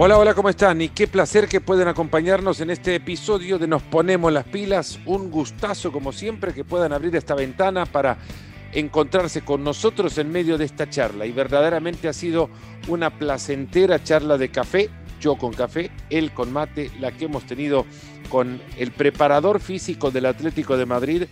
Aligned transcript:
Hola, 0.00 0.16
hola, 0.16 0.32
¿cómo 0.32 0.48
están? 0.48 0.80
Y 0.80 0.90
qué 0.90 1.08
placer 1.08 1.48
que 1.48 1.60
pueden 1.60 1.88
acompañarnos 1.88 2.60
en 2.60 2.70
este 2.70 2.94
episodio 2.94 3.58
de 3.58 3.66
Nos 3.66 3.82
Ponemos 3.82 4.32
las 4.32 4.44
Pilas. 4.44 5.00
Un 5.06 5.28
gustazo, 5.28 5.90
como 5.90 6.12
siempre, 6.12 6.54
que 6.54 6.62
puedan 6.62 6.92
abrir 6.92 7.16
esta 7.16 7.34
ventana 7.34 7.84
para 7.84 8.16
encontrarse 8.70 9.40
con 9.40 9.64
nosotros 9.64 10.16
en 10.18 10.30
medio 10.30 10.56
de 10.56 10.66
esta 10.66 10.88
charla. 10.88 11.26
Y 11.26 11.32
verdaderamente 11.32 12.06
ha 12.06 12.12
sido 12.12 12.48
una 12.86 13.10
placentera 13.10 14.00
charla 14.04 14.38
de 14.38 14.52
café, 14.52 14.88
yo 15.20 15.34
con 15.34 15.52
café, 15.52 15.90
él 16.10 16.30
con 16.32 16.52
mate, 16.52 16.92
la 17.00 17.10
que 17.10 17.24
hemos 17.24 17.44
tenido 17.44 17.84
con 18.28 18.62
el 18.76 18.92
preparador 18.92 19.58
físico 19.58 20.12
del 20.12 20.26
Atlético 20.26 20.76
de 20.76 20.86
Madrid, 20.86 21.24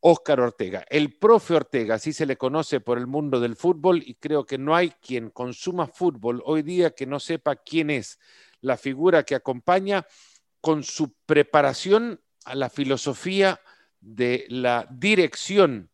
Óscar 0.00 0.40
Ortega. 0.40 0.84
El 0.88 1.14
profe 1.14 1.54
Ortega, 1.54 1.96
así 1.96 2.12
se 2.12 2.26
le 2.26 2.36
conoce 2.36 2.80
por 2.80 2.98
el 2.98 3.06
mundo 3.06 3.38
del 3.38 3.56
fútbol 3.56 4.02
y 4.04 4.14
creo 4.14 4.46
que 4.46 4.58
no 4.58 4.74
hay 4.74 4.90
quien 4.90 5.30
consuma 5.30 5.86
fútbol 5.86 6.42
hoy 6.44 6.62
día 6.62 6.94
que 6.94 7.06
no 7.06 7.20
sepa 7.20 7.56
quién 7.56 7.90
es 7.90 8.18
la 8.60 8.76
figura 8.76 9.24
que 9.24 9.34
acompaña 9.34 10.06
con 10.60 10.82
su 10.82 11.14
preparación 11.26 12.20
a 12.44 12.54
la 12.54 12.70
filosofía 12.70 13.60
de 14.00 14.46
la 14.48 14.86
dirección 14.90 15.90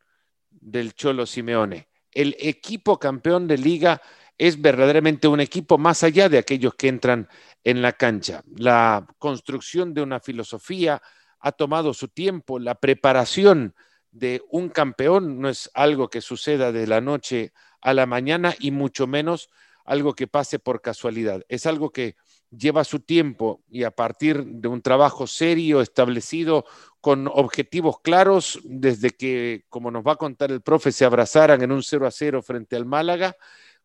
del 0.51 0.95
Cholo 0.95 1.27
Simeone. 1.27 1.89
El 2.13 2.37
equipo 2.39 2.99
campeón 2.99 3.47
de 3.47 3.59
liga 3.59 4.01
es 4.39 4.61
verdaderamente 4.61 5.29
un 5.29 5.41
equipo 5.41 5.79
más 5.79 6.03
allá 6.03 6.29
de 6.29 6.39
aquellos 6.39 6.75
que 6.75 6.89
entran 6.89 7.29
en 7.65 7.83
la 7.83 7.93
cancha. 7.93 8.43
La 8.57 9.07
construcción 9.19 9.95
de 9.95 10.03
una 10.03 10.21
filosofía 10.21 11.03
ha 11.41 11.53
tomado 11.53 11.95
su 11.95 12.09
tiempo, 12.09 12.59
la 12.59 12.75
preparación 12.75 13.75
de 14.19 14.43
un 14.51 14.71
campeón 14.71 15.41
no 15.41 15.49
es 15.51 15.71
algo 15.75 16.09
que 16.09 16.23
suceda 16.23 16.73
de 16.73 16.87
la 16.87 17.03
noche 17.03 17.53
a 17.83 17.93
la 17.93 18.07
mañana 18.07 18.55
y 18.59 18.71
mucho 18.71 19.07
menos 19.07 19.51
algo 19.85 20.15
que 20.15 20.27
pase 20.27 20.59
por 20.59 20.81
casualidad. 20.81 21.43
Es 21.49 21.67
algo 21.67 21.91
que 21.91 22.17
lleva 22.51 22.85
su 22.85 23.01
tiempo 23.01 23.63
y 23.69 23.85
a 23.85 23.91
partir 23.91 24.43
de 24.45 24.69
un 24.69 24.81
trabajo 24.81 25.27
serio, 25.27 25.83
establecido, 25.83 26.65
con 27.01 27.29
objetivos 27.29 28.01
claros, 28.01 28.59
desde 28.65 29.11
que, 29.11 29.65
como 29.69 29.91
nos 29.91 30.05
va 30.05 30.13
a 30.13 30.17
contar 30.17 30.51
el 30.51 30.63
profe, 30.63 30.93
se 30.93 31.05
abrazaran 31.05 31.61
en 31.63 31.71
un 31.71 31.83
0 31.83 32.07
a 32.07 32.11
0 32.11 32.43
frente 32.43 32.75
al 32.75 32.87
Málaga, 32.87 33.37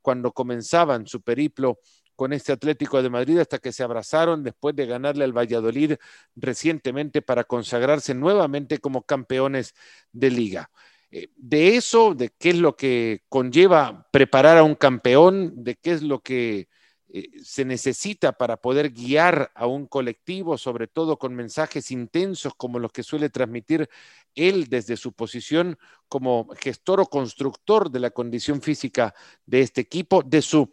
cuando 0.02 0.32
comenzaban 0.32 1.08
su 1.08 1.22
periplo 1.22 1.80
con 2.16 2.34
este 2.34 2.52
Atlético 2.52 3.02
de 3.02 3.09
Madrid 3.09 3.40
hasta 3.40 3.59
que 3.59 3.72
se 3.72 3.84
abrazaron 3.84 4.44
después 4.44 4.76
de 4.76 4.86
ganarle 4.86 5.23
al 5.23 5.38
Valladolid 5.38 5.95
recientemente 6.36 7.22
para 7.22 7.44
consagrarse 7.44 8.14
nuevamente 8.14 8.80
como 8.80 9.04
campeones 9.04 9.73
de 10.12 10.32
liga. 10.32 10.72
Eh, 11.12 11.30
de 11.36 11.76
eso, 11.76 12.16
de 12.16 12.30
qué 12.30 12.52
es 12.52 12.58
lo 12.58 12.76
que 12.76 13.23
conlleva 13.28 14.08
preparar 14.12 14.58
a 14.58 14.64
un 14.64 14.76
campeón, 14.76 15.64
de 15.64 15.76
qué 15.76 15.92
es 15.92 16.02
lo 16.04 16.22
que 16.22 16.70
eh, 17.14 17.30
se 17.44 17.66
necesita 17.66 18.32
para 18.32 18.56
poder 18.56 18.92
guiar 18.92 19.52
a 19.54 19.67
un 19.67 19.86
colectivo, 19.88 20.58
sobre 20.58 20.88
todo 20.88 21.17
con 21.17 21.36
mensajes 21.36 21.92
intensos 21.92 22.54
como 22.56 22.80
los 22.80 22.94
que 22.94 23.04
suele 23.04 23.30
transmitir 23.30 23.89
él 24.34 24.67
desde 24.70 24.95
su 24.95 25.12
posición 25.12 25.78
como 26.08 26.48
gestor 26.58 27.02
o 27.02 27.08
constructor 27.08 27.92
de 27.92 28.00
la 28.00 28.12
condición 28.12 28.62
física 28.62 29.14
de 29.45 29.59
este 29.59 29.82
equipo, 29.82 30.23
de 30.23 30.42
su 30.42 30.72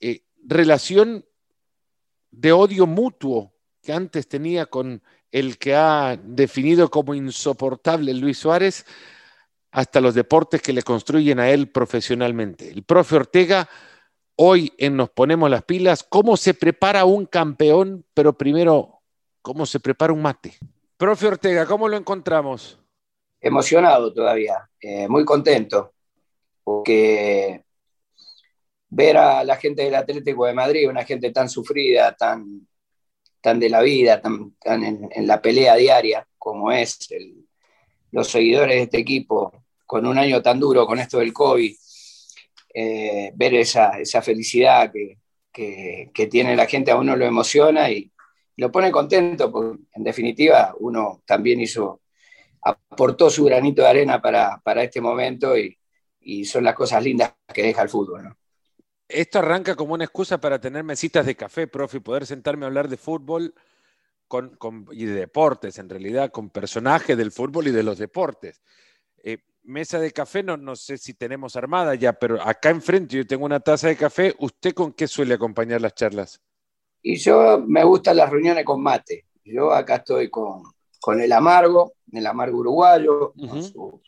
eh, 0.00 0.22
relación 0.46 1.24
de 2.30 2.52
odio 2.52 2.86
mutuo 2.86 3.52
que 3.82 3.92
antes 3.92 4.28
tenía 4.28 4.66
con 4.66 5.02
el 5.30 5.58
que 5.58 5.74
ha 5.74 6.18
definido 6.22 6.90
como 6.90 7.14
insoportable 7.14 8.14
Luis 8.14 8.38
Suárez, 8.38 8.86
hasta 9.70 10.00
los 10.00 10.14
deportes 10.14 10.62
que 10.62 10.72
le 10.72 10.82
construyen 10.82 11.38
a 11.38 11.50
él 11.50 11.68
profesionalmente. 11.68 12.70
El 12.70 12.82
profe 12.84 13.16
Ortega, 13.16 13.68
hoy 14.36 14.72
en 14.78 14.96
Nos 14.96 15.10
Ponemos 15.10 15.50
las 15.50 15.64
Pilas, 15.64 16.02
¿cómo 16.08 16.36
se 16.36 16.54
prepara 16.54 17.04
un 17.04 17.26
campeón? 17.26 18.04
Pero 18.14 18.32
primero, 18.32 19.02
¿cómo 19.42 19.66
se 19.66 19.80
prepara 19.80 20.12
un 20.12 20.22
mate? 20.22 20.54
Profe 20.96 21.26
Ortega, 21.26 21.66
¿cómo 21.66 21.88
lo 21.88 21.96
encontramos? 21.96 22.78
Emocionado 23.40 24.14
todavía, 24.14 24.68
eh, 24.80 25.06
muy 25.08 25.24
contento, 25.26 25.92
porque 26.64 27.65
ver 28.96 29.18
a 29.18 29.44
la 29.44 29.56
gente 29.56 29.82
del 29.82 29.94
Atlético 29.94 30.46
de 30.46 30.54
Madrid, 30.54 30.88
una 30.88 31.04
gente 31.04 31.30
tan 31.30 31.50
sufrida, 31.50 32.16
tan, 32.16 32.66
tan 33.42 33.60
de 33.60 33.68
la 33.68 33.82
vida, 33.82 34.22
tan, 34.22 34.56
en, 34.64 35.26
la 35.26 35.42
pelea 35.42 35.76
diaria 35.76 36.26
como 36.38 36.72
es 36.72 37.06
los 38.10 38.28
seguidores 38.28 38.76
de 38.76 38.82
este 38.82 38.98
equipo, 38.98 39.52
con 39.84 40.06
un 40.06 40.16
año 40.16 40.40
tan 40.40 40.58
duro, 40.58 40.86
con 40.86 40.98
esto 40.98 41.18
del 41.18 41.34
COVID, 41.34 41.76
eh, 42.74 43.32
ver 43.34 43.54
esa, 43.54 44.00
esa 44.00 44.22
felicidad 44.22 44.90
que, 44.90 45.18
que, 46.14 46.26
tiene 46.26 46.56
la 46.56 46.66
gente 46.66 46.90
a 46.90 46.96
uno 46.96 47.16
lo 47.16 47.26
emociona 47.26 47.90
y 47.90 48.10
lo 48.56 48.72
pone 48.72 48.90
contento, 48.90 49.52
porque 49.52 49.78
en 49.92 50.04
definitiva 50.04 50.74
uno 50.80 51.22
también 51.26 51.60
hizo, 51.60 52.00
aportó 52.62 53.28
su 53.28 53.44
granito 53.44 53.82
de 53.82 53.88
arena 53.88 54.22
para, 54.22 54.58
para 54.64 54.82
este 54.82 55.02
momento 55.02 55.56
y, 55.58 55.76
y 56.20 56.46
son 56.46 56.64
las 56.64 56.74
cosas 56.74 57.02
lindas 57.02 57.34
que 57.52 57.62
deja 57.62 57.82
el 57.82 57.90
fútbol. 57.90 58.24
¿no? 58.24 58.36
Esto 59.08 59.38
arranca 59.38 59.76
como 59.76 59.94
una 59.94 60.04
excusa 60.04 60.38
para 60.38 60.60
tener 60.60 60.82
mesitas 60.82 61.24
de 61.26 61.36
café, 61.36 61.66
profe, 61.66 61.98
y 61.98 62.00
poder 62.00 62.26
sentarme 62.26 62.64
a 62.64 62.68
hablar 62.68 62.88
de 62.88 62.96
fútbol 62.96 63.54
con, 64.26 64.58
y 64.90 65.04
de 65.04 65.14
deportes, 65.14 65.78
en 65.78 65.88
realidad, 65.88 66.30
con 66.30 66.50
personajes 66.50 67.16
del 67.16 67.30
fútbol 67.30 67.68
y 67.68 67.70
de 67.70 67.84
los 67.84 67.98
deportes. 67.98 68.62
Eh, 69.22 69.38
mesa 69.62 70.00
de 70.00 70.12
café, 70.12 70.42
no, 70.42 70.56
no 70.56 70.74
sé 70.74 70.98
si 70.98 71.14
tenemos 71.14 71.54
armada 71.54 71.94
ya, 71.94 72.12
pero 72.12 72.40
acá 72.42 72.70
enfrente 72.70 73.16
yo 73.16 73.26
tengo 73.26 73.44
una 73.44 73.60
taza 73.60 73.88
de 73.88 73.96
café. 73.96 74.34
¿Usted 74.38 74.74
con 74.74 74.92
qué 74.92 75.06
suele 75.06 75.34
acompañar 75.34 75.80
las 75.80 75.94
charlas? 75.94 76.40
Y 77.02 77.16
yo 77.16 77.62
me 77.64 77.84
gustan 77.84 78.16
las 78.16 78.30
reuniones 78.30 78.64
con 78.64 78.82
mate. 78.82 79.26
Yo 79.44 79.72
acá 79.72 79.96
estoy 79.96 80.28
con, 80.28 80.62
con 80.98 81.20
el 81.20 81.30
amargo, 81.30 81.94
el 82.12 82.26
amargo 82.26 82.58
uruguayo, 82.58 83.32
con, 83.32 83.62
su, 83.62 84.02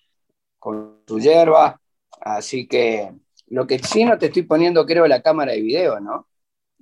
con 0.58 1.02
su 1.06 1.20
hierba. 1.20 1.80
Así 2.20 2.66
que 2.66 3.12
lo 3.50 3.66
que 3.66 3.78
sí 3.78 4.04
no 4.04 4.18
te 4.18 4.26
estoy 4.26 4.42
poniendo, 4.42 4.84
creo, 4.86 5.06
la 5.06 5.22
cámara 5.22 5.52
de 5.52 5.60
video, 5.60 6.00
¿no? 6.00 6.28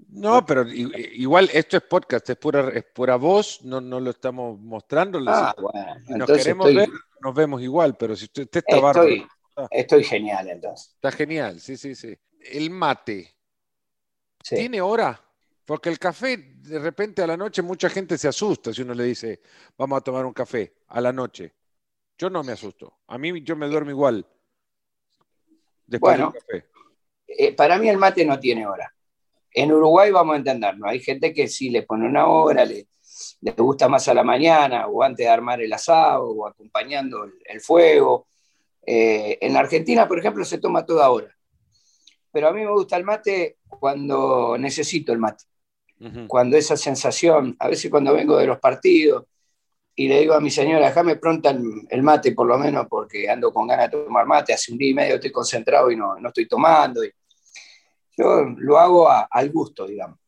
No, 0.09 0.45
pero 0.45 0.67
igual 0.69 1.49
esto 1.53 1.77
es 1.77 1.83
podcast, 1.83 2.29
es 2.31 2.37
pura, 2.37 2.71
es 2.71 2.85
pura 2.85 3.17
voz, 3.17 3.63
no, 3.65 3.81
no 3.81 3.99
lo 3.99 4.11
estamos 4.11 4.59
mostrando. 4.59 5.21
Ah, 5.27 5.55
bueno, 5.59 5.95
si 6.07 6.13
nos 6.15 6.31
queremos 6.31 6.75
ver, 6.75 6.89
nos 7.21 7.35
vemos 7.35 7.63
igual, 7.63 7.97
pero 7.97 8.15
si 8.15 8.25
usted, 8.25 8.49
está 8.53 8.77
estoy, 8.77 9.27
Estoy 9.71 10.05
genial 10.05 10.49
entonces. 10.49 10.93
Está 10.95 11.11
genial, 11.13 11.61
sí, 11.61 11.77
sí, 11.77 11.95
sí. 11.95 12.15
El 12.41 12.71
mate, 12.71 13.37
¿tiene 14.43 14.81
hora? 14.81 15.21
Porque 15.65 15.89
el 15.89 15.99
café, 15.99 16.37
de 16.37 16.79
repente 16.79 17.23
a 17.23 17.27
la 17.27 17.37
noche, 17.37 17.63
mucha 17.63 17.89
gente 17.89 18.19
se 18.19 18.29
asusta 18.29 18.73
si 18.73 18.83
uno 18.83 18.95
le 18.95 19.05
dice, 19.05 19.41
vamos 19.77 19.99
a 19.99 20.03
tomar 20.03 20.25
un 20.25 20.33
café 20.33 20.77
a 20.89 21.01
la 21.01 21.13
noche. 21.13 21.55
Yo 22.19 22.31
no 22.31 22.43
me 22.43 22.53
asusto. 22.53 23.01
A 23.09 23.19
mí 23.19 23.43
yo 23.43 23.57
me 23.57 23.67
duermo 23.67 23.91
igual 23.91 24.27
bueno, 26.01 26.33
eh, 27.27 27.53
para 27.53 27.79
mí 27.79 27.89
el 27.89 27.99
mate 27.99 28.25
no 28.25 28.39
tiene 28.39 28.67
hora. 28.67 28.93
En 29.53 29.73
Uruguay 29.73 30.11
vamos 30.11 30.35
a 30.35 30.39
entendernos. 30.39 30.89
Hay 30.89 31.01
gente 31.01 31.33
que 31.33 31.49
sí 31.49 31.71
le 31.71 31.83
pone 31.83 32.07
una 32.07 32.27
hora, 32.27 32.65
le, 32.65 32.89
le 33.41 33.53
gusta 33.53 33.89
más 33.89 34.07
a 34.09 34.15
la 34.15 34.23
mañana, 34.23 34.87
o 34.87 35.03
antes 35.03 35.25
de 35.25 35.31
armar 35.31 35.61
el 35.61 35.73
asado, 35.73 36.29
o 36.29 36.47
acompañando 36.47 37.25
el, 37.45 37.61
fuego. 37.61 38.29
Eh, 38.85 39.39
en 39.41 39.57
Argentina, 39.57 40.07
por 40.07 40.19
ejemplo, 40.19 40.45
se 40.45 40.59
toma 40.59 40.85
toda 40.85 41.11
hora. 41.11 41.35
Pero 42.31 42.49
a 42.49 42.53
mí 42.53 42.61
me 42.61 42.71
gusta 42.71 42.97
el 42.97 43.05
mate 43.05 43.59
cuando 43.67 44.57
necesito 44.59 45.13
el 45.13 45.19
mate. 45.19 45.45
Cuando 46.29 46.59
esa 46.59 46.77
sensación, 46.77 47.57
a 47.59 47.69
veces 47.69 47.91
cuando 47.91 48.13
vengo 48.13 48.37
de 48.37 48.47
los 48.47 48.61
partidos, 48.61 49.25
y 49.99 50.09
le 50.09 50.21
digo 50.21 50.35
a 50.35 50.41
mi 50.41 50.51
señora, 50.51 50.89
déjame 50.89 51.17
pronta 51.17 51.57
el, 51.89 52.03
mate 52.03 52.33
por 52.33 52.47
lo 52.47 52.59
menos 52.59 52.87
porque 52.87 53.31
ando 53.31 53.51
con 53.51 53.67
ganas 53.67 53.91
de 53.91 54.05
tomar 54.05 54.27
mate, 54.27 54.53
hace 54.53 54.71
un 54.71 54.77
día 54.77 54.91
y 54.91 54.95
medio 54.95 55.15
estoy 55.15 55.33
concentrado 55.33 55.91
y 55.91 55.97
no, 55.97 56.21
no 56.21 56.29
estoy 56.29 56.47
tomando. 56.47 57.03
Y 57.03 57.11
yo 58.15 58.45
lo 58.59 58.79
hago 58.79 59.09
al 59.09 59.51
gusto, 59.51 59.87
digamos. 59.87 60.19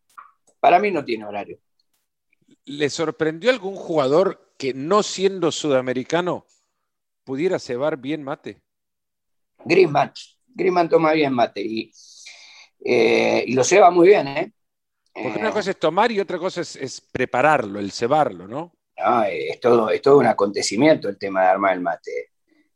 Para 0.58 0.78
mí 0.78 0.90
no 0.90 1.04
tiene 1.04 1.26
horario. 1.26 1.58
¿Le 2.64 2.88
sorprendió 2.88 3.50
algún 3.50 3.76
jugador 3.76 4.54
que 4.56 4.72
no 4.72 5.02
siendo 5.02 5.52
sudamericano 5.52 6.46
pudiera 7.22 7.58
cebar 7.58 7.98
bien 7.98 8.22
mate? 8.22 8.62
Griezmann. 9.66 10.12
Griezmann 10.46 10.88
toma 10.88 11.12
bien 11.12 11.34
mate 11.34 11.60
y, 11.60 11.92
eh, 12.82 13.44
y 13.46 13.52
lo 13.52 13.62
ceba 13.64 13.90
muy 13.90 14.08
bien, 14.08 14.28
¿eh? 14.28 14.52
Porque 15.12 15.38
una 15.38 15.50
eh, 15.50 15.52
cosa 15.52 15.70
es 15.72 15.78
tomar 15.78 16.10
y 16.10 16.20
otra 16.20 16.38
cosa 16.38 16.62
es, 16.62 16.74
es 16.76 17.02
prepararlo, 17.02 17.78
el 17.80 17.92
cebarlo, 17.92 18.48
¿no? 18.48 18.77
Es, 19.28 19.60
todo, 19.60 19.90
es 19.90 20.02
todo 20.02 20.18
un 20.18 20.26
acontecimiento 20.26 21.08
el 21.08 21.18
tema 21.18 21.42
de 21.42 21.48
armar 21.48 21.74
el 21.74 21.80
mate. 21.80 22.32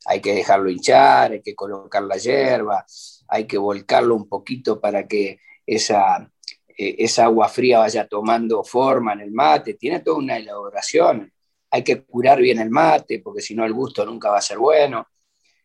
Hay 0.07 0.21
que 0.21 0.35
dejarlo 0.35 0.71
hinchar, 0.71 1.33
hay 1.33 1.43
que 1.43 1.55
colocar 1.55 2.03
la 2.03 2.17
hierba, 2.17 2.85
hay 3.29 3.47
que 3.47 3.59
volcarlo 3.59 4.15
un 4.15 4.29
poquito 4.29 4.81
para 4.81 5.07
que 5.07 5.41
esa, 5.67 6.31
eh, 6.69 6.97
esa 6.99 7.25
agua 7.25 7.49
fría 7.49 7.81
vaya 7.81 8.07
tomando 8.07 8.63
forma 8.63 9.13
en 9.15 9.21
el 9.21 9.33
mate. 9.33 9.75
Tiene 9.75 10.01
toda 10.01 10.19
una 10.19 10.37
elaboración. 10.37 11.33
Hay 11.71 11.83
que 11.83 12.05
curar 12.05 12.39
bien 12.41 12.61
el 12.61 12.71
mate, 12.71 13.21
porque 13.21 13.41
si 13.41 13.55
no 13.55 13.65
el 13.65 13.73
gusto 13.73 14.05
nunca 14.05 14.31
va 14.31 14.39
a 14.39 14.43
ser 14.43 14.59
bueno. 14.59 15.09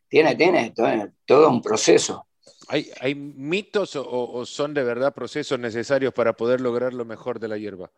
Tiene, 0.07 0.35
tiene 0.35 0.73
todo, 1.25 1.49
un 1.49 1.61
proceso. 1.61 2.27
¿Hay, 2.69 2.89
hay 2.99 3.13
mitos 3.13 3.95
o, 3.95 4.45
son 4.45 4.73
de 4.73 4.83
verdad 4.83 5.13
procesos 5.13 5.59
necesarios 5.59 6.13
para 6.13 6.33
poder 6.33 6.61
lograr 6.61 6.93
lo 6.93 7.05
mejor 7.05 7.39
de 7.39 7.47
la 7.49 7.57
hierba? 7.57 7.91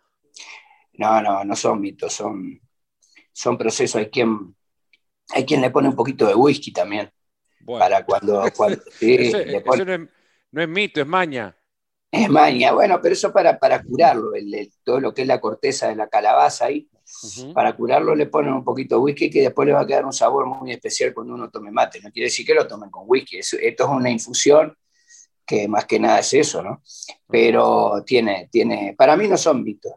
No, 0.99 1.21
no, 1.21 1.45
no 1.45 1.55
son 1.55 1.79
mitos, 1.79 2.11
son, 2.11 2.59
son 3.31 3.57
procesos. 3.57 3.95
Hay 3.95 4.09
quien, 4.09 4.53
hay 5.29 5.45
quien 5.45 5.61
le 5.61 5.71
pone 5.71 5.87
un 5.87 5.95
poquito 5.95 6.27
de 6.27 6.35
whisky 6.35 6.73
también. 6.73 7.09
Para 7.65 8.05
cuando. 8.05 8.43
no, 10.51 10.61
es, 10.61 10.67
mito, 10.67 10.99
es 10.99 11.07
maña. 11.07 11.55
Es 12.11 12.29
maña, 12.29 12.73
bueno, 12.73 12.99
pero 13.01 13.13
eso 13.13 13.31
para, 13.31 13.57
para 13.57 13.81
curarlo, 13.81 14.31
todo 14.83 14.99
lo 14.99 15.13
que 15.13 15.21
es 15.21 15.27
la 15.27 15.39
corteza 15.39 15.87
de 15.87 15.95
la 15.95 16.09
calabaza 16.09 16.65
ahí. 16.65 16.89
Para 17.53 17.77
curarlo 17.77 18.13
le 18.13 18.25
ponen 18.25 18.51
un 18.53 18.65
poquito 18.65 18.95
de 18.95 19.01
whisky 19.01 19.29
que 19.29 19.41
después 19.41 19.65
le 19.67 19.73
va 19.73 19.81
a 19.81 19.87
quedar 19.87 20.05
un 20.05 20.11
sabor 20.13 20.47
muy 20.47 20.71
especial 20.71 21.13
cuando 21.13 21.33
uno 21.33 21.49
tome 21.49 21.71
mate. 21.71 22.01
No 22.01 22.11
quiere 22.11 22.25
decir 22.25 22.45
que 22.45 22.53
lo 22.53 22.67
tomen 22.67 22.89
con 22.89 23.03
whisky. 23.07 23.37
esto 23.37 23.57
es 23.61 23.89
una 23.89 24.09
infusión 24.09 24.75
que 25.45 25.67
más 25.67 25.85
que 25.85 25.97
nada 25.99 26.19
es 26.19 26.33
eso, 26.33 26.61
¿no? 26.61 26.83
Pero 27.25 28.03
tiene, 28.05 28.49
tiene, 28.51 28.95
para 28.97 29.15
mí 29.15 29.27
no 29.27 29.37
son 29.37 29.63
mitos. 29.63 29.93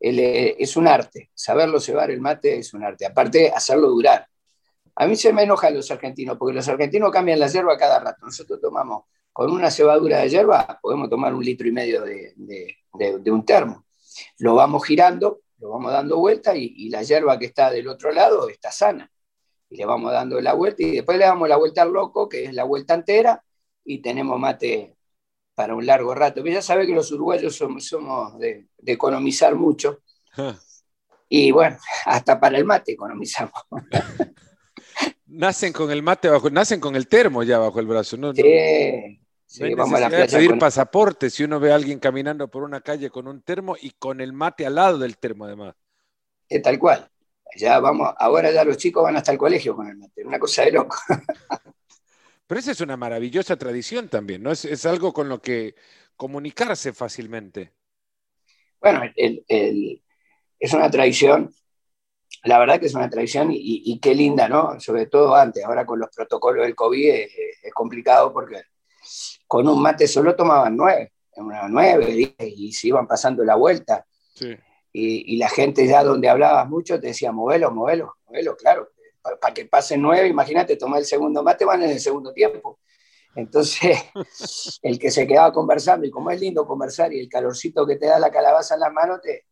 Eh, 0.00 0.56
es 0.58 0.76
un 0.76 0.86
arte. 0.86 1.30
Saberlo 1.34 1.80
cebar 1.80 2.10
el 2.10 2.20
mate 2.20 2.58
es 2.58 2.72
un 2.74 2.84
arte. 2.84 3.06
Aparte, 3.06 3.50
hacerlo 3.50 3.88
durar. 3.88 4.26
A 4.96 5.06
mí 5.06 5.16
se 5.16 5.32
me 5.32 5.44
enojan 5.44 5.74
los 5.74 5.90
argentinos, 5.90 6.36
porque 6.38 6.54
los 6.54 6.68
argentinos 6.68 7.10
cambian 7.10 7.38
la 7.38 7.48
hierba 7.48 7.76
cada 7.76 8.00
rato. 8.00 8.26
Nosotros 8.26 8.60
tomamos 8.60 9.04
con 9.32 9.50
una 9.52 9.70
cebadura 9.70 10.18
de 10.18 10.28
hierba, 10.28 10.78
podemos 10.82 11.08
tomar 11.08 11.32
un 11.32 11.44
litro 11.44 11.68
y 11.68 11.72
medio 11.72 12.02
de, 12.02 12.34
un 13.30 13.44
termo. 13.44 13.84
Lo 14.38 14.56
vamos 14.56 14.84
girando 14.84 15.42
lo 15.58 15.70
vamos 15.70 15.92
dando 15.92 16.18
vuelta 16.18 16.56
y, 16.56 16.88
la 16.88 17.02
hierba 17.02 17.38
que 17.38 17.46
está 17.46 17.70
del 17.70 17.88
otro 17.88 18.12
lado 18.12 18.48
está 18.48 18.70
sana. 18.70 19.10
Y 19.70 19.76
le 19.76 19.84
vamos 19.84 20.12
dando 20.12 20.40
la 20.40 20.54
vuelta 20.54 20.82
y 20.82 20.92
después 20.92 21.18
le 21.18 21.24
damos 21.24 21.48
la 21.48 21.56
vuelta 21.56 21.82
al 21.82 21.92
loco, 21.92 22.28
que 22.28 22.44
es 22.44 22.54
la 22.54 22.64
vuelta 22.64 22.94
entera, 22.94 23.44
y 23.84 23.98
tenemos 24.00 24.38
mate 24.38 24.96
para 25.58 25.74
un 25.74 25.84
largo 25.84 26.14
rato. 26.14 26.44
Ya 26.44 26.62
sabe 26.62 26.86
que 26.86 26.94
los 26.94 27.10
uruguayos 27.10 27.56
somos, 27.56 27.84
somos 27.84 28.38
de, 28.38 28.68
economizar 28.86 29.56
mucho. 29.56 30.02
Y 31.28 31.50
bueno, 31.50 31.76
hasta 32.06 32.38
para 32.38 32.58
el 32.58 32.64
mate 32.64 32.92
economizamos. 32.92 33.60
nacen 35.26 35.72
con 35.72 35.90
el 35.90 36.00
mate 36.00 36.28
bajo, 36.28 36.48
nacen 36.48 36.78
con 36.78 36.94
el 36.94 37.08
termo 37.08 37.42
ya 37.42 37.58
bajo 37.58 37.80
el 37.80 37.88
brazo, 37.88 38.16
¿no? 38.16 38.32
Sí, 38.32 39.20
Sí, 39.50 39.74
vamos 39.74 40.00
a 40.00 40.10
pedir 40.10 40.58
pasaporte 40.58 41.30
si 41.30 41.42
uno 41.42 41.58
ve 41.58 41.72
a 41.72 41.74
alguien 41.74 41.98
caminando 41.98 42.48
por 42.48 42.62
una 42.62 42.82
calle 42.82 43.08
con 43.08 43.26
un 43.26 43.40
termo 43.40 43.76
y 43.80 43.92
con 43.92 44.20
el 44.20 44.34
mate 44.34 44.66
al 44.66 44.74
lado 44.74 44.98
del 44.98 45.16
termo 45.16 45.46
además. 45.46 45.74
Es 46.48 46.62
tal 46.62 46.78
cual. 46.78 47.10
Ya 47.56 47.80
vamos, 47.80 48.14
ahora 48.18 48.52
ya 48.52 48.62
los 48.62 48.76
chicos 48.76 49.02
van 49.02 49.16
hasta 49.16 49.32
el 49.32 49.38
colegio 49.38 49.74
con 49.74 49.88
el 49.88 49.96
mate, 49.96 50.22
una 50.24 50.38
cosa 50.38 50.62
de 50.62 50.72
loco. 50.72 50.98
Pero 52.48 52.58
esa 52.60 52.72
es 52.72 52.80
una 52.80 52.96
maravillosa 52.96 53.56
tradición 53.56 54.08
también, 54.08 54.42
¿no? 54.42 54.50
Es, 54.50 54.86
algo 54.86 55.12
con 55.12 55.28
lo 55.28 55.40
que 55.40 55.74
comunicarse 56.16 56.94
fácilmente. 56.94 57.72
Bueno, 58.80 59.02
es 59.14 60.72
una 60.72 60.90
tradición, 60.90 61.54
la 62.44 62.58
verdad 62.58 62.80
que 62.80 62.86
es 62.86 62.94
una 62.94 63.10
tradición 63.10 63.50
y, 63.52 64.00
qué 64.00 64.14
linda, 64.14 64.48
¿no? 64.48 64.80
Sobre 64.80 65.06
todo 65.06 65.36
antes, 65.36 65.62
ahora 65.62 65.84
con 65.84 66.00
los 66.00 66.08
protocolos 66.08 66.64
del 66.64 66.74
COVID 66.74 67.10
es 67.10 67.74
complicado 67.74 68.32
porque 68.32 68.62
con 69.46 69.68
un 69.68 69.82
mate 69.82 70.08
solo 70.08 70.34
tomaban 70.34 70.74
nueve, 70.74 71.12
nueve, 71.36 72.34
y 72.40 72.72
se 72.72 72.88
iban 72.88 73.06
pasando 73.06 73.44
la 73.44 73.56
vuelta. 73.56 74.06
Y, 74.90 75.36
la 75.36 75.50
gente 75.50 75.86
ya 75.86 76.02
donde 76.02 76.30
hablabas 76.30 76.66
mucho 76.66 76.98
te 76.98 77.08
decía, 77.08 77.30
movelo, 77.30 77.70
movelo, 77.70 78.16
movelo, 78.26 78.56
claro. 78.56 78.88
Para, 79.40 79.54
que 79.54 79.66
pasen 79.66 80.02
nueve, 80.02 80.28
imagínate, 80.28 80.76
tomar 80.76 81.00
el 81.00 81.06
segundo 81.06 81.42
mate, 81.42 81.64
van 81.64 81.82
en 81.82 81.90
el 81.90 82.00
segundo 82.00 82.32
tiempo. 82.32 82.78
Entonces, 83.34 83.98
el 84.82 84.98
que 84.98 85.10
se 85.10 85.26
quedaba 85.26 85.52
conversando, 85.52 86.06
y 86.06 86.10
como 86.10 86.30
es 86.30 86.40
lindo 86.40 86.66
conversar 86.66 87.12
y 87.12 87.20
el 87.20 87.28
calorcito 87.28 87.86
que 87.86 87.96
te 87.96 88.06
da 88.06 88.18
la 88.18 88.30
calabaza 88.30 88.74
en 88.74 88.80
las 88.80 88.92
manos, 88.92 89.20
te, 89.22 89.44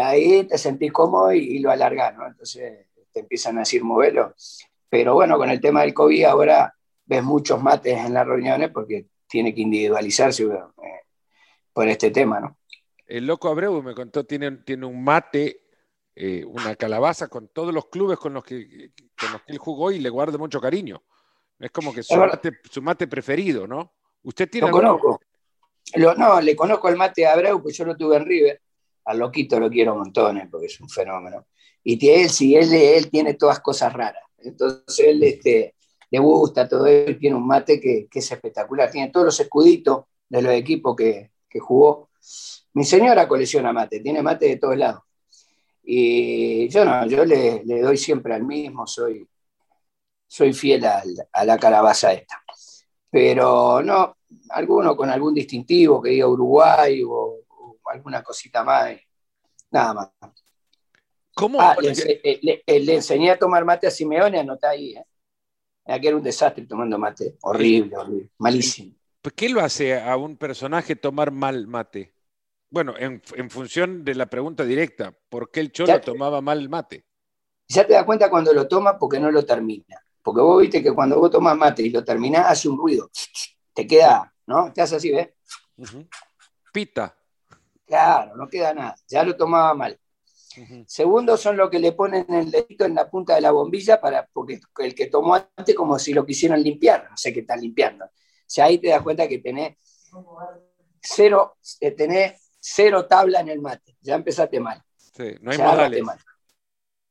ahí 0.00 0.44
te 0.44 0.58
sentís 0.58 0.92
cómodo 0.92 1.32
y, 1.32 1.58
lo 1.60 1.70
alargás, 1.70 2.16
¿no? 2.16 2.26
Entonces 2.26 2.86
te 3.12 3.20
empiezan 3.20 3.56
a 3.56 3.60
decir 3.60 3.82
movelo. 3.82 4.34
Pero 4.88 5.14
bueno, 5.14 5.38
con 5.38 5.48
el 5.50 5.60
tema 5.60 5.82
del 5.82 5.94
COVID 5.94 6.24
ahora 6.24 6.74
ves 7.04 7.22
muchos 7.22 7.62
mates 7.62 7.96
en 7.96 8.12
las 8.12 8.26
reuniones 8.26 8.70
porque 8.70 9.06
tiene 9.26 9.54
que 9.54 9.62
individualizarse 9.62 10.44
eh, 10.44 10.48
por 11.72 11.88
este 11.88 12.10
tema, 12.10 12.40
¿no? 12.40 12.58
El 13.06 13.26
loco 13.26 13.48
Abreu 13.48 13.82
me 13.82 13.94
contó, 13.94 14.24
tiene, 14.24 14.50
tiene 14.58 14.84
un 14.84 15.02
mate, 15.02 15.65
eh, 16.18 16.44
una 16.44 16.74
calabaza 16.74 17.28
con 17.28 17.48
todos 17.48 17.72
los 17.74 17.86
clubes 17.88 18.18
con 18.18 18.32
los, 18.32 18.42
que, 18.42 18.90
con 19.20 19.32
los 19.32 19.42
que 19.42 19.52
él 19.52 19.58
jugó 19.58 19.92
y 19.92 19.98
le 19.98 20.08
guarda 20.08 20.38
mucho 20.38 20.60
cariño. 20.60 21.04
Es 21.58 21.70
como 21.70 21.92
que 21.92 22.02
su, 22.02 22.16
mate, 22.82 23.06
preferido, 23.06 23.66
¿no? 23.66 23.92
¿Usted 24.22 24.48
tiene 24.48 24.66
Lo 24.66 24.72
conozco. 24.72 25.20
no, 26.16 26.40
le 26.40 26.56
conozco 26.56 26.88
el 26.88 26.96
mate 26.96 27.26
a 27.26 27.34
Abreu, 27.34 27.62
pues 27.62 27.76
yo 27.76 27.84
lo 27.84 27.96
tuve 27.96 28.16
en 28.16 28.24
River. 28.24 28.60
Al 29.04 29.18
loquito 29.18 29.60
lo 29.60 29.70
quiero 29.70 29.94
montones 29.94 30.48
porque 30.50 30.66
es 30.66 30.80
un 30.80 30.88
fenómeno. 30.88 31.46
Y 31.84 32.08
él, 32.08 32.28
sí, 32.30 32.56
él, 32.56 32.72
él 32.72 33.10
tiene 33.10 33.34
todas 33.34 33.60
cosas 33.60 33.92
raras. 33.92 34.22
Entonces 34.38 34.98
él, 35.06 35.22
este, 35.22 35.76
le 36.10 36.18
gusta 36.18 36.68
todo 36.68 36.86
él, 36.86 37.18
tiene 37.18 37.36
un 37.36 37.46
mate 37.46 37.80
que, 37.80 38.08
es 38.12 38.32
espectacular, 38.32 38.90
tiene 38.90 39.10
todos 39.10 39.26
los 39.26 39.40
escuditos 39.40 40.04
de 40.28 40.42
los 40.42 40.52
equipos 40.52 40.96
que, 40.96 41.30
jugó. 41.58 42.10
Mi 42.74 42.84
señora 42.84 43.26
colecciona 43.26 43.72
mate, 43.72 44.00
tiene 44.00 44.22
mate 44.22 44.46
de 44.46 44.56
todos 44.58 44.76
lados. 44.76 45.02
Y 45.88 46.68
yo 46.68 46.84
no, 46.84 47.06
yo 47.06 47.24
le, 47.24 47.62
doy 47.64 47.96
siempre 47.96 48.34
al 48.34 48.42
mismo, 48.42 48.88
soy, 48.88 49.26
soy 50.26 50.52
fiel 50.52 50.84
a 50.84 51.44
la 51.44 51.58
calabaza 51.58 52.12
esta. 52.12 52.42
Pero 53.08 53.80
no, 53.82 54.16
alguno 54.50 54.96
con 54.96 55.08
algún 55.10 55.32
distintivo 55.32 56.02
que 56.02 56.10
diga 56.10 56.26
Uruguay 56.26 57.02
o, 57.06 57.38
alguna 57.86 58.20
cosita 58.22 58.64
más, 58.64 58.96
nada 59.70 59.94
más. 59.94 60.10
¿Cómo? 61.32 61.60
Ah, 61.60 61.76
le, 61.80 62.62
enseñé 62.66 63.30
a 63.30 63.38
tomar 63.38 63.64
mate 63.64 63.86
a 63.86 63.90
Simeone, 63.90 64.40
anota 64.40 64.70
ahí. 64.70 64.96
¿eh? 64.96 65.04
Aquí 65.84 66.08
era 66.08 66.16
un 66.16 66.22
desastre 66.22 66.66
tomando 66.66 66.98
mate. 66.98 67.36
Horrible, 67.42 67.96
horrible. 67.96 68.30
Malísimo. 68.38 68.96
¿Qué 69.36 69.48
lo 69.48 69.60
hace 69.60 70.00
a 70.00 70.16
un 70.16 70.36
personaje 70.36 70.96
tomar 70.96 71.30
mal 71.30 71.68
mate? 71.68 72.15
Bueno, 72.68 72.94
en, 72.98 73.20
función 73.50 74.04
de 74.04 74.14
la 74.14 74.26
pregunta 74.26 74.64
directa, 74.64 75.14
¿por 75.28 75.50
qué 75.50 75.60
el 75.60 75.72
cholo 75.72 76.00
tomaba 76.00 76.40
mal 76.40 76.58
el 76.58 76.68
mate? 76.68 77.06
Ya 77.68 77.86
te 77.86 77.94
das 77.94 78.04
cuenta 78.04 78.30
cuando 78.30 78.52
lo 78.52 78.68
toma 78.68 78.98
porque 78.98 79.18
no 79.18 79.30
lo 79.30 79.44
termina. 79.44 80.00
Porque 80.22 80.40
vos 80.40 80.60
viste 80.60 80.82
que 80.82 80.92
cuando 80.92 81.18
vos 81.18 81.30
tomas 81.30 81.56
mate 81.56 81.82
y 81.82 81.90
lo 81.90 82.04
terminás, 82.04 82.46
hace 82.46 82.68
un 82.68 82.76
ruido. 82.76 83.10
Te 83.72 83.86
queda, 83.86 84.32
¿no? 84.46 84.72
Te 84.72 84.82
hace 84.82 84.96
así, 84.96 85.12
¿ves? 85.12 85.28
Pita. 86.72 87.16
Claro, 87.86 88.36
no 88.36 88.48
queda 88.48 88.74
nada. 88.74 88.96
Ya 89.06 89.22
lo 89.22 89.36
tomaba 89.36 89.72
mal. 89.74 89.98
Segundo 90.86 91.36
son 91.36 91.56
los 91.56 91.70
que 91.70 91.78
le 91.78 91.92
ponen 91.92 92.26
el 92.32 92.50
dedito 92.50 92.86
en 92.86 92.94
la 92.94 93.08
punta 93.08 93.34
de 93.34 93.42
la 93.42 93.50
bombilla 93.50 94.00
para, 94.00 94.26
porque 94.26 94.58
el 94.78 94.94
que 94.94 95.06
tomó 95.06 95.34
antes 95.34 95.74
como 95.74 95.98
si 95.98 96.14
lo 96.14 96.24
quisieran 96.24 96.62
limpiar, 96.62 97.08
no 97.10 97.16
sé 97.16 97.32
qué 97.32 97.40
están 97.40 97.60
limpiando. 97.60 98.06
O 98.06 98.10
sea, 98.46 98.64
ahí 98.64 98.78
te 98.78 98.88
das 98.88 99.02
cuenta 99.02 99.28
que 99.28 99.38
tenés 99.38 99.76
cero, 101.00 101.56
eh, 101.80 101.90
tenés 101.92 102.45
cero 102.68 103.06
tabla 103.06 103.40
en 103.40 103.48
el 103.48 103.60
mate, 103.60 103.96
ya 104.00 104.16
empezaste 104.16 104.58
mal. 104.58 104.82
Sí, 104.96 105.36
no 105.40 105.52
hay 105.52 106.02
Mal. 106.02 106.18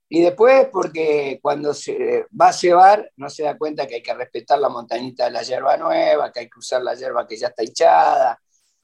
Y 0.10 0.22
después, 0.22 0.68
porque 0.72 1.40
cuando 1.42 1.74
se 1.74 2.26
va 2.40 2.50
a 2.50 2.54
cebar, 2.54 3.10
no 3.16 3.30
se 3.30 3.44
da 3.44 3.58
cuenta 3.58 3.88
que 3.88 3.96
hay 3.96 4.04
que 4.04 4.14
respetar 4.14 4.60
la 4.60 4.70
montañita 4.70 5.26
de 5.26 5.32
la 5.32 5.42
hierba 5.42 5.78
nueva, 5.78 6.32
que 6.32 6.42
hay 6.42 6.50
que 6.50 6.60
usar 6.60 6.84
la 6.84 6.94
hierba 6.94 7.26
que 7.26 7.38
ya 7.38 7.48
está 7.48 7.64
hinchada, 7.64 8.40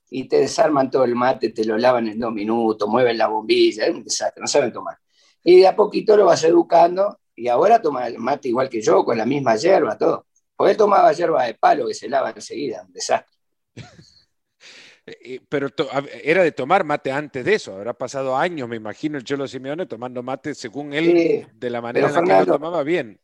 y 0.09 0.27
te 0.27 0.39
desarman 0.39 0.89
todo 0.89 1.03
el 1.03 1.13
mate, 1.13 1.49
te 1.49 1.65
lo 1.65 1.77
lavan 1.77 2.07
en 2.07 2.19
dos 2.19 2.33
minutos, 2.33 2.87
mueven 2.87 3.17
la 3.17 3.27
bombilla, 3.27 3.85
es 3.85 3.93
un 3.93 4.03
desastre, 4.03 4.41
no 4.41 4.47
saben 4.47 4.71
tomar. 4.71 4.97
Y 5.43 5.59
de 5.59 5.67
a 5.67 5.75
poquito 5.75 6.15
lo 6.15 6.25
vas 6.25 6.43
educando 6.45 7.19
y 7.35 7.49
ahora 7.49 7.81
toma 7.81 8.07
el 8.07 8.17
mate 8.17 8.47
igual 8.47 8.69
que 8.69 8.81
yo, 8.81 9.03
con 9.03 9.17
la 9.17 9.25
misma 9.25 9.55
hierba, 9.57 9.97
todo. 9.97 10.25
Porque 10.55 10.71
él 10.71 10.77
tomaba 10.77 11.11
hierba 11.11 11.43
de 11.45 11.53
palo 11.55 11.87
que 11.87 11.93
se 11.93 12.07
lava 12.07 12.31
enseguida, 12.31 12.83
un 12.83 12.93
desastre. 12.93 13.37
Pero 15.49 15.67
era 16.23 16.43
de 16.43 16.51
tomar 16.51 16.83
mate 16.83 17.11
antes 17.11 17.43
de 17.43 17.55
eso, 17.55 17.75
habrá 17.75 17.93
pasado 17.93 18.37
años, 18.37 18.69
me 18.69 18.75
imagino, 18.75 19.17
el 19.17 19.23
Cholo 19.23 19.47
Simeone 19.47 19.85
tomando 19.85 20.21
mate 20.21 20.53
según 20.53 20.93
él, 20.93 21.47
de 21.53 21.69
la 21.69 21.81
manera 21.81 22.07
en 22.07 22.13
la 22.13 22.21
que 22.21 22.45
lo 22.45 22.53
tomaba 22.53 22.83
bien. 22.83 23.19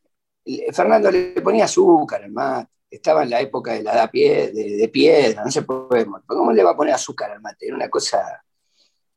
Fernando 0.72 1.10
le 1.10 1.40
ponía 1.40 1.64
azúcar 1.64 2.22
al 2.24 2.32
mate 2.32 2.78
estaba 2.90 3.22
en 3.22 3.30
la 3.30 3.40
época 3.40 3.72
de 3.72 3.82
la 3.82 3.92
edad 3.92 4.10
pie, 4.10 4.50
de, 4.50 4.88
piedra, 4.88 5.44
no 5.44 5.50
se 5.50 5.62
puede. 5.62 6.06
¿Cómo 6.26 6.52
le 6.52 6.62
va 6.62 6.70
a 6.70 6.76
poner 6.76 6.94
azúcar 6.94 7.30
al 7.30 7.40
mate? 7.40 7.66
Era 7.66 7.76
una 7.76 7.88
cosa 7.88 8.42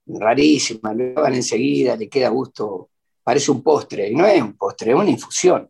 rarísima, 0.06 0.94
lo 0.94 1.14
van 1.14 1.36
enseguida, 1.36 1.96
le 1.96 2.10
queda 2.10 2.30
gusto, 2.30 2.90
parece 3.24 3.52
un 3.52 3.64
postre, 3.64 4.10
y 4.10 4.16
no 4.16 4.26
es 4.26 4.42
un 4.42 4.58
postre, 4.58 4.92
es 4.92 4.98
una 4.98 5.10
infusión. 5.10 5.70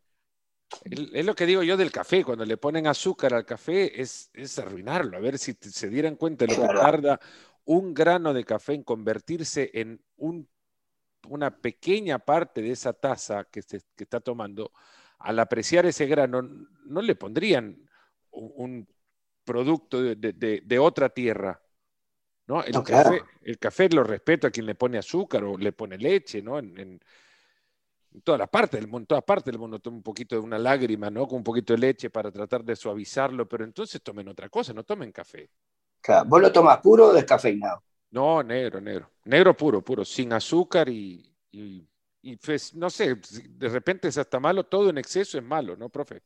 Es 0.85 1.25
lo 1.25 1.35
que 1.35 1.45
digo 1.45 1.63
yo 1.63 1.77
del 1.77 1.91
café, 1.91 2.23
cuando 2.23 2.45
le 2.45 2.57
ponen 2.57 2.87
azúcar 2.87 3.33
al 3.33 3.45
café 3.45 4.01
es, 4.01 4.31
arruinarlo, 4.57 5.17
a 5.17 5.19
ver 5.19 5.37
si 5.37 5.55
se 5.59 5.89
dieran 5.89 6.15
cuenta 6.15 6.45
de 6.45 6.55
lo 6.55 6.67
que 6.67 6.73
tarda 6.73 7.19
un 7.65 7.93
grano 7.93 8.33
de 8.33 8.43
café 8.43 8.73
en 8.73 8.83
convertirse 8.83 9.69
en 9.73 10.01
una 11.27 11.55
pequeña 11.55 12.19
parte 12.19 12.61
de 12.61 12.71
esa 12.71 12.93
taza 12.93 13.45
que, 13.45 13.61
se, 13.61 13.81
que 13.95 14.03
está 14.03 14.19
tomando, 14.19 14.71
al 15.19 15.39
apreciar 15.39 15.85
ese 15.85 16.07
grano, 16.07 16.41
no 16.41 17.01
le 17.01 17.15
pondrían 17.15 17.77
un 18.31 18.87
producto 19.43 20.01
de, 20.01 20.79
otra 20.79 21.09
tierra. 21.09 21.61
¿no? 22.47 22.63
El, 22.63 22.83
café, 22.83 23.21
el 23.43 23.57
café 23.57 23.89
lo 23.89 24.03
respeto 24.03 24.47
a 24.47 24.51
quien 24.51 24.65
le 24.65 24.75
pone 24.75 24.97
azúcar 24.97 25.43
o 25.43 25.57
le 25.57 25.71
pone 25.71 25.97
leche, 25.97 26.41
¿no? 26.41 26.59
En, 26.59 26.99
todas 28.23 28.39
las 28.39 28.49
partes 28.49 28.79
del 28.79 28.89
mundo, 28.89 29.03
en 29.03 29.07
todas 29.07 29.23
partes 29.23 29.45
del 29.45 29.59
mundo 29.59 29.79
toma 29.79 29.97
un 29.97 30.03
poquito 30.03 30.35
de 30.35 30.41
una 30.41 30.59
lágrima, 30.59 31.09
¿no? 31.09 31.27
Con 31.27 31.37
un 31.37 31.43
poquito 31.43 31.73
de 31.73 31.79
leche 31.79 32.09
para 32.09 32.31
tratar 32.31 32.63
de 32.63 32.75
suavizarlo, 32.75 33.47
pero 33.47 33.63
entonces 33.63 34.01
tomen 34.01 34.27
otra 34.27 34.49
cosa, 34.49 34.73
no 34.73 34.83
tomen 34.83 35.11
café. 35.11 35.49
¿Vos 36.25 36.41
lo 36.41 36.51
tomas 36.51 36.79
puro 36.79 37.07
o 37.07 37.13
descafeinado? 37.13 37.83
No, 38.11 38.43
negro, 38.43 38.81
negro. 38.81 39.09
Negro 39.25 39.55
puro, 39.55 39.81
puro, 39.81 40.03
sin 40.03 40.33
azúcar 40.33 40.89
y, 40.89 41.31
y, 41.51 42.35
pues, 42.37 42.73
no 42.75 42.89
sé, 42.89 43.15
de 43.15 43.69
repente 43.69 44.07
es 44.07 44.17
hasta 44.17 44.39
malo, 44.39 44.65
todo 44.65 44.89
en 44.89 44.97
exceso 44.97 45.37
es 45.37 45.43
malo, 45.43 45.77
¿no, 45.77 45.89
profe? 45.89 46.23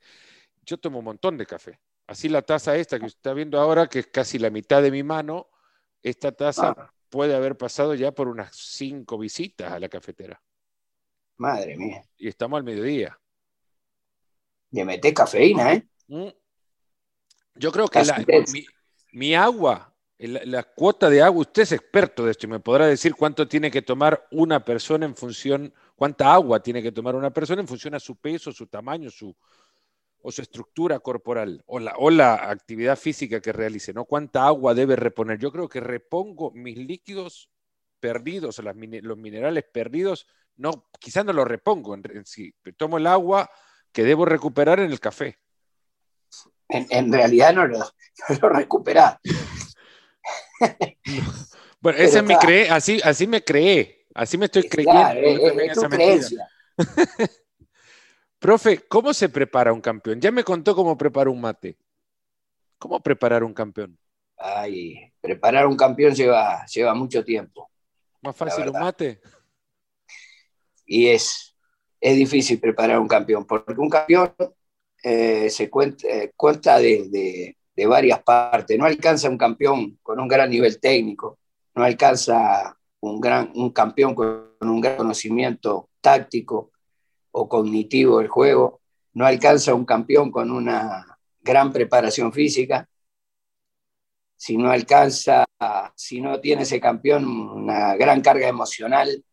Yo 0.65 0.77
tomo 0.77 0.99
un 0.99 1.05
montón 1.05 1.37
de 1.37 1.45
café. 1.45 1.79
Así 2.07 2.29
la 2.29 2.41
taza 2.41 2.75
esta 2.75 2.99
que 2.99 3.05
usted 3.05 3.17
está 3.17 3.33
viendo 3.33 3.59
ahora, 3.59 3.87
que 3.87 3.99
es 3.99 4.07
casi 4.07 4.39
la 4.39 4.49
mitad 4.49 4.81
de 4.81 4.91
mi 4.91 5.03
mano, 5.03 5.47
esta 6.01 6.31
taza 6.31 6.75
ah. 6.77 6.93
puede 7.09 7.35
haber 7.35 7.57
pasado 7.57 7.95
ya 7.95 8.11
por 8.11 8.27
unas 8.27 8.55
cinco 8.55 9.17
visitas 9.17 9.71
a 9.71 9.79
la 9.79 9.89
cafetera. 9.89 10.41
Madre 11.37 11.77
mía. 11.77 12.03
Y 12.17 12.27
estamos 12.27 12.57
al 12.57 12.63
mediodía. 12.63 13.17
Le 14.71 14.85
meté 14.85 15.13
cafeína, 15.13 15.73
¿eh? 15.73 15.87
Mm. 16.07 16.27
Yo 17.55 17.71
creo 17.71 17.87
que 17.87 18.01
mi, 19.13 19.33
agua, 19.33 19.93
la, 20.17 20.63
cuota 20.63 21.09
de 21.09 21.21
agua, 21.21 21.41
usted 21.41 21.61
es 21.61 21.71
experto 21.71 22.25
de 22.25 22.31
esto 22.31 22.45
y 22.45 22.49
me 22.49 22.59
podrá 22.59 22.85
decir 22.85 23.15
cuánto 23.15 23.47
tiene 23.47 23.71
que 23.71 23.81
tomar 23.81 24.27
una 24.31 24.63
persona 24.65 25.05
en 25.05 25.15
función, 25.15 25.73
cuánta 25.95 26.33
agua 26.33 26.61
tiene 26.61 26.83
que 26.83 26.91
tomar 26.91 27.15
una 27.15 27.31
persona 27.31 27.61
en 27.61 27.67
función 27.67 27.95
a 27.95 27.99
su 27.99 28.17
peso, 28.17 28.51
su 28.51 28.67
tamaño, 28.67 29.09
su, 29.09 29.33
o 30.21 30.31
su 30.31 30.41
estructura 30.41 30.99
corporal 30.99 31.63
o 31.65 31.79
la, 31.79 31.93
o 31.97 32.09
la 32.09 32.49
actividad 32.49 32.97
física 32.97 33.39
que 33.39 33.53
realice, 33.53 33.93
¿no? 33.93 34.03
¿Cuánta 34.03 34.45
agua 34.45 34.73
debe 34.73 34.97
reponer? 34.97 35.39
Yo 35.39 35.51
creo 35.51 35.69
que 35.69 35.79
repongo 35.79 36.51
mis 36.51 36.77
líquidos 36.77 37.49
perdidos, 38.01 38.59
o 38.59 38.61
los 38.63 39.17
minerales 39.17 39.63
perdidos, 39.71 40.27
no, 40.57 40.87
quizás 40.99 41.25
no 41.25 41.33
los 41.33 41.47
repongo 41.47 41.95
en, 41.95 42.25
sí, 42.25 42.53
tomo 42.77 42.97
el 42.97 43.07
agua 43.07 43.49
que 43.91 44.03
debo 44.03 44.25
recuperar 44.25 44.79
en 44.79 44.91
el 44.91 44.99
café. 44.99 45.39
En, 46.69 47.11
realidad 47.11 47.53
no 47.53 47.67
lo, 47.67 47.79
no 48.41 48.49
recuperás. 48.49 49.19
bueno, 51.79 51.99
esa 51.99 52.19
es 52.19 52.23
mi 52.23 52.35
cree, 52.37 52.69
así, 52.69 52.99
así 53.03 53.27
me 53.27 53.43
creé, 53.43 54.07
así 54.13 54.37
me 54.37 54.45
estoy 54.45 54.67
creyendo. 54.67 55.09
es, 55.11 55.73
tu 55.73 55.81
creencia. 55.81 56.47
Profe, 58.39 58.79
¿cómo 58.87 59.13
se 59.13 59.29
prepara 59.29 59.73
un 59.73 59.81
campeón? 59.81 60.19
Ya 60.19 60.31
me 60.31 60.43
contó 60.43 60.75
cómo 60.75 60.97
prepara 60.97 61.29
un 61.29 61.41
mate. 61.41 61.77
¿Cómo 62.77 62.99
preparar 62.99 63.43
un 63.43 63.53
campeón? 63.53 63.97
Ay, 64.37 65.11
preparar 65.21 65.65
un 65.65 65.77
campeón 65.77 66.13
lleva, 66.13 66.65
lleva 66.65 66.93
mucho 66.93 67.23
tiempo. 67.23 67.71
¿Más 68.21 68.35
fácil 68.35 68.69
un 68.69 68.79
mate? 68.79 69.21
Y 70.85 71.07
es, 71.07 71.55
es 71.99 72.15
difícil 72.15 72.59
preparar 72.59 72.99
un 72.99 73.07
campeón, 73.07 73.45
porque 73.45 73.73
un 73.77 73.89
campeón 73.89 74.33
eh, 75.03 75.49
se 75.49 75.69
cuenta, 75.69 76.07
eh, 76.07 76.33
cuenta 76.35 76.79
de, 76.79 77.55
de, 77.75 77.85
varias 77.85 78.23
partes. 78.23 78.77
No 78.77 78.85
alcanza 78.85 79.29
un 79.29 79.37
campeón 79.37 79.99
con 80.01 80.19
un 80.19 80.27
gran 80.27 80.49
nivel 80.49 80.79
técnico, 80.79 81.39
no 81.75 81.83
alcanza 81.83 82.77
un, 83.01 83.19
gran, 83.19 83.51
un 83.55 83.71
campeón 83.71 84.15
con 84.15 84.55
un 84.61 84.81
gran 84.81 84.97
conocimiento 84.97 85.89
táctico, 86.01 86.71
o 87.37 87.49
cognitivo 87.49 88.19
del 88.19 88.29
juego, 88.29 88.81
no 89.13 89.25
alcanza 89.25 89.73
un 89.73 89.85
campeón 89.85 90.31
con 90.31 90.51
una 90.51 91.05
gran 91.41 91.71
preparación 91.71 92.31
física, 92.31 92.87
si 94.37 94.55
no 94.57 94.71
alcanza, 94.71 95.45
si 95.95 96.21
no 96.21 96.39
tiene 96.39 96.61
ese 96.61 96.79
campeón 96.79 97.25
una 97.25 97.95
gran 97.97 98.21
carga 98.21 98.47
emocional 98.47 99.24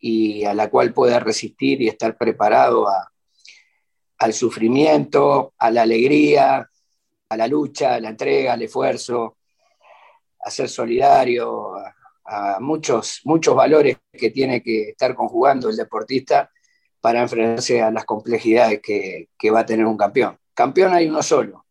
y 0.00 0.44
a 0.44 0.54
la 0.54 0.70
cual 0.70 0.92
puede 0.92 1.20
resistir 1.20 1.82
y 1.82 1.88
estar 1.88 2.16
preparado 2.16 2.86
al 4.18 4.32
sufrimiento, 4.32 5.54
a 5.58 5.70
la 5.70 5.82
alegría, 5.82 6.68
a 7.28 7.36
la 7.36 7.46
lucha, 7.46 7.94
a 7.94 8.00
la 8.00 8.08
entrega, 8.08 8.54
al 8.54 8.62
esfuerzo, 8.62 9.38
a 10.40 10.50
ser 10.50 10.68
solidario, 10.68 11.76
a, 11.76 11.94
a 12.24 12.60
muchos, 12.60 13.20
muchos 13.24 13.54
valores 13.54 13.98
que 14.12 14.30
tiene 14.30 14.62
que 14.62 14.90
estar 14.90 15.14
conjugando 15.14 15.68
el 15.68 15.76
deportista 15.76 16.50
para 17.00 17.22
enfrentarse 17.22 17.82
a 17.82 17.90
las 17.90 18.04
complejidades 18.04 18.80
que, 18.80 19.50
va 19.50 19.60
a 19.60 19.66
tener 19.66 19.86
un 19.86 19.96
campeón. 19.96 20.38
Campeón 20.54 20.92
hay 20.92 21.08
uno 21.08 21.22
solo. 21.22 21.66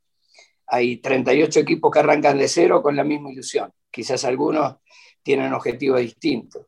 Hay 0.68 0.98
38 0.98 1.62
equipos 1.62 1.92
que 1.92 2.00
arrancan 2.00 2.38
de 2.38 2.48
cero 2.48 2.82
con 2.82 2.96
la 2.96 3.04
misma 3.04 3.32
ilusión. 3.32 3.72
Quizás 3.90 4.26
algunos 4.26 4.78
tienen 5.24 5.54
objetivos 5.54 6.00
distintos, 6.00 6.66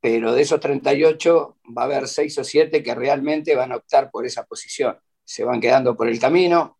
pero 0.00 0.32
de 0.32 0.42
esos 0.42 0.60
38 0.60 1.56
va 1.76 1.82
a 1.82 1.84
haber 1.86 2.08
6 2.08 2.38
o 2.38 2.44
7 2.44 2.82
que 2.82 2.94
realmente 2.94 3.54
van 3.54 3.72
a 3.72 3.76
optar 3.76 4.10
por 4.10 4.26
esa 4.26 4.44
posición. 4.44 4.96
Se 5.24 5.44
van 5.44 5.60
quedando 5.60 5.96
por 5.96 6.08
el 6.08 6.20
camino, 6.20 6.78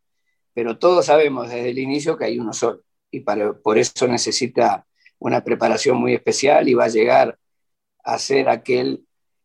pero 0.55 0.79
todos 0.79 1.07
sabemos 1.07 1.49
desde 1.49 1.71
el 1.71 1.79
inicio 1.79 2.17
que 2.17 2.27
hay 2.27 2.39
uno 2.39 2.53
solo 2.53 2.83
y 3.11 3.21
por 3.21 3.79
eso 3.79 4.07
necesita 4.07 4.87
una 5.19 5.43
preparación 5.43 5.97
muy 5.97 6.15
especial 6.15 6.69
y 6.69 6.75
va 6.75 6.85
a 6.85 6.89
llegar 6.89 7.39
a 8.05 8.19
ser 8.19 8.49
aquel 8.49 9.05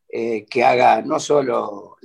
eh, 0.09 0.45
que 0.45 0.63
haga 0.63 1.01
no 1.01 1.19
solo 1.19 1.97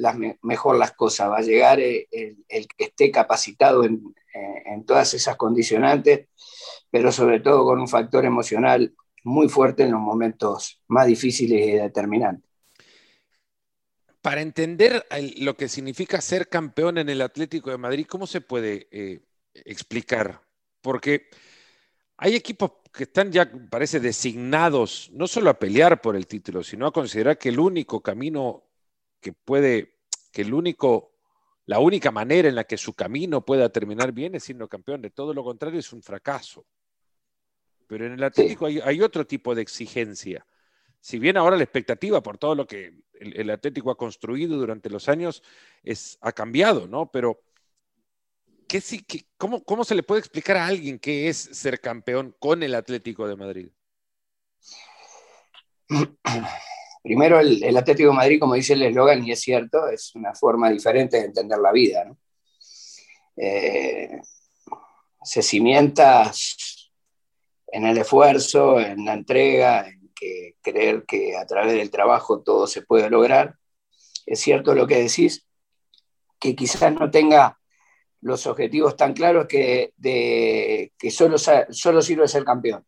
mejor 0.42 0.78
las 0.78 0.92
cosas, 0.92 1.30
va 1.30 1.38
a 1.38 1.42
llegar 1.42 1.78
eh, 1.80 2.08
el, 2.10 2.66
que 2.68 2.84
esté 2.84 3.10
capacitado 3.10 3.84
en, 3.84 4.14
eh, 4.34 4.62
en, 4.66 4.86
todas 4.86 5.12
esas 5.12 5.36
condicionantes, 5.36 6.28
pero 6.90 7.12
sobre 7.12 7.40
todo 7.40 7.64
con 7.64 7.80
un 7.80 7.88
factor 7.88 8.24
emocional 8.24 8.94
muy 9.24 9.48
fuerte 9.48 9.84
en 9.84 9.92
los 9.92 10.00
momentos 10.00 10.82
más 10.88 11.06
difíciles 11.06 11.66
y 11.66 11.72
determinantes. 11.72 12.48
Para 14.20 14.40
entender 14.40 15.06
lo 15.38 15.56
que 15.56 15.68
significa 15.68 16.20
ser 16.20 16.48
campeón 16.48 16.98
en 16.98 17.08
el 17.08 17.22
Atlético 17.22 17.70
de 17.70 17.78
Madrid, 17.78 18.06
¿cómo 18.06 18.26
se 18.26 18.40
puede 18.40 18.88
explicar? 19.54 20.42
Porque 20.80 21.28
hay 22.16 22.34
equipos 22.34 22.72
que 22.92 23.04
están 23.04 23.30
ya, 23.30 23.50
parece, 23.70 24.00
designados 24.00 25.08
no 25.12 25.28
solo 25.28 25.50
a 25.50 25.58
pelear 25.58 26.00
por 26.00 26.16
el 26.16 26.26
título, 26.26 26.64
sino 26.64 26.86
a 26.86 26.92
considerar 26.92 27.38
que 27.38 27.50
el 27.50 27.60
único 27.60 28.02
camino 28.02 28.64
que 29.20 29.32
puede, 29.32 29.98
que 30.32 30.42
el 30.42 30.52
único, 30.52 31.12
la 31.66 31.78
única 31.78 32.10
manera 32.10 32.48
en 32.48 32.56
la 32.56 32.64
que 32.64 32.76
su 32.76 32.94
camino 32.94 33.44
pueda 33.44 33.68
terminar 33.68 34.12
bien 34.12 34.34
es 34.34 34.44
siendo 34.44 34.68
campeón. 34.68 35.00
De 35.00 35.10
todo 35.10 35.32
lo 35.32 35.44
contrario 35.44 35.78
es 35.78 35.92
un 35.92 36.02
fracaso. 36.02 36.66
Pero 37.88 38.06
en 38.06 38.12
el 38.12 38.22
Atlético 38.22 38.66
hay, 38.66 39.00
otro 39.00 39.26
tipo 39.26 39.54
de 39.56 39.62
exigencia. 39.62 40.46
Si 41.00 41.18
bien 41.18 41.36
ahora 41.36 41.56
la 41.56 41.64
expectativa 41.64 42.22
por 42.22 42.38
todo 42.38 42.54
lo 42.54 42.66
que 42.66 42.92
el, 43.14 43.36
el 43.36 43.50
Atlético 43.50 43.90
ha 43.90 43.96
construido 43.96 44.56
durante 44.56 44.90
los 44.90 45.08
años 45.08 45.42
es, 45.82 46.18
ha 46.20 46.30
cambiado, 46.30 46.86
¿no? 46.86 47.10
Pero 47.10 47.40
¿qué, 48.68 48.82
cómo, 49.36 49.64
¿cómo 49.64 49.82
se 49.84 49.94
le 49.94 50.02
puede 50.02 50.20
explicar 50.20 50.56
a 50.58 50.66
alguien 50.66 50.98
qué 50.98 51.28
es 51.28 51.36
ser 51.38 51.80
campeón 51.80 52.36
con 52.38 52.62
el 52.62 52.74
Atlético 52.74 53.26
de 53.26 53.36
Madrid? 53.36 53.68
Primero, 57.02 57.40
el, 57.40 57.76
Atlético 57.76 58.10
de 58.10 58.16
Madrid, 58.16 58.38
como 58.38 58.54
dice 58.54 58.74
el 58.74 58.82
eslogan, 58.82 59.26
y 59.26 59.32
es 59.32 59.40
cierto, 59.40 59.88
es 59.88 60.14
una 60.14 60.34
forma 60.34 60.70
diferente 60.70 61.16
de 61.16 61.24
entender 61.24 61.58
la 61.58 61.72
vida. 61.72 62.14
Eh, 63.36 64.20
se 65.22 65.42
cimienta 65.42 66.30
en 67.72 67.86
el 67.86 67.98
esfuerzo, 67.98 68.80
en 68.80 69.04
la 69.04 69.14
entrega, 69.14 69.88
en 69.88 70.10
que 70.14 70.56
creer 70.60 71.04
que 71.06 71.36
a 71.36 71.46
través 71.46 71.74
del 71.74 71.90
trabajo 71.90 72.40
todo 72.40 72.66
se 72.66 72.82
puede 72.82 73.08
lograr. 73.10 73.56
Es 74.26 74.40
cierto 74.40 74.74
lo 74.74 74.86
que 74.86 75.02
decís, 75.02 75.46
que 76.38 76.54
quizás 76.54 76.92
no 76.92 77.10
tenga 77.10 77.58
los 78.20 78.46
objetivos 78.46 78.96
tan 78.96 79.12
claros 79.12 79.46
que, 79.46 79.92
de, 79.96 80.92
que 80.98 81.10
solo, 81.10 81.36
solo 81.38 82.02
sirve 82.02 82.28
ser 82.28 82.44
campeón. 82.44 82.84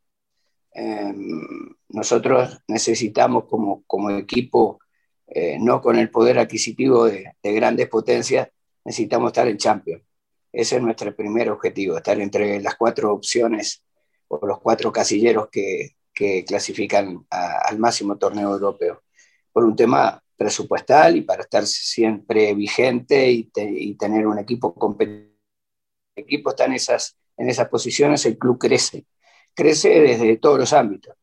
Em, 0.73 1.75
nosotros 1.89 2.59
necesitamos 2.69 3.45
como, 3.45 3.83
como 3.87 4.11
equipo, 4.11 4.81
eh, 5.27 5.59
no 5.61 5.81
con 5.81 5.97
el 5.99 6.11
poder 6.11 6.39
adquisitivo 6.39 7.05
de, 7.05 7.33
grandes 7.43 7.89
potencias, 7.89 8.49
necesitamos 8.85 9.29
estar 9.29 9.49
en 9.49 9.59
Champions. 9.59 10.03
Ese 10.53 10.77
es 10.77 10.83
nuestro 10.83 11.15
primer 11.15 11.51
objetivo, 11.51 11.97
estar 11.97 12.21
entre 12.21 12.61
las 12.61 12.75
cuatro 12.77 13.13
opciones 13.13 13.85
o 14.31 14.47
los 14.47 14.61
cuatro 14.61 14.93
casilleros 14.93 15.49
que, 15.51 15.97
clasifican 16.47 17.27
al 17.31 17.79
máximo 17.79 18.19
torneo 18.19 18.53
europeo. 18.53 19.05
Por 19.51 19.65
un 19.65 19.75
tema 19.75 20.23
presupuestal 20.37 21.17
y 21.17 21.23
para 21.23 21.45
estar 21.45 21.67
siempre 21.67 22.53
vigente 22.53 23.31
y, 23.31 23.45
tener 23.95 24.27
un 24.27 24.39
equipo 24.39 24.75
competitivo. 24.75 25.31
El 26.15 26.25
equipo 26.25 26.51
está 26.51 26.67
en 26.67 26.75
esas, 26.75 27.17
en 27.39 27.49
esas 27.49 27.69
posiciones, 27.71 28.27
el 28.27 28.37
club 28.37 28.59
crece. 28.59 29.07
Crece 29.55 29.99
desde 29.99 30.37
todos 30.37 30.59
los 30.59 30.75
ámbitos, 30.75 31.17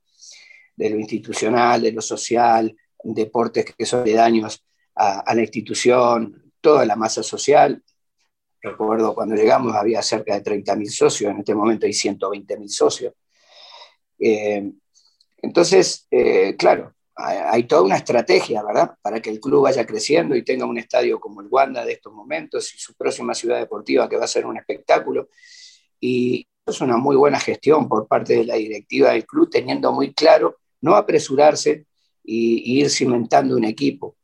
de 0.76 0.90
lo 0.90 0.98
institucional, 0.98 1.84
de 1.84 1.92
lo 1.92 2.02
social, 2.02 2.76
deportes 3.04 3.66
que 3.66 3.86
son 3.86 4.12
daños 4.12 4.66
a, 4.96 5.20
a 5.20 5.36
la 5.36 5.42
institución, 5.42 6.52
toda 6.60 6.88
la 6.88 6.96
masa 6.96 7.22
social. 7.22 7.84
Recuerdo 8.62 9.14
cuando 9.14 9.36
llegamos 9.36 9.76
había 9.76 10.02
cerca 10.02 10.34
de 10.34 10.44
30.000 10.44 10.90
socios, 10.90 11.32
en 11.32 11.40
este 11.40 11.56
momento 11.56 11.86
hay 11.86 11.94
120.000 11.94 12.68
socios. 12.68 13.14
Eh, 14.20 14.72
entonces, 15.42 16.08
eh, 16.10 16.56
claro, 16.58 16.94
hay, 17.16 17.64
toda 17.64 17.82
una 17.82 17.98
estrategia, 17.98 18.64
¿verdad? 18.64 18.96
Para 19.02 19.22
que 19.22 19.30
el 19.30 19.40
club 19.40 19.64
vaya 19.64 19.86
creciendo 19.86 20.36
y 20.36 20.44
tenga 20.44 20.66
un 20.66 20.78
estadio 20.78 21.20
como 21.20 21.42
el 21.42 21.48
Wanda 21.50 21.84
de 21.84 21.94
estos 21.94 22.14
momentos 22.14 22.74
y 22.76 22.78
su 22.78 22.94
próxima 22.96 23.34
ciudad 23.34 23.58
deportiva 23.58 24.08
que 24.08 24.18
va 24.18 24.26
a 24.26 24.28
ser 24.28 24.46
un 24.46 24.58
espectáculo. 24.58 25.30
Y 26.00 26.48
es 26.66 26.82
una 26.82 26.98
muy 26.98 27.16
buena 27.16 27.40
gestión 27.40 27.88
por 27.88 28.08
parte 28.08 28.34
de 28.36 28.46
la 28.46 28.56
directiva 28.56 29.12
del 29.12 29.26
club, 29.26 29.50
teniendo 29.50 29.92
muy 29.92 30.14
claro 30.14 30.58
no 30.82 30.96
apresurarse 30.96 31.86
y, 32.24 32.80
ir 32.80 32.90
cimentando 32.90 33.56
un 33.56 33.64
equipo. 33.64 34.16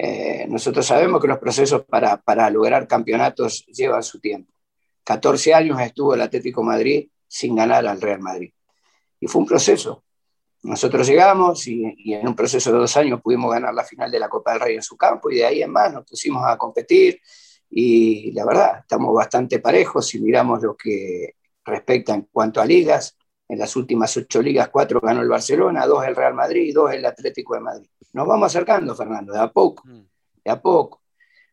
Eh, 0.00 0.46
nosotros 0.48 0.86
sabemos 0.86 1.20
que 1.20 1.26
los 1.26 1.38
procesos 1.38 1.84
para, 1.84 2.50
lograr 2.50 2.86
campeonatos 2.86 3.66
llevan 3.66 4.04
su 4.04 4.20
tiempo. 4.20 4.54
14 5.02 5.54
años 5.54 5.80
estuvo 5.80 6.14
el 6.14 6.20
Atlético 6.20 6.62
Madrid 6.62 7.08
sin 7.26 7.56
ganar 7.56 7.84
al 7.84 8.00
Real 8.00 8.20
Madrid. 8.20 8.52
Y 9.18 9.26
fue 9.26 9.42
un 9.42 9.48
proceso. 9.48 10.04
Nosotros 10.62 11.06
llegamos 11.08 11.66
y, 11.66 12.12
en 12.12 12.28
un 12.28 12.36
proceso 12.36 12.70
de 12.70 12.78
dos 12.78 12.96
años 12.96 13.20
pudimos 13.20 13.50
ganar 13.50 13.74
la 13.74 13.84
final 13.84 14.10
de 14.10 14.20
la 14.20 14.28
Copa 14.28 14.52
del 14.52 14.60
Rey 14.60 14.76
en 14.76 14.82
su 14.82 14.96
campo 14.96 15.30
y 15.30 15.36
de 15.36 15.46
ahí 15.46 15.62
en 15.62 15.70
más 15.70 15.92
nos 15.92 16.04
pusimos 16.04 16.44
a 16.46 16.56
competir 16.56 17.20
y 17.70 18.32
la 18.32 18.46
verdad, 18.46 18.78
estamos 18.80 19.14
bastante 19.14 19.58
parejos 19.58 20.06
si 20.06 20.20
miramos 20.20 20.62
lo 20.62 20.76
que 20.76 21.34
respecta 21.64 22.14
en 22.14 22.22
cuanto 22.22 22.60
a 22.60 22.64
ligas. 22.64 23.17
En 23.48 23.58
las 23.58 23.74
últimas 23.76 24.14
ocho 24.16 24.42
ligas, 24.42 24.68
cuatro 24.68 25.00
ganó 25.00 25.22
el 25.22 25.28
Barcelona, 25.28 25.86
dos 25.86 26.04
el 26.04 26.14
Real 26.14 26.34
Madrid 26.34 26.62
y 26.62 26.72
dos 26.72 26.92
el 26.92 27.04
Atlético 27.04 27.54
de 27.54 27.60
Madrid. 27.60 27.88
Nos 28.12 28.26
vamos 28.26 28.46
acercando, 28.46 28.94
Fernando, 28.94 29.32
de 29.32 29.40
a 29.40 29.50
poco, 29.50 29.82
mm. 29.86 30.02
de 30.44 30.50
a 30.50 30.60
poco. 30.60 31.02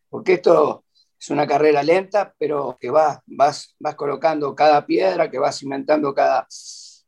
Porque 0.10 0.34
esto 0.34 0.86
es 1.18 1.30
una 1.30 1.48
carrera 1.48 1.82
lenta, 1.84 2.34
pero 2.38 2.78
que 2.80 2.90
vas, 2.90 3.20
vas, 3.26 3.76
vas 3.80 3.96
colocando 3.96 4.54
cada 4.54 4.86
piedra, 4.86 5.32
que 5.32 5.40
vas 5.40 5.58
cimentando 5.58 6.14
cada, 6.14 6.48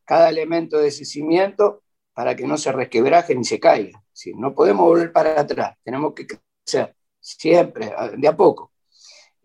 cada 0.06 0.30
elemento 0.30 0.78
de 0.78 0.88
ese 0.88 1.06
cimiento 1.06 1.84
para 2.14 2.36
que 2.36 2.48
no 2.48 2.58
se 2.58 2.72
resquebraje 2.72 3.36
ni 3.36 3.44
se 3.44 3.60
caiga. 3.60 4.02
Si 4.12 4.34
no 4.34 4.56
podemos 4.56 4.86
volver 4.86 5.12
para 5.12 5.40
atrás, 5.40 5.78
tenemos 5.84 6.14
que 6.14 6.26
crecer 6.26 6.96
siempre, 7.20 7.94
de 8.16 8.28
a 8.28 8.36
poco. 8.36 8.72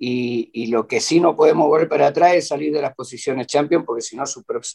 Y, 0.04 0.66
lo 0.66 0.88
que 0.88 0.98
sí 1.00 1.20
no 1.20 1.36
podemos 1.36 1.68
volver 1.68 1.88
para 1.88 2.08
atrás 2.08 2.34
es 2.34 2.48
salir 2.48 2.72
de 2.72 2.82
las 2.82 2.92
posiciones 2.92 3.46
champion, 3.46 3.84
porque 3.84 4.02
si 4.02 4.16
no 4.16 4.24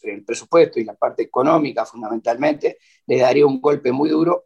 el 0.04 0.24
presupuesto 0.24 0.80
y 0.80 0.86
la 0.86 0.94
parte 0.94 1.24
económica 1.24 1.86
fundamentalmente 1.86 2.78
le 3.06 3.18
daría 3.18 3.46
un 3.46 3.60
golpe 3.60 3.92
muy 3.92 4.10
duro. 4.10 4.46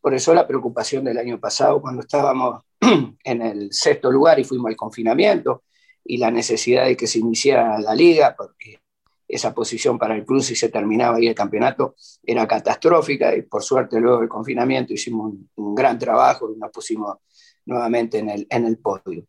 Por 0.00 0.14
eso 0.14 0.32
la 0.32 0.46
preocupación 0.46 1.04
del 1.04 1.18
año 1.18 1.40
pasado, 1.40 1.80
cuando 1.82 2.02
estábamos 2.02 2.62
en 3.24 3.42
el 3.42 3.72
sexto 3.72 4.12
lugar 4.12 4.38
y 4.38 4.44
fuimos 4.44 4.68
al 4.68 4.76
confinamiento, 4.76 5.64
y 6.04 6.18
la 6.18 6.30
necesidad 6.30 6.84
de 6.84 6.96
que 6.96 7.08
se 7.08 7.18
iniciara 7.18 7.80
la 7.80 7.92
liga, 7.92 8.36
porque 8.38 8.78
esa 9.26 9.52
posición 9.52 9.98
para 9.98 10.14
el 10.14 10.24
club 10.24 10.40
si 10.40 10.54
se 10.54 10.68
terminaba 10.68 11.16
ahí 11.16 11.26
el 11.26 11.34
campeonato 11.34 11.96
era 12.22 12.46
catastrófica 12.46 13.34
y 13.34 13.42
por 13.42 13.64
suerte 13.64 13.98
luego 13.98 14.20
del 14.20 14.28
confinamiento 14.28 14.92
hicimos 14.92 15.34
un, 15.56 15.74
gran 15.74 15.98
trabajo 15.98 16.52
y 16.54 16.58
nos 16.58 16.70
pusimos 16.70 17.16
nuevamente 17.64 18.18
en 18.18 18.28
el, 18.30 18.46
en 18.48 18.66
el 18.66 18.78
podio. 18.78 19.24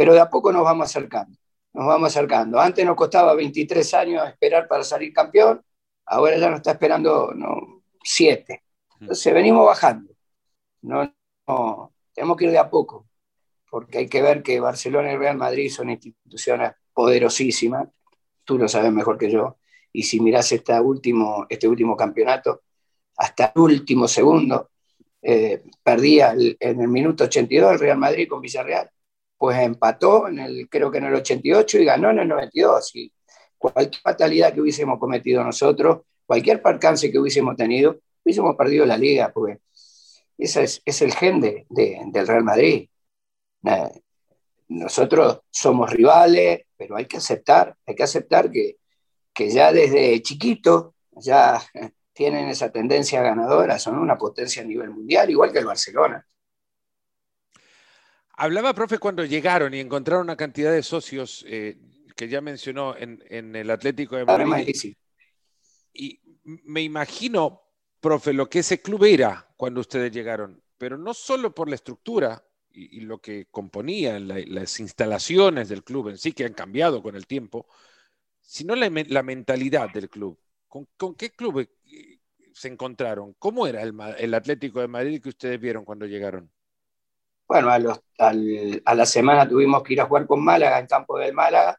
Pero 0.00 0.14
de 0.14 0.20
a 0.20 0.30
poco 0.30 0.50
nos 0.50 0.64
vamos 0.64 0.86
acercando, 0.86 1.36
nos 1.74 1.86
vamos 1.86 2.08
acercando. 2.08 2.58
Antes 2.58 2.86
nos 2.86 2.96
costaba 2.96 3.34
23 3.34 3.92
años 3.92 4.26
esperar 4.26 4.66
para 4.66 4.82
salir 4.82 5.12
campeón, 5.12 5.62
ahora 6.06 6.38
ya 6.38 6.48
nos 6.48 6.60
está 6.60 6.70
esperando 6.70 7.34
no, 7.34 7.82
7. 8.02 8.62
Entonces 8.98 9.34
venimos 9.34 9.66
bajando. 9.66 10.10
No, 10.80 11.14
no, 11.46 11.92
tenemos 12.14 12.38
que 12.38 12.46
ir 12.46 12.50
de 12.50 12.56
a 12.56 12.70
poco, 12.70 13.10
porque 13.70 13.98
hay 13.98 14.08
que 14.08 14.22
ver 14.22 14.42
que 14.42 14.58
Barcelona 14.58 15.12
y 15.12 15.18
Real 15.18 15.36
Madrid 15.36 15.70
son 15.70 15.90
instituciones 15.90 16.72
poderosísimas 16.94 17.86
tú 18.42 18.56
lo 18.56 18.68
sabes 18.68 18.90
mejor 18.90 19.18
que 19.18 19.30
yo, 19.30 19.58
y 19.92 20.04
si 20.04 20.18
miras 20.18 20.50
este 20.50 20.80
último, 20.80 21.44
este 21.50 21.68
último 21.68 21.94
campeonato, 21.94 22.62
hasta 23.18 23.52
el 23.54 23.60
último 23.60 24.08
segundo, 24.08 24.70
eh, 25.20 25.62
perdía 25.82 26.32
en 26.32 26.80
el 26.80 26.88
minuto 26.88 27.24
82 27.24 27.74
el 27.74 27.78
Real 27.78 27.98
Madrid 27.98 28.26
con 28.26 28.40
Villarreal, 28.40 28.90
pues 29.40 29.58
empató 29.58 30.28
en 30.28 30.38
el, 30.38 30.68
creo 30.68 30.90
que 30.90 30.98
en 30.98 31.04
el 31.04 31.14
88 31.14 31.78
y 31.78 31.84
ganó 31.86 32.10
en 32.10 32.18
el 32.18 32.28
92. 32.28 32.94
Y 32.96 33.10
cualquier 33.56 34.02
fatalidad 34.02 34.52
que 34.52 34.60
hubiésemos 34.60 34.98
cometido 34.98 35.42
nosotros, 35.42 36.02
cualquier 36.26 36.60
percance 36.60 37.10
que 37.10 37.18
hubiésemos 37.18 37.56
tenido, 37.56 38.00
hubiésemos 38.22 38.54
perdido 38.54 38.84
la 38.84 38.98
liga, 38.98 39.32
porque 39.32 39.60
ese 40.36 40.64
es, 40.84 41.00
el 41.00 41.14
gen 41.14 41.40
del 41.40 42.26
Real 42.26 42.44
Madrid. 42.44 42.90
Nosotros 44.68 45.40
somos 45.50 45.90
rivales, 45.90 46.66
pero 46.76 46.96
hay 46.96 47.06
que 47.06 47.16
aceptar, 47.16 47.74
hay 47.86 47.94
que 47.94 48.02
aceptar 48.02 48.50
que, 48.50 48.76
que 49.32 49.48
ya 49.48 49.72
desde 49.72 50.20
chiquito 50.20 50.96
ya 51.12 51.58
tienen 52.12 52.46
esa 52.48 52.70
tendencia 52.70 53.22
ganadora, 53.22 53.78
son 53.78 53.98
una 53.98 54.18
potencia 54.18 54.60
a 54.60 54.66
nivel 54.66 54.90
mundial, 54.90 55.30
igual 55.30 55.50
que 55.50 55.60
el 55.60 55.64
Barcelona. 55.64 56.26
Hablaba, 58.42 58.74
profe, 58.74 58.98
cuando 58.98 59.24
llegaron 59.24 59.74
y 59.74 59.80
encontraron 59.80 60.24
una 60.24 60.36
cantidad 60.36 60.72
de 60.72 60.82
socios 60.82 61.44
eh, 61.46 61.76
que 62.16 62.28
ya 62.28 62.40
mencionó 62.40 62.96
en, 62.96 63.22
en, 63.28 63.54
el 63.54 63.70
Atlético 63.70 64.16
de 64.16 64.24
Madrid. 64.24 64.94
Y 65.92 66.20
me 66.44 66.82
imagino, 66.82 67.62
profe, 68.00 68.32
lo 68.32 68.48
que 68.48 68.60
ese 68.60 68.80
club 68.80 69.04
era 69.04 69.46
cuando 69.56 69.80
ustedes 69.80 70.10
llegaron, 70.10 70.62
pero 70.78 70.96
no 70.96 71.12
solo 71.12 71.54
por 71.54 71.68
la 71.68 71.74
estructura, 71.74 72.42
y, 72.72 73.00
lo 73.00 73.18
que 73.18 73.46
componía 73.50 74.18
las 74.18 74.80
instalaciones 74.80 75.68
del 75.68 75.84
club 75.84 76.08
en 76.08 76.18
sí, 76.18 76.32
que 76.32 76.44
han 76.44 76.54
cambiado 76.54 77.02
con 77.02 77.16
el 77.16 77.26
tiempo, 77.26 77.66
sino 78.40 78.74
la, 78.74 78.90
la 79.08 79.22
mentalidad 79.22 79.90
del 79.92 80.08
club. 80.08 80.38
¿Con, 80.68 81.14
qué 81.16 81.30
club 81.30 81.60
eh, 81.60 82.18
se 82.52 82.68
encontraron? 82.68 83.34
¿Cómo 83.38 83.66
era 83.66 83.82
el, 83.82 84.34
Atlético 84.34 84.80
de 84.80 84.88
Madrid 84.88 85.20
que 85.20 85.30
ustedes 85.30 85.60
vieron 85.60 85.84
cuando 85.84 86.06
llegaron? 86.06 86.50
Bueno, 87.50 87.68
a, 87.72 88.94
la 88.94 89.06
semana 89.06 89.48
tuvimos 89.48 89.82
que 89.82 89.94
ir 89.94 90.00
a 90.00 90.06
jugar 90.06 90.24
con 90.24 90.40
Málaga 90.40 90.78
en 90.78 90.86
campo 90.86 91.18
del 91.18 91.34
Málaga 91.34 91.76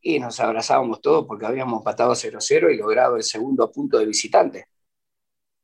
y 0.00 0.18
nos 0.18 0.40
abrazábamos 0.40 1.02
todos 1.02 1.26
porque 1.26 1.44
habíamos 1.44 1.80
empatado 1.80 2.14
0-0 2.14 2.72
y 2.72 2.78
logrado 2.78 3.16
el 3.16 3.22
segundo 3.22 3.70
punto 3.70 3.98
de 3.98 4.06
visitante. 4.06 4.68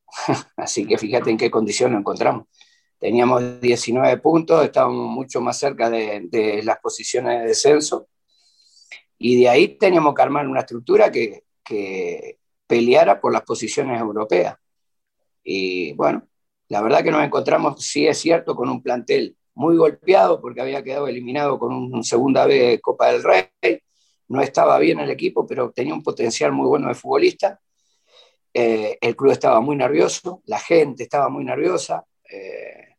Así 0.56 0.86
que 0.86 0.98
fíjate 0.98 1.30
en 1.30 1.38
qué 1.38 1.50
condición 1.50 1.92
nos 1.92 2.00
encontramos 2.00 2.46
teníamos 2.98 3.58
19 3.60 4.18
puntos, 4.18 4.62
estábamos 4.64 5.08
mucho 5.08 5.40
más 5.40 5.58
cerca 5.58 5.88
de, 5.88 6.60
las 6.62 6.78
posiciones 6.80 7.40
de 7.40 7.46
descenso, 7.46 8.08
y 9.16 9.40
de 9.40 9.48
ahí 9.48 9.78
teníamos 9.78 10.14
que 10.14 10.22
armar 10.22 10.46
una 10.46 10.60
estructura 10.60 11.10
que, 11.10 11.44
que 11.64 12.38
peleara 12.66 13.18
por 13.18 13.32
las 13.32 13.42
posiciones 13.42 13.98
europeas. 13.98 14.56
Y 15.42 15.94
bueno, 15.94 16.28
la 16.68 16.82
verdad 16.82 17.02
que 17.02 17.10
nos 17.10 17.24
encontramos, 17.24 17.82
sí 17.82 18.06
es 18.06 18.18
cierto, 18.18 18.54
con 18.54 18.68
un 18.68 18.82
plantel 18.82 19.37
muy 19.58 19.76
golpeado 19.76 20.40
porque 20.40 20.60
había 20.60 20.84
quedado 20.84 21.08
eliminado 21.08 21.58
con 21.58 21.72
un, 21.72 22.04
segunda 22.04 22.46
vez 22.46 22.80
Copa 22.80 23.10
del 23.10 23.24
Rey. 23.24 23.48
No 24.28 24.40
estaba 24.40 24.78
bien 24.78 25.00
el 25.00 25.10
equipo, 25.10 25.44
pero 25.48 25.72
tenía 25.72 25.94
un 25.94 26.02
potencial 26.02 26.52
muy 26.52 26.68
bueno 26.68 26.86
de 26.86 26.94
futbolista. 26.94 27.60
Eh, 28.54 28.96
el 29.00 29.16
club 29.16 29.32
estaba 29.32 29.60
muy 29.60 29.74
nervioso, 29.74 30.42
la 30.46 30.60
gente 30.60 31.02
estaba 31.02 31.28
muy 31.28 31.44
nerviosa. 31.44 32.04
Eh, 32.30 32.94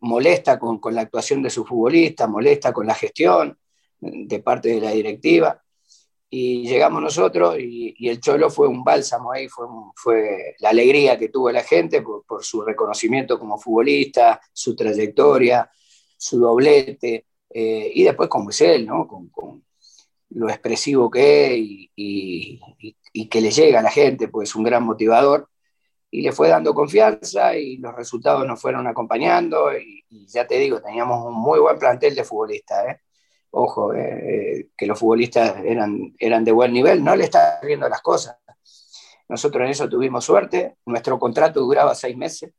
molesta 0.00 0.58
con, 0.58 0.78
con, 0.78 0.94
la 0.94 1.00
actuación 1.00 1.42
de 1.42 1.48
su 1.48 1.64
futbolista, 1.64 2.26
molesta 2.26 2.70
con 2.70 2.86
la 2.86 2.94
gestión 2.94 3.58
de 3.98 4.38
parte 4.40 4.68
de 4.68 4.80
la 4.80 4.90
directiva. 4.90 5.58
Y 6.34 6.66
llegamos 6.66 7.02
nosotros 7.02 7.56
y, 7.58 8.08
el 8.08 8.18
Cholo 8.18 8.48
fue 8.48 8.66
un 8.66 8.82
bálsamo 8.82 9.32
ahí, 9.32 9.48
fue, 9.48 10.56
la 10.60 10.70
alegría 10.70 11.18
que 11.18 11.28
tuvo 11.28 11.50
la 11.50 11.62
gente 11.62 12.00
por, 12.00 12.42
su 12.42 12.62
reconocimiento 12.62 13.38
como 13.38 13.58
futbolista, 13.58 14.40
su 14.50 14.74
trayectoria, 14.74 15.70
su 16.16 16.38
doblete, 16.38 17.26
eh, 17.50 17.92
y 17.94 18.02
después 18.04 18.30
como 18.30 18.48
es 18.48 18.62
él, 18.62 18.86
¿no? 18.86 19.06
Con, 19.06 19.30
lo 20.30 20.48
expresivo 20.48 21.10
que 21.10 21.52
es 21.52 21.58
y, 21.58 22.60
y, 23.12 23.28
que 23.28 23.40
le 23.42 23.50
llega 23.50 23.80
a 23.80 23.82
la 23.82 23.90
gente, 23.90 24.28
pues 24.28 24.48
es 24.48 24.54
un 24.56 24.64
gran 24.64 24.84
motivador 24.84 25.50
y 26.10 26.22
le 26.22 26.32
fue 26.32 26.48
dando 26.48 26.72
confianza 26.72 27.56
y 27.58 27.76
los 27.76 27.94
resultados 27.94 28.46
nos 28.46 28.58
fueron 28.58 28.86
acompañando 28.86 29.76
y, 29.76 30.26
ya 30.28 30.46
te 30.46 30.58
digo, 30.58 30.80
teníamos 30.80 31.26
un 31.26 31.34
muy 31.34 31.60
buen 31.60 31.78
plantel 31.78 32.14
de 32.14 32.24
futbolistas. 32.24 32.86
¿eh? 32.88 33.00
Ojo, 33.54 33.92
eh, 33.92 34.00
eh, 34.00 34.68
que 34.76 34.86
los 34.86 34.98
futbolistas 34.98 35.62
eran, 35.64 36.14
eran 36.18 36.42
de 36.42 36.52
buen 36.52 36.72
nivel, 36.72 37.04
no 37.04 37.14
le 37.14 37.24
está 37.24 37.60
viendo 37.62 37.88
las 37.88 38.00
cosas. 38.00 38.36
Nosotros 39.28 39.64
en 39.64 39.70
eso 39.70 39.88
tuvimos 39.88 40.24
suerte, 40.24 40.76
nuestro 40.86 41.18
contrato 41.18 41.60
duraba 41.60 41.94
seis 41.94 42.16
meses, 42.16 42.52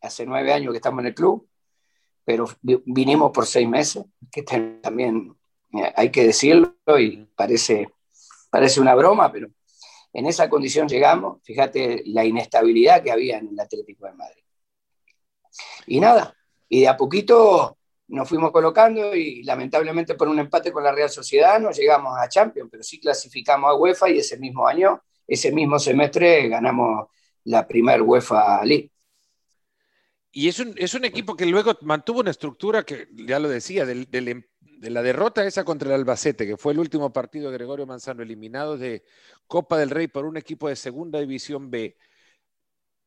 hace 0.00 0.26
nueve 0.26 0.52
años 0.52 0.72
que 0.72 0.78
estamos 0.78 1.00
en 1.00 1.06
el 1.06 1.14
club, 1.14 1.48
pero 2.24 2.46
vinimos 2.62 3.30
por 3.30 3.46
seis 3.46 3.68
meses, 3.68 4.04
que 4.30 4.42
también 4.42 5.36
hay 5.94 6.10
que 6.10 6.24
decirlo 6.24 6.74
y 6.98 7.28
parece, 7.36 7.88
parece 8.50 8.80
una 8.80 8.94
broma, 8.94 9.30
pero 9.30 9.48
en 10.12 10.26
esa 10.26 10.48
condición 10.50 10.88
llegamos, 10.88 11.40
fíjate 11.44 12.02
la 12.06 12.24
inestabilidad 12.24 13.02
que 13.02 13.12
había 13.12 13.38
en 13.38 13.48
el 13.48 13.60
Atlético 13.60 14.06
de 14.06 14.12
Madrid. 14.12 14.42
Y 15.86 16.00
nada, 16.00 16.34
y 16.68 16.80
de 16.80 16.88
a 16.88 16.96
poquito 16.96 17.78
nos 18.10 18.28
fuimos 18.28 18.50
colocando 18.50 19.14
y 19.14 19.42
lamentablemente 19.44 20.14
por 20.14 20.28
un 20.28 20.38
empate 20.38 20.72
con 20.72 20.82
la 20.82 20.92
Real 20.92 21.10
Sociedad 21.10 21.60
no 21.60 21.70
llegamos 21.70 22.18
a 22.18 22.28
Champions, 22.28 22.68
pero 22.70 22.82
sí 22.82 23.00
clasificamos 23.00 23.70
a 23.70 23.74
UEFA 23.74 24.10
y 24.10 24.18
ese 24.18 24.36
mismo 24.36 24.66
año, 24.66 25.00
ese 25.26 25.52
mismo 25.52 25.78
semestre 25.78 26.48
ganamos 26.48 27.08
la 27.44 27.66
primer 27.66 28.02
UEFA 28.02 28.64
League. 28.64 28.90
Y 30.32 30.48
es 30.48 30.58
un, 30.58 30.74
es 30.76 30.94
un 30.94 31.04
equipo 31.04 31.36
que 31.36 31.46
luego 31.46 31.76
mantuvo 31.82 32.20
una 32.20 32.30
estructura 32.30 32.84
que, 32.84 33.08
ya 33.12 33.38
lo 33.38 33.48
decía, 33.48 33.84
em, 33.84 34.42
de 34.60 34.90
la 34.90 35.02
derrota 35.02 35.44
esa 35.44 35.64
contra 35.64 35.88
el 35.88 35.94
Albacete, 35.94 36.46
que 36.46 36.56
fue 36.56 36.72
el 36.72 36.78
último 36.78 37.12
partido 37.12 37.50
de 37.50 37.58
Gregorio 37.58 37.86
Manzano, 37.86 38.22
eliminado 38.22 38.76
de 38.76 39.04
Copa 39.46 39.78
del 39.78 39.90
Rey 39.90 40.08
por 40.08 40.24
un 40.24 40.36
equipo 40.36 40.68
de 40.68 40.76
Segunda 40.76 41.20
División 41.20 41.70
B, 41.70 41.96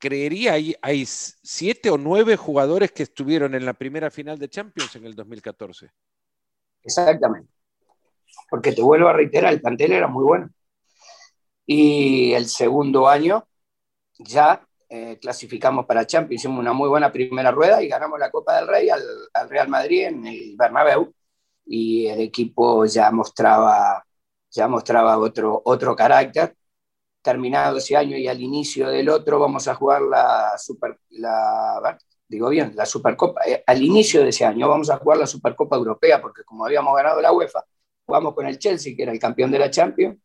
creería 0.03 0.53
hay, 0.53 0.75
hay 0.81 1.05
siete 1.05 1.89
o 1.89 1.97
nueve 1.97 2.35
jugadores 2.35 2.91
que 2.91 3.03
estuvieron 3.03 3.55
en 3.55 3.65
la 3.65 3.71
primera 3.71 4.11
final 4.11 4.37
de 4.37 4.49
Champions 4.49 4.93
en 4.97 5.05
el 5.05 5.15
2014. 5.15 5.89
Exactamente. 6.83 7.49
Porque 8.49 8.73
te 8.73 8.81
vuelvo 8.81 9.07
a 9.07 9.13
reiterar, 9.13 9.53
el 9.53 9.61
plantel 9.61 9.93
era 9.93 10.09
muy 10.09 10.25
bueno. 10.25 10.49
Y 11.65 12.33
el 12.33 12.47
segundo 12.47 13.07
año 13.07 13.47
ya 14.19 14.67
eh, 14.89 15.17
clasificamos 15.21 15.85
para 15.85 16.05
Champions, 16.05 16.41
hicimos 16.41 16.59
una 16.59 16.73
muy 16.73 16.89
buena 16.89 17.09
primera 17.09 17.51
rueda 17.51 17.81
y 17.81 17.87
ganamos 17.87 18.19
la 18.19 18.29
Copa 18.29 18.57
del 18.57 18.67
Rey 18.67 18.89
al, 18.89 19.01
al, 19.33 19.49
Real 19.49 19.69
Madrid 19.69 20.07
en 20.07 20.27
el 20.27 20.55
Bernabéu 20.57 21.13
y 21.65 22.07
el 22.07 22.19
equipo 22.19 22.85
ya 22.85 23.09
mostraba, 23.09 24.05
ya 24.51 24.67
mostraba 24.67 25.17
otro, 25.17 25.61
otro 25.63 25.95
carácter 25.95 26.57
terminado 27.23 27.77
ese 27.77 27.95
año 27.95 28.17
y 28.17 28.27
al 28.27 28.41
inicio 28.41 28.89
del 28.89 29.09
otro 29.09 29.39
vamos 29.39 29.67
a 29.67 29.73
jugar 29.73 30.01
la 30.03 30.55
Super, 30.57 30.99
la, 31.11 31.97
digo 32.27 32.49
bien, 32.49 32.73
la 32.75 32.85
Supercopa, 32.85 33.41
eh, 33.47 33.63
al 33.65 33.81
inicio 33.81 34.21
de 34.21 34.29
ese 34.29 34.45
año 34.45 34.67
vamos 34.67 34.89
a 34.89 34.97
jugar 34.97 35.17
la 35.17 35.25
Supercopa 35.25 35.77
Europea, 35.77 36.21
porque 36.21 36.43
como 36.43 36.65
habíamos 36.65 36.95
ganado 36.95 37.21
la 37.21 37.31
UEFA, 37.31 37.63
jugamos 38.05 38.35
con 38.35 38.45
el 38.45 38.59
Chelsea, 38.59 38.93
que 38.95 39.03
era 39.03 39.11
el 39.11 39.19
campeón 39.19 39.49
de 39.51 39.59
la 39.59 39.71
Champions, 39.71 40.17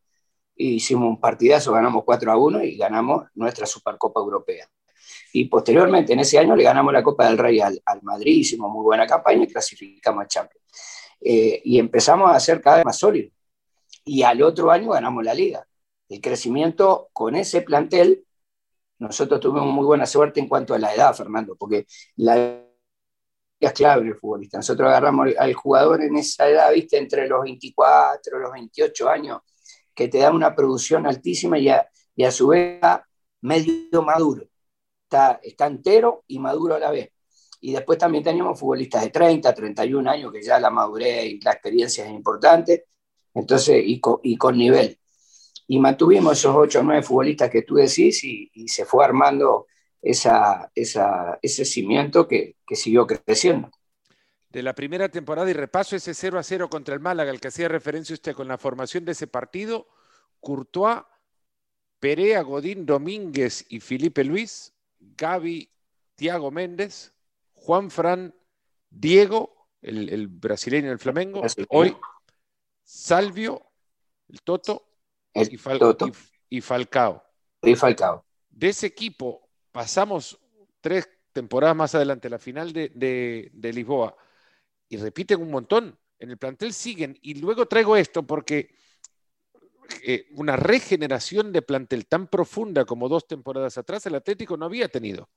y 0.57 0.75
hicimos 0.75 1.09
un 1.09 1.21
partidazo, 1.21 1.73
ganamos 1.73 2.03
4 2.05 2.33
a 2.33 2.37
1 2.37 2.65
y 2.65 2.77
ganamos 2.77 3.29
nuestra 3.35 3.65
Supercopa 3.65 4.21
Europea. 4.21 4.67
Y 5.33 5.45
posteriormente, 5.45 6.15
en 6.15 6.21
ese 6.21 6.39
año, 6.39 6.57
le 6.57 6.65
ganamos 6.65 6.93
la 6.93 7.03
Copa 7.03 7.27
del 7.27 7.39
Rey 7.39 7.61
al, 7.61 7.81
al 7.87 8.03
Madrid, 8.03 8.39
hicimos 8.39 8.71
muy 8.73 8.83
buena 8.83 9.07
campaña 9.07 9.45
y 9.45 9.47
clasificamos 9.47 10.25
a 10.25 10.27
Champions. 10.27 10.67
Eh, 11.21 11.61
y 11.65 11.79
empezamos 11.79 12.33
a 12.33 12.41
ser 12.41 12.61
cada 12.61 12.79
vez 12.79 12.85
más 12.85 12.99
sólidos. 12.99 13.33
Y 14.05 14.23
al 14.25 14.43
otro 14.43 14.71
año 14.71 14.91
ganamos 14.91 15.23
la 15.23 15.35
liga 15.35 15.68
el 16.09 16.21
crecimiento 16.21 17.11
con 17.13 17.35
ese 17.35 17.63
plantel, 17.63 18.25
nosotros 18.99 19.41
tuvimos 19.41 19.73
muy 19.73 19.85
buena 19.85 20.07
suerte 20.07 20.41
en 20.41 20.49
cuanto 20.49 20.75
a 20.75 20.79
la 20.79 20.95
edad, 20.95 21.15
Fernando, 21.15 21.55
porque 21.57 21.87
la 22.17 22.37
edad 22.37 22.65
es 23.61 23.73
clave 23.73 24.03
en 24.03 24.09
el 24.09 24.17
futbolista. 24.17 24.59
Nosotros 24.59 24.89
agarramos 24.89 25.29
al 25.39 25.55
jugador 25.55 26.03
en 26.03 26.17
esa 26.17 26.49
edad, 26.49 26.73
viste, 26.73 26.99
entre 26.99 27.29
los 27.29 27.43
24, 27.43 28.39
los 28.39 28.53
28 28.53 29.09
años, 29.09 29.41
que 29.95 30.09
te 30.09 30.19
da 30.19 30.31
una 30.31 30.55
producción 30.55 31.07
altísima 31.07 31.59
y 31.59 31.69
a, 31.69 31.87
su 32.31 32.49
vez 32.49 32.81
medio 33.41 34.03
maduro. 34.03 34.45
Está, 35.05 35.41
está 35.43 35.67
entero 35.67 36.25
y 36.27 36.39
maduro 36.39 36.75
a 36.75 36.79
la 36.79 36.91
vez. 36.91 37.11
Y 37.61 37.73
después 37.73 37.99
también 37.99 38.23
teníamos 38.23 38.59
futbolistas 38.59 39.03
de 39.03 39.11
30, 39.11 39.53
31 39.53 40.11
años, 40.11 40.33
que 40.33 40.43
ya 40.43 40.61
la 40.61 40.71
madurez 40.71 41.25
y 41.25 41.41
la 41.41 41.53
experiencia 41.53 42.05
es 42.07 42.13
importante, 42.13 42.87
entonces, 43.35 43.83
y 43.85 44.01
con 44.01 44.57
nivel 44.57 44.99
y 45.71 45.79
mantuvimos 45.79 46.39
esos 46.39 46.57
ocho 46.57 46.81
o 46.81 46.83
nueve 46.83 47.03
futbolistas 47.03 47.51
que 47.51 47.63
tú 47.63 47.75
decís 47.75 48.25
y, 48.25 48.51
se 48.69 48.87
fue 48.87 49.05
armando 49.05 49.67
esa, 50.01 50.73
ese 50.75 51.65
cimiento 51.67 52.27
que, 52.27 52.57
siguió 52.71 53.07
creciendo. 53.07 53.71
De 54.49 54.63
la 54.63 54.75
primera 54.75 55.11
temporada 55.11 55.51
y 55.51 55.53
repaso 55.53 55.95
ese 55.95 56.15
0 56.15 56.39
a 56.39 56.43
0 56.43 56.71
contra 56.71 56.95
el 56.95 57.01
Málaga, 57.01 57.31
al 57.31 57.39
que 57.39 57.49
hacía 57.49 57.69
referencia 57.69 58.15
usted 58.15 58.35
con 58.35 58.49
la 58.49 58.57
formación 58.57 59.05
de 59.05 59.13
ese 59.13 59.27
partido, 59.27 59.87
Courtois, 60.41 61.03
Perea, 62.01 62.41
Godín, 62.41 62.87
Domínguez 62.87 63.67
y 63.69 63.81
Felipe 63.81 64.25
Luis, 64.25 64.73
Gaby, 64.99 65.71
Tiago 66.15 66.51
Méndez, 66.51 67.13
Juan 67.53 67.91
Fran, 67.91 68.35
Diego, 68.89 69.69
el, 69.83 70.29
brasileño 70.29 70.89
del 70.89 70.99
Flamengo, 70.99 71.43
hoy 71.69 71.95
Salvio, 72.83 73.71
el 74.29 74.41
Toto, 74.41 74.88
y, 75.51 75.57
Falcao. 76.61 77.23
Y 77.63 77.75
Falcao. 77.75 78.25
De 78.49 78.69
ese 78.69 78.87
equipo 78.87 79.49
pasamos 79.73 80.39
tres 80.81 81.09
temporadas 81.33 81.77
más 81.77 81.95
adelante, 81.95 82.29
la 82.29 82.39
final 82.39 82.73
de, 82.73 83.51
Lisboa, 83.55 84.17
y 84.89 84.97
repiten 84.97 85.41
un 85.41 85.51
montón. 85.51 85.99
En 86.19 86.31
el 86.31 86.39
plantel 86.39 86.73
siguen. 86.73 87.17
Y 87.23 87.35
luego 87.35 87.67
traigo 87.67 87.97
esto 87.97 88.27
porque 88.27 88.75
eh, 90.03 90.27
una 90.33 90.57
regeneración 90.57 91.53
de 91.53 91.63
plantel 91.63 92.07
tan 92.07 92.27
profunda 92.27 92.85
como 92.85 93.09
dos 93.09 93.29
temporadas 93.29 93.79
atrás, 93.79 94.05
el 94.07 94.17
Atlético 94.17 94.57
no 94.57 94.65
había 94.65 94.89
tenido. 94.89 95.31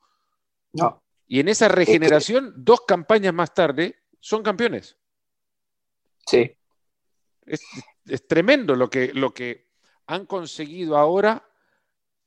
No. 0.73 1.03
Y 1.27 1.39
en 1.39 1.49
esa 1.49 1.67
regeneración, 1.67 2.53
dos 2.57 2.81
campañas 2.87 3.33
más 3.33 3.53
tarde, 3.53 3.95
son 4.19 4.41
campeones. 4.41 4.97
Sí. 6.25 6.57
Es, 7.45 7.61
es 8.05 8.27
tremendo 8.27 8.75
lo 8.75 8.89
que, 8.89 9.13
lo 9.13 9.33
que 9.33 9.70
han 10.07 10.25
conseguido 10.25 10.97
ahora, 10.97 11.43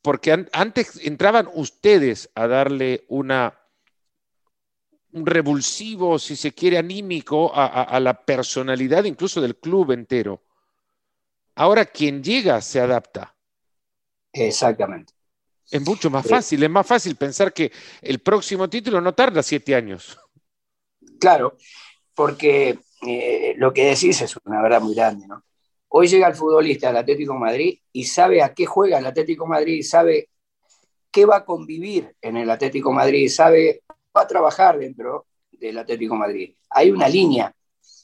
porque 0.02 0.46
antes 0.52 1.00
entraban 1.04 1.48
ustedes 1.54 2.30
a 2.34 2.46
darle 2.46 3.04
una, 3.08 3.58
un 5.12 5.26
revulsivo, 5.26 6.18
si 6.18 6.36
se 6.36 6.52
quiere, 6.52 6.78
anímico 6.78 7.52
a, 7.54 7.98
la 8.00 8.24
personalidad 8.24 9.04
incluso 9.04 9.40
del 9.40 9.56
club 9.56 9.92
entero. 9.92 10.42
Ahora 11.54 11.86
quien 11.86 12.22
llega 12.22 12.60
se 12.60 12.80
adapta. 12.80 13.34
Exactamente. 14.32 15.14
Es 15.70 15.80
mucho 15.80 16.10
más 16.10 16.26
fácil, 16.26 16.62
es 16.62 16.70
más 16.70 16.86
fácil 16.86 17.16
pensar 17.16 17.52
que 17.52 17.72
el 18.02 18.18
próximo 18.18 18.68
título 18.68 19.00
no 19.00 19.14
tarda 19.14 19.42
siete 19.42 19.74
años. 19.74 20.18
Claro, 21.18 21.56
porque 22.14 22.78
eh, 23.06 23.54
lo 23.56 23.72
que 23.72 23.86
decís 23.86 24.20
es 24.20 24.36
una 24.44 24.60
verdad 24.60 24.82
muy 24.82 24.94
grande, 24.94 25.26
¿no? 25.26 25.44
Hoy 25.96 26.08
llega 26.08 26.26
el 26.26 26.34
futbolista 26.34 26.88
del 26.88 26.96
Atlético 26.96 27.34
Madrid 27.34 27.78
y 27.92 28.02
sabe 28.02 28.42
a 28.42 28.52
qué 28.52 28.66
juega 28.66 28.98
el 28.98 29.06
Atlético 29.06 29.46
Madrid, 29.46 29.80
sabe 29.84 30.28
qué 31.08 31.24
va 31.24 31.36
a 31.36 31.44
convivir 31.44 32.16
en 32.20 32.36
el 32.36 32.50
Atlético 32.50 32.90
Madrid, 32.90 33.28
sabe, 33.28 33.84
va 33.88 34.22
a 34.22 34.26
trabajar 34.26 34.76
dentro 34.76 35.26
del 35.52 35.78
Atlético 35.78 36.16
Madrid. 36.16 36.56
Hay 36.70 36.90
una 36.90 37.08
línea. 37.08 37.54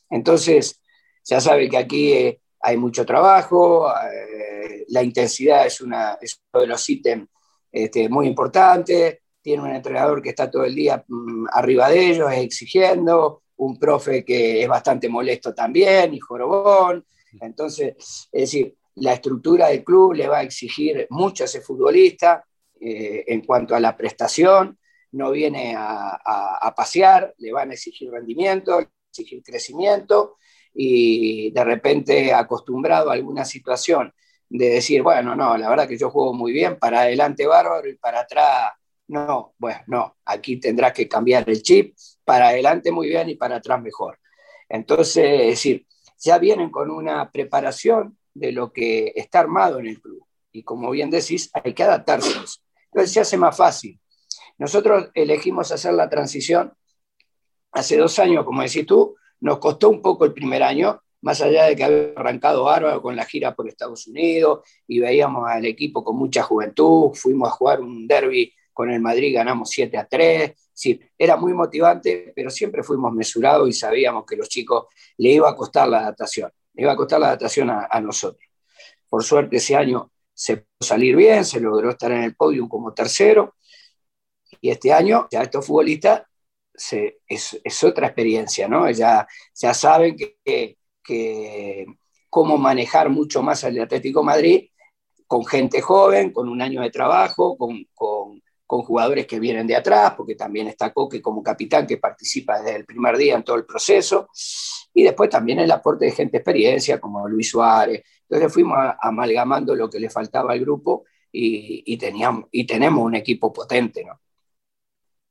Entonces, 0.08 0.80
ya 1.24 1.40
sabe 1.40 1.68
que 1.68 1.78
aquí 1.78 2.12
eh, 2.12 2.40
hay 2.60 2.76
mucho 2.76 3.04
trabajo, 3.04 3.90
eh, 3.90 4.84
la 4.86 5.02
intensidad 5.02 5.66
es, 5.66 5.80
uno 5.80 6.16
de 6.52 6.66
los 6.68 6.88
ítems 6.88 7.28
este, 7.72 8.08
muy 8.08 8.28
importantes, 8.28 9.18
tiene 9.42 9.64
un 9.64 9.74
entrenador 9.74 10.22
que 10.22 10.28
está 10.28 10.48
todo 10.48 10.64
el 10.64 10.76
día 10.76 11.04
mm, 11.08 11.46
arriba 11.54 11.88
de 11.88 12.10
ellos, 12.10 12.32
exigiendo, 12.34 13.42
un 13.56 13.80
profe 13.80 14.24
que 14.24 14.62
es 14.62 14.68
bastante 14.68 15.08
molesto 15.08 15.52
también 15.52 16.14
y 16.14 16.20
jorobón. 16.20 17.04
Entonces, 17.40 17.94
es 18.32 18.40
decir, 18.40 18.76
la 18.96 19.14
estructura 19.14 19.68
del 19.68 19.84
club 19.84 20.14
le 20.14 20.28
va 20.28 20.38
a 20.38 20.42
exigir 20.42 21.06
mucho 21.10 21.44
a 21.44 21.46
ese 21.46 21.60
futbolista 21.60 22.44
eh, 22.80 23.24
en 23.26 23.42
cuanto 23.42 23.74
a 23.74 23.80
la 23.80 23.96
prestación, 23.96 24.78
no 25.12 25.30
viene 25.30 25.74
a, 25.76 26.72
pasear, 26.76 27.34
le 27.38 27.52
van 27.52 27.70
a 27.70 27.74
exigir 27.74 28.10
rendimiento, 28.10 28.80
exigir 29.10 29.42
crecimiento 29.42 30.36
y 30.72 31.50
de 31.50 31.64
repente 31.64 32.32
acostumbrado 32.32 33.10
a 33.10 33.14
alguna 33.14 33.44
situación 33.44 34.12
de 34.48 34.68
decir, 34.68 35.02
bueno, 35.02 35.34
no, 35.34 35.56
la 35.56 35.68
verdad 35.68 35.88
que 35.88 35.98
yo 35.98 36.10
juego 36.10 36.32
muy 36.32 36.52
bien, 36.52 36.78
para 36.78 37.02
adelante 37.02 37.46
bárbaro 37.46 37.88
y 37.88 37.96
para 37.96 38.20
atrás, 38.20 38.72
no, 39.08 39.54
bueno, 39.58 39.80
no, 39.86 40.16
aquí 40.24 40.58
tendrás 40.58 40.92
que 40.92 41.08
cambiar 41.08 41.48
el 41.48 41.62
chip, 41.62 41.96
para 42.24 42.48
adelante 42.48 42.92
muy 42.92 43.08
bien 43.08 43.28
y 43.28 43.36
para 43.36 43.56
atrás 43.56 43.80
mejor. 43.82 44.18
Entonces, 44.68 45.40
es 45.40 45.46
decir, 45.48 45.86
ya 46.20 46.38
vienen 46.38 46.70
con 46.70 46.90
una 46.90 47.30
preparación 47.30 48.18
de 48.34 48.52
lo 48.52 48.72
que 48.72 49.12
está 49.16 49.40
armado 49.40 49.78
en 49.78 49.86
el 49.86 50.00
club. 50.00 50.24
Y 50.52 50.62
como 50.62 50.90
bien 50.90 51.10
decís, 51.10 51.50
hay 51.52 51.74
que 51.74 51.82
adaptarse. 51.82 52.30
Entonces 52.86 53.12
se 53.12 53.20
hace 53.20 53.36
más 53.36 53.56
fácil. 53.56 53.98
Nosotros 54.58 55.10
elegimos 55.14 55.72
hacer 55.72 55.94
la 55.94 56.08
transición 56.08 56.72
hace 57.72 57.96
dos 57.96 58.18
años, 58.18 58.44
como 58.44 58.62
decís 58.62 58.84
tú, 58.86 59.16
nos 59.40 59.58
costó 59.58 59.88
un 59.88 60.02
poco 60.02 60.24
el 60.24 60.34
primer 60.34 60.62
año, 60.62 61.00
más 61.22 61.40
allá 61.40 61.64
de 61.64 61.76
que 61.76 61.84
había 61.84 62.12
arrancado 62.16 62.64
bárbaro 62.64 63.00
con 63.00 63.16
la 63.16 63.24
gira 63.24 63.54
por 63.54 63.68
Estados 63.68 64.06
Unidos 64.06 64.60
y 64.86 65.00
veíamos 65.00 65.48
al 65.48 65.64
equipo 65.66 66.02
con 66.02 66.16
mucha 66.16 66.42
juventud, 66.42 67.12
fuimos 67.14 67.48
a 67.48 67.52
jugar 67.52 67.80
un 67.80 68.06
derby 68.06 68.52
con 68.80 68.90
el 68.90 69.00
Madrid, 69.00 69.34
ganamos 69.34 69.68
7 69.68 69.98
a 69.98 70.06
3, 70.06 70.54
Sí, 70.72 70.98
era 71.18 71.36
muy 71.36 71.52
motivante, 71.52 72.32
pero 72.34 72.48
siempre 72.48 72.82
fuimos 72.82 73.12
mesurados 73.12 73.68
y 73.68 73.72
sabíamos 73.74 74.24
que 74.24 74.34
los 74.34 74.48
chicos 74.48 74.86
le 75.18 75.32
iba 75.32 75.50
a 75.50 75.54
costar 75.54 75.86
la 75.86 75.98
adaptación, 75.98 76.50
le 76.72 76.84
iba 76.84 76.92
a 76.92 76.96
costar 76.96 77.20
la 77.20 77.26
adaptación 77.26 77.68
a, 77.68 78.00
nosotros. 78.00 78.42
Por 79.06 79.22
suerte 79.22 79.56
ese 79.58 79.76
año 79.76 80.10
se 80.32 80.56
pudo 80.56 80.80
salir 80.80 81.16
bien, 81.16 81.44
se 81.44 81.60
logró 81.60 81.90
estar 81.90 82.10
en 82.12 82.22
el 82.22 82.34
podio 82.34 82.66
como 82.66 82.94
tercero, 82.94 83.56
y 84.58 84.70
este 84.70 84.90
año 84.90 85.28
ya 85.30 85.42
estos 85.42 85.66
futbolistas 85.66 86.22
es, 87.28 87.84
otra 87.84 88.06
experiencia, 88.06 88.66
¿no? 88.66 88.90
Ya, 88.90 89.28
ya 89.54 89.74
saben 89.74 90.16
que, 90.16 90.78
que, 91.04 91.84
cómo 92.30 92.56
manejar 92.56 93.10
mucho 93.10 93.42
más 93.42 93.64
al 93.64 93.78
Atlético 93.78 94.22
Madrid 94.22 94.70
con 95.26 95.44
gente 95.44 95.82
joven, 95.82 96.32
con 96.32 96.48
un 96.48 96.62
año 96.62 96.80
de 96.80 96.90
trabajo, 96.90 97.58
con, 97.58 98.39
con, 98.70 98.82
jugadores 98.82 99.26
que 99.26 99.40
vienen 99.40 99.66
de 99.66 99.76
atrás, 99.76 100.14
porque 100.16 100.34
también 100.34 100.68
está 100.68 100.92
Coque 100.92 101.20
como 101.20 101.42
capitán 101.42 101.86
que 101.86 101.98
participa 101.98 102.60
desde 102.60 102.76
el 102.76 102.84
primer 102.84 103.16
día 103.16 103.34
en 103.34 103.42
todo 103.42 103.56
el 103.56 103.64
proceso, 103.64 104.28
y 104.94 105.02
después 105.02 105.28
también 105.28 105.58
el 105.58 105.70
aporte 105.70 106.04
de 106.04 106.12
gente 106.12 106.32
de 106.32 106.38
experiencia 106.38 107.00
como 107.00 107.28
Luis 107.28 107.50
Suárez. 107.50 108.02
Entonces 108.22 108.52
fuimos 108.52 108.78
amalgamando 109.00 109.74
lo 109.74 109.90
que 109.90 109.98
le 109.98 110.08
faltaba 110.08 110.52
al 110.52 110.60
grupo 110.60 111.04
y, 111.32 111.82
y, 111.84 111.96
teníamos, 111.96 112.44
y 112.50 112.64
tenemos 112.66 113.04
un 113.04 113.14
equipo 113.14 113.52
potente, 113.52 114.04
¿no? 114.04 114.20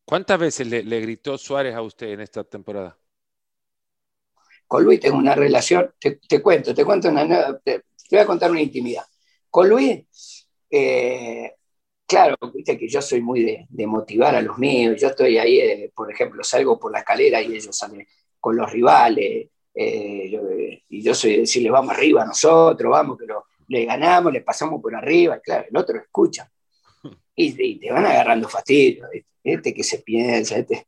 ¿Cuántas 0.10 0.40
veces 0.40 0.66
le, 0.66 1.00
gritó 1.02 1.38
Suárez 1.38 1.76
a 1.76 1.84
usted 1.84 2.08
en 2.08 2.22
esta 2.22 2.44
temporada? 2.44 2.98
Con 4.66 4.84
Luis 4.84 5.00
tengo 5.00 5.18
una 5.18 5.36
relación, 5.36 5.94
te, 6.00 6.42
cuento, 6.42 6.74
te 6.74 6.84
cuento 6.84 7.10
una, 7.10 7.60
te 7.60 7.84
voy 8.10 8.20
a 8.20 8.26
contar 8.26 8.50
una 8.50 8.60
intimidad. 8.60 9.04
Con 9.52 9.70
Luis, 9.70 10.48
eh, 10.72 11.54
claro, 12.10 12.36
viste 12.54 12.78
que 12.78 12.88
yo 12.88 13.02
soy 13.02 13.22
muy 13.22 13.68
de, 13.70 13.88
motivar 13.88 14.36
a 14.36 14.42
los 14.42 14.58
míos. 14.58 15.00
Yo 15.00 15.10
estoy 15.10 15.38
ahí, 15.38 15.60
eh, 15.60 15.92
por 15.96 16.12
ejemplo, 16.12 16.44
salgo 16.44 16.80
por 16.80 16.92
la 16.92 17.00
escalera 17.00 17.42
y 17.42 17.56
ellos 17.56 17.78
salen 17.78 18.06
con 18.40 18.58
los 18.58 18.70
rivales. 18.72 19.48
Eh, 19.74 20.84
y 20.90 21.02
yo 21.04 21.14
soy 21.14 21.34
de 21.34 21.40
decirle, 21.42 21.70
vamos 21.70 21.96
arriba 21.96 22.26
nosotros, 22.26 22.92
vamos, 22.92 23.18
que 23.18 23.26
le 23.68 23.86
ganamos, 23.86 24.34
le 24.34 24.42
pasamos 24.42 24.82
por 24.82 24.96
arriba. 24.96 25.40
claro, 25.40 25.68
el 25.70 25.78
otro 25.78 25.98
escucha. 25.98 26.52
Y, 27.36 27.80
te 27.80 27.92
van 27.92 28.06
agarrando 28.06 28.50
fastidio. 28.50 29.08
Este 29.44 29.74
que 29.74 29.84
se 29.84 30.00
piensa, 30.00 30.58
este. 30.58 30.88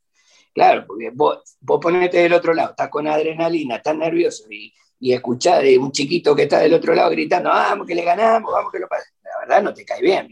Claro, 0.53 0.85
porque 0.85 1.11
vos, 1.11 1.39
vos 1.61 1.79
ponete 1.81 2.17
del 2.17 2.33
otro 2.33 2.53
lado, 2.53 2.71
estás 2.71 2.89
con 2.89 3.07
adrenalina, 3.07 3.77
estás 3.77 3.95
nervioso 3.95 4.51
y, 4.51 4.73
y 4.99 5.13
escuchar 5.13 5.63
de 5.63 5.77
un 5.77 5.93
chiquito 5.93 6.35
que 6.35 6.43
está 6.43 6.59
del 6.59 6.73
otro 6.73 6.93
lado 6.93 7.09
gritando, 7.09 7.49
vamos 7.49 7.87
que 7.87 7.95
le 7.95 8.03
ganamos, 8.03 8.51
vamos 8.51 8.69
que 8.69 8.79
lo 8.79 8.87
pasemos. 8.89 9.17
La 9.23 9.39
verdad 9.39 9.63
no 9.63 9.73
te 9.73 9.85
cae 9.85 10.01
bien, 10.01 10.27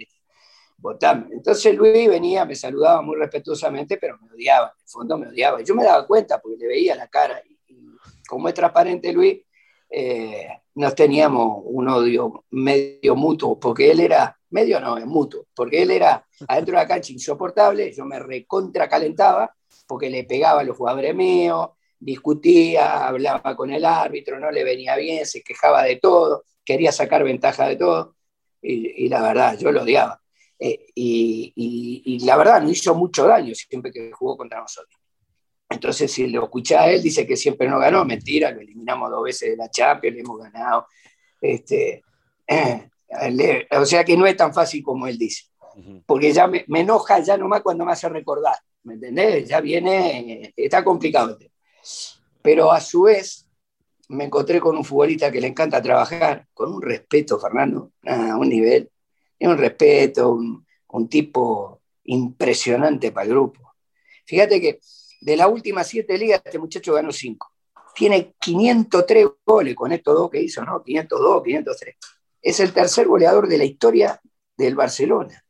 Entonces 1.31 1.75
Luis 1.75 2.07
venía, 2.07 2.45
me 2.45 2.55
saludaba 2.55 3.01
muy 3.01 3.17
respetuosamente, 3.17 3.97
pero 3.97 4.17
me 4.19 4.31
odiaba, 4.31 4.73
en 4.75 4.81
el 4.83 4.89
fondo 4.89 5.17
me 5.17 5.27
odiaba. 5.27 5.61
Yo 5.61 5.75
me 5.75 5.83
daba 5.83 6.05
cuenta 6.07 6.39
porque 6.39 6.57
le 6.57 6.67
veía 6.67 6.95
la 6.95 7.07
cara 7.07 7.41
y, 7.47 7.57
como 8.27 8.47
es 8.47 8.53
transparente 8.53 9.11
Luis, 9.11 9.39
eh, 9.89 10.47
nos 10.75 10.93
teníamos 10.93 11.61
un 11.65 11.89
odio 11.89 12.45
medio 12.51 13.15
mutuo, 13.15 13.59
porque 13.59 13.91
él 13.91 13.99
era, 14.01 14.37
medio 14.51 14.79
no, 14.79 14.97
es 14.97 15.05
mutuo, 15.05 15.47
porque 15.53 15.81
él 15.81 15.91
era 15.91 16.25
adentro 16.47 16.73
de 16.77 16.83
la 16.83 16.87
cancha 16.87 17.11
insoportable, 17.11 17.91
yo 17.91 18.05
me 18.05 18.19
recontracalentaba 18.19 19.53
porque 19.87 20.09
le 20.09 20.23
pegaba 20.23 20.61
a 20.61 20.63
los 20.63 20.77
jugadores 20.77 21.15
míos, 21.15 21.69
discutía, 21.99 23.07
hablaba 23.07 23.55
con 23.55 23.71
el 23.71 23.83
árbitro, 23.83 24.39
no 24.39 24.51
le 24.51 24.63
venía 24.63 24.95
bien, 24.95 25.25
se 25.25 25.41
quejaba 25.41 25.83
de 25.83 25.97
todo, 25.97 26.43
quería 26.63 26.91
sacar 26.91 27.23
ventaja 27.23 27.67
de 27.67 27.75
todo, 27.75 28.15
y, 28.61 29.07
la 29.09 29.21
verdad, 29.21 29.57
yo 29.57 29.71
lo 29.71 29.83
odiaba. 29.83 30.18
Eh, 30.59 30.87
y, 30.93 32.19
la 32.25 32.35
verdad, 32.35 32.61
no 32.61 32.69
hizo 32.69 32.93
mucho 32.93 33.25
daño 33.25 33.55
siempre 33.55 33.91
que 33.91 34.11
jugó 34.11 34.35
contra 34.37 34.59
nosotros. 34.59 34.99
Entonces, 35.69 36.11
si 36.11 36.27
lo 36.27 36.43
escucha 36.43 36.81
a 36.81 36.91
él, 36.91 37.01
dice 37.01 37.25
que 37.25 37.37
siempre 37.37 37.69
no 37.69 37.79
ganó, 37.79 38.03
mentira, 38.03 38.51
lo 38.51 38.59
eliminamos 38.59 39.09
dos 39.09 39.23
veces 39.23 39.51
de 39.51 39.57
la 39.57 39.69
Champions, 39.69 40.15
le 40.15 40.21
hemos 40.21 40.39
ganado. 40.39 40.87
Este, 41.39 42.03
o 43.71 43.85
sea 43.85 44.03
que 44.03 44.17
no 44.17 44.25
es 44.25 44.35
tan 44.35 44.53
fácil 44.53 44.83
como 44.83 45.07
él 45.07 45.17
dice, 45.17 45.45
porque 46.05 46.33
ya 46.33 46.47
me, 46.47 46.65
me 46.67 46.81
enoja 46.81 47.19
ya 47.19 47.37
nomás 47.37 47.61
cuando 47.61 47.85
me 47.85 47.91
hace 47.91 48.09
recordar, 48.09 48.55
¿me 48.83 48.95
entendés? 48.95 49.47
Ya 49.47 49.61
viene, 49.61 50.53
está 50.57 50.83
complicado. 50.83 51.37
Pero 52.41 52.71
a 52.71 52.81
su 52.81 53.03
vez 53.03 53.47
me 54.09 54.25
encontré 54.25 54.59
con 54.59 54.75
un 54.75 54.83
futbolista 54.83 55.31
que 55.31 55.39
le 55.39 55.47
encanta 55.47 55.81
trabajar, 55.81 56.47
con 56.53 56.73
un 56.73 56.81
respeto, 56.81 57.39
Fernando, 57.39 57.91
a 58.05 58.37
un 58.37 58.49
nivel, 58.49 58.89
un 59.47 59.57
respeto, 59.57 60.33
un, 60.33 61.09
tipo 61.09 61.81
impresionante 62.05 63.11
para 63.11 63.25
el 63.25 63.31
grupo. 63.31 63.75
Fíjate 64.25 64.59
que 64.59 64.79
de 65.21 65.37
las 65.37 65.47
últimas 65.47 65.87
siete 65.87 66.17
ligas, 66.17 66.41
este 66.43 66.59
muchacho 66.59 66.93
ganó 66.93 67.11
cinco. 67.11 67.53
Tiene 67.95 68.33
503 68.39 69.27
goles 69.45 69.75
con 69.75 69.91
estos 69.91 70.15
dos 70.15 70.29
que 70.29 70.41
hizo, 70.41 70.63
¿no? 70.63 70.83
502, 70.83 71.43
503. 71.43 71.95
Es 72.41 72.59
el 72.59 72.73
tercer 72.73 73.07
goleador 73.07 73.47
de 73.47 73.57
la 73.57 73.65
historia 73.65 74.19
del 74.57 74.75
Barcelona. 74.75 75.43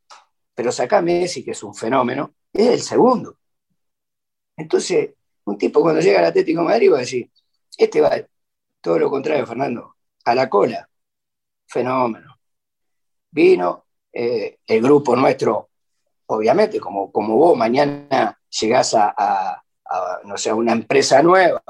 Pero 0.56 0.72
saca 0.72 1.02
Messi, 1.02 1.44
que 1.44 1.52
es 1.52 1.64
un 1.64 1.76
fenómeno, 1.76 2.34
es 2.52 2.68
el 2.68 2.82
segundo. 2.82 3.38
Entonces, 4.56 5.12
un 5.46 5.58
tipo 5.58 5.82
cuando 5.82 6.02
llega 6.02 6.20
al 6.20 6.26
Atlético 6.26 6.62
de 6.62 6.68
Madrid 6.68 6.92
va 6.92 6.98
a 6.98 7.02
decir, 7.02 7.30
este 7.78 8.02
va 8.02 8.12
todo 8.82 9.00
lo 9.00 9.10
contrario, 9.10 9.46
Fernando, 9.46 9.96
a 10.26 10.36
la 10.36 10.50
cola. 10.50 10.90
Fenómeno. 11.68 12.29
Vino 13.32 13.86
eh, 14.12 14.60
el 14.66 14.82
grupo 14.82 15.16
nuestro, 15.16 15.70
obviamente, 16.28 16.80
como, 16.80 17.12
como 17.12 17.36
vos 17.36 17.58
mañana 17.58 18.40
llegás 18.60 18.96
a, 18.96 19.64
no 20.24 20.38
sé, 20.38 20.52
una 20.52 20.74
empresa 20.74 21.22
nueva, 21.22 21.62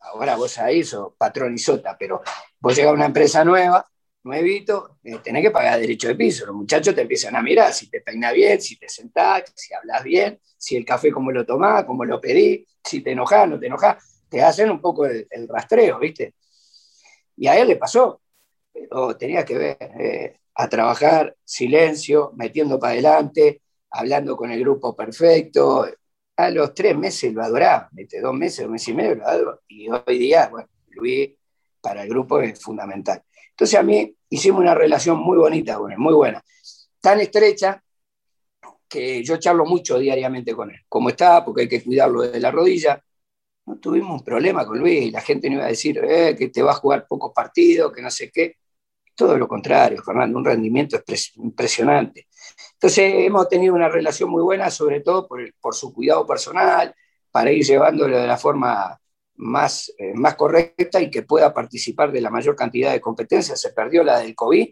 ahora 0.00 0.36
vos 0.36 0.58
ahí 0.58 0.84
sos 0.84 1.14
patrón 1.16 1.54
y 1.54 1.58
sota, 1.58 1.96
pero 1.98 2.22
vos 2.60 2.76
llegás 2.76 2.90
a 2.90 2.94
una 2.94 3.06
empresa 3.06 3.44
nueva, 3.44 3.84
nuevito, 4.24 4.98
eh, 5.04 5.18
tenés 5.22 5.42
que 5.42 5.50
pagar 5.50 5.78
derecho 5.78 6.08
de 6.08 6.14
piso. 6.14 6.46
Los 6.46 6.56
muchachos 6.56 6.94
te 6.94 7.02
empiezan 7.02 7.36
a 7.36 7.42
mirar 7.42 7.72
si 7.72 7.88
te 7.90 8.00
peinas 8.00 8.32
bien, 8.32 8.60
si 8.60 8.76
te 8.76 8.88
sentás, 8.88 9.52
si 9.54 9.74
hablas 9.74 10.02
bien, 10.02 10.40
si 10.56 10.76
el 10.76 10.84
café 10.84 11.12
cómo 11.12 11.30
lo 11.30 11.44
tomás, 11.44 11.84
cómo 11.84 12.04
lo 12.04 12.20
pedís, 12.20 12.66
si 12.82 13.02
te 13.02 13.12
enojas, 13.12 13.48
no 13.48 13.58
te 13.58 13.66
enojas, 13.66 14.22
te 14.28 14.42
hacen 14.42 14.70
un 14.70 14.80
poco 14.80 15.06
el, 15.06 15.48
rastreo, 15.48 15.98
¿viste? 15.98 16.34
Y 17.36 17.46
a 17.46 17.58
él 17.58 17.68
le 17.68 17.76
pasó, 17.76 18.22
pero 18.72 19.16
tenía 19.16 19.44
que 19.44 19.58
ver 19.58 19.76
eh, 19.80 20.40
a 20.54 20.68
trabajar 20.68 21.36
silencio, 21.44 22.32
metiendo 22.36 22.78
para 22.78 22.92
adelante, 22.92 23.62
hablando 23.90 24.36
con 24.36 24.50
el 24.50 24.60
grupo 24.60 24.94
perfecto. 24.94 25.86
A 26.36 26.50
los 26.50 26.74
tres 26.74 26.96
meses 26.96 27.32
lo 27.32 27.42
adoraba, 27.42 27.88
¿viste? 27.92 28.20
dos 28.20 28.34
meses, 28.34 28.66
un 28.66 28.72
mes 28.72 28.88
y 28.88 28.94
medio. 28.94 29.22
Y 29.68 29.88
hoy 29.88 30.18
día, 30.18 30.48
bueno, 30.48 30.68
Luis 30.90 31.30
para 31.80 32.02
el 32.02 32.08
grupo 32.08 32.40
es 32.40 32.60
fundamental. 32.60 33.22
Entonces 33.50 33.78
a 33.78 33.82
mí 33.82 34.16
hicimos 34.30 34.60
una 34.60 34.74
relación 34.74 35.18
muy 35.18 35.36
bonita 35.36 35.76
con 35.76 35.94
muy 35.98 36.14
buena. 36.14 36.42
Tan 37.00 37.20
estrecha 37.20 37.82
que 38.88 39.22
yo 39.22 39.36
charlo 39.36 39.64
mucho 39.66 39.98
diariamente 39.98 40.54
con 40.54 40.70
él. 40.70 40.80
Como 40.88 41.10
está, 41.10 41.44
porque 41.44 41.62
hay 41.62 41.68
que 41.68 41.84
cuidarlo 41.84 42.22
de 42.22 42.40
la 42.40 42.50
rodilla. 42.50 43.02
No 43.66 43.76
tuvimos 43.78 44.20
un 44.20 44.24
problema 44.24 44.66
con 44.66 44.78
Luis 44.78 45.12
la 45.12 45.20
gente 45.20 45.48
no 45.48 45.56
iba 45.56 45.64
a 45.64 45.68
decir 45.68 45.98
eh, 46.02 46.34
que 46.36 46.48
te 46.48 46.62
va 46.62 46.72
a 46.72 46.76
jugar 46.76 47.06
pocos 47.06 47.32
partidos, 47.34 47.92
que 47.92 48.02
no 48.02 48.10
sé 48.10 48.30
qué. 48.30 48.56
Todo 49.14 49.38
lo 49.38 49.46
contrario, 49.46 50.02
Fernando, 50.02 50.38
un 50.38 50.44
rendimiento 50.44 51.00
impresionante. 51.36 52.28
Entonces 52.72 53.14
hemos 53.16 53.48
tenido 53.48 53.74
una 53.74 53.88
relación 53.88 54.30
muy 54.30 54.42
buena, 54.42 54.70
sobre 54.70 55.00
todo 55.00 55.28
por, 55.28 55.74
su 55.74 55.92
cuidado 55.92 56.26
personal, 56.26 56.94
para 57.30 57.52
ir 57.52 57.64
llevándolo 57.64 58.16
de 58.18 58.26
la 58.26 58.36
forma 58.36 59.00
más, 59.36 59.92
eh, 59.98 60.14
más 60.14 60.34
correcta 60.34 61.00
y 61.00 61.10
que 61.10 61.22
pueda 61.22 61.52
participar 61.54 62.12
de 62.12 62.20
la 62.20 62.30
mayor 62.30 62.56
cantidad 62.56 62.92
de 62.92 63.00
competencias. 63.00 63.60
Se 63.60 63.72
perdió 63.72 64.04
la 64.04 64.18
del 64.18 64.34
COVID 64.34 64.68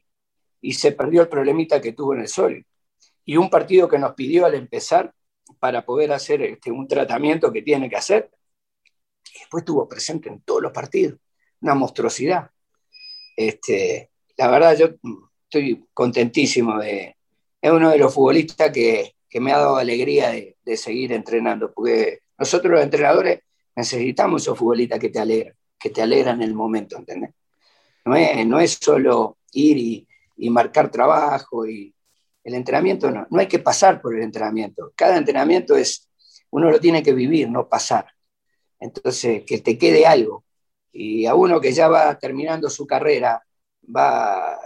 y 0.60 0.72
se 0.72 0.92
perdió 0.92 1.22
el 1.22 1.28
problemita 1.28 1.80
que 1.80 1.92
tuvo 1.92 2.14
en 2.14 2.20
el 2.20 2.28
Sol 2.28 2.64
y 3.24 3.36
un 3.36 3.50
partido 3.50 3.88
que 3.88 3.98
nos 3.98 4.14
pidió 4.14 4.46
al 4.46 4.54
empezar 4.54 5.14
para 5.58 5.84
poder 5.84 6.12
hacer 6.12 6.42
este, 6.42 6.70
un 6.70 6.88
tratamiento 6.88 7.52
que 7.52 7.62
tiene 7.62 7.88
que 7.88 7.96
hacer. 7.96 8.30
Y 9.34 9.38
después 9.40 9.62
estuvo 9.62 9.88
presente 9.88 10.28
en 10.28 10.40
todos 10.42 10.62
los 10.62 10.72
partidos, 10.72 11.18
una 11.60 11.74
monstruosidad. 11.74 12.50
Este, 13.36 14.11
la 14.36 14.48
verdad, 14.48 14.76
yo 14.76 14.88
estoy 15.44 15.84
contentísimo 15.92 16.78
de... 16.78 17.16
Es 17.60 17.70
uno 17.70 17.90
de 17.90 17.98
los 17.98 18.12
futbolistas 18.12 18.70
que, 18.70 19.14
que 19.28 19.40
me 19.40 19.52
ha 19.52 19.58
dado 19.58 19.76
alegría 19.76 20.30
de, 20.30 20.56
de, 20.64 20.76
seguir 20.76 21.12
entrenando, 21.12 21.72
porque 21.72 22.20
nosotros 22.36 22.72
los 22.72 22.82
entrenadores 22.82 23.40
necesitamos 23.76 24.42
esos 24.42 24.58
futbolistas 24.58 24.98
que 24.98 25.10
te 25.10 25.20
alegran, 25.20 25.54
que 25.78 25.90
te 25.90 26.02
alegran 26.02 26.42
el 26.42 26.54
momento, 26.54 26.96
¿entendés? 26.96 27.30
No 28.04 28.16
es, 28.16 28.46
no 28.46 28.58
es 28.58 28.78
solo 28.80 29.38
ir 29.52 29.78
y, 29.78 30.08
y 30.36 30.50
marcar 30.50 30.90
trabajo 30.90 31.66
y, 31.66 31.94
el 32.44 32.54
entrenamiento 32.54 33.10
no, 33.10 33.26
no 33.30 33.40
hay 33.40 33.46
que 33.46 33.58
pasar 33.58 34.00
por 34.00 34.14
el 34.14 34.22
entrenamiento. 34.22 34.92
Cada 34.96 35.16
entrenamiento 35.16 35.76
es, 35.76 36.08
uno 36.50 36.70
lo 36.70 36.80
tiene 36.80 37.02
que 37.02 37.12
vivir, 37.12 37.48
no 37.48 37.68
pasar. 37.68 38.06
Entonces, 38.80 39.44
que 39.46 39.58
te 39.58 39.78
quede 39.78 40.06
algo. 40.06 40.44
Y 40.92 41.26
a 41.26 41.34
uno 41.34 41.60
que 41.60 41.72
ya 41.72 41.88
va 41.88 42.18
terminando 42.18 42.68
su 42.68 42.86
carrera, 42.86 43.42
va, 43.84 44.58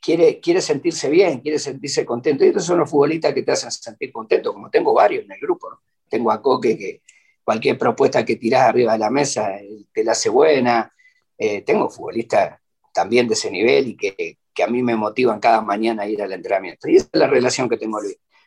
quiere, 0.00 0.38
quiere 0.40 0.60
sentirse 0.60 1.08
bien, 1.08 1.40
quiere 1.40 1.58
sentirse 1.58 2.04
contento. 2.04 2.44
Y 2.44 2.48
estos 2.48 2.66
son 2.66 2.78
los 2.78 2.90
futbolistas 2.90 3.32
que 3.32 3.42
te 3.42 3.52
hacen 3.52 3.70
sentir 3.70 4.12
contento, 4.12 4.52
como 4.52 4.70
tengo 4.70 4.92
varios 4.92 5.24
en 5.24 5.32
el 5.32 5.40
grupo. 5.40 5.80
Tengo 6.08 6.30
a 6.30 6.42
Coque 6.42 6.76
que 6.76 7.02
cualquier 7.42 7.78
propuesta 7.78 8.24
que 8.24 8.36
tirás 8.36 8.68
arriba 8.68 8.92
de 8.92 8.98
la 8.98 9.10
mesa 9.10 9.52
te 9.92 10.04
la 10.04 10.12
hace 10.12 10.28
buena. 10.28 10.92
Eh, 11.38 11.62
tengo 11.62 11.88
futbolistas 11.88 12.60
también 12.92 13.26
de 13.26 13.34
ese 13.34 13.50
nivel 13.50 13.88
y 13.88 13.96
que, 13.96 14.38
a 14.62 14.66
mí 14.68 14.82
me 14.82 14.94
motivan 14.94 15.40
cada 15.40 15.60
mañana 15.62 16.04
a 16.04 16.06
ir 16.06 16.22
al 16.22 16.32
entrenamiento. 16.32 16.88
Y 16.88 16.96
esa 16.96 17.08
es 17.12 17.18
la 17.18 17.26
relación 17.26 17.68
que 17.68 17.76
tengo 17.76 17.98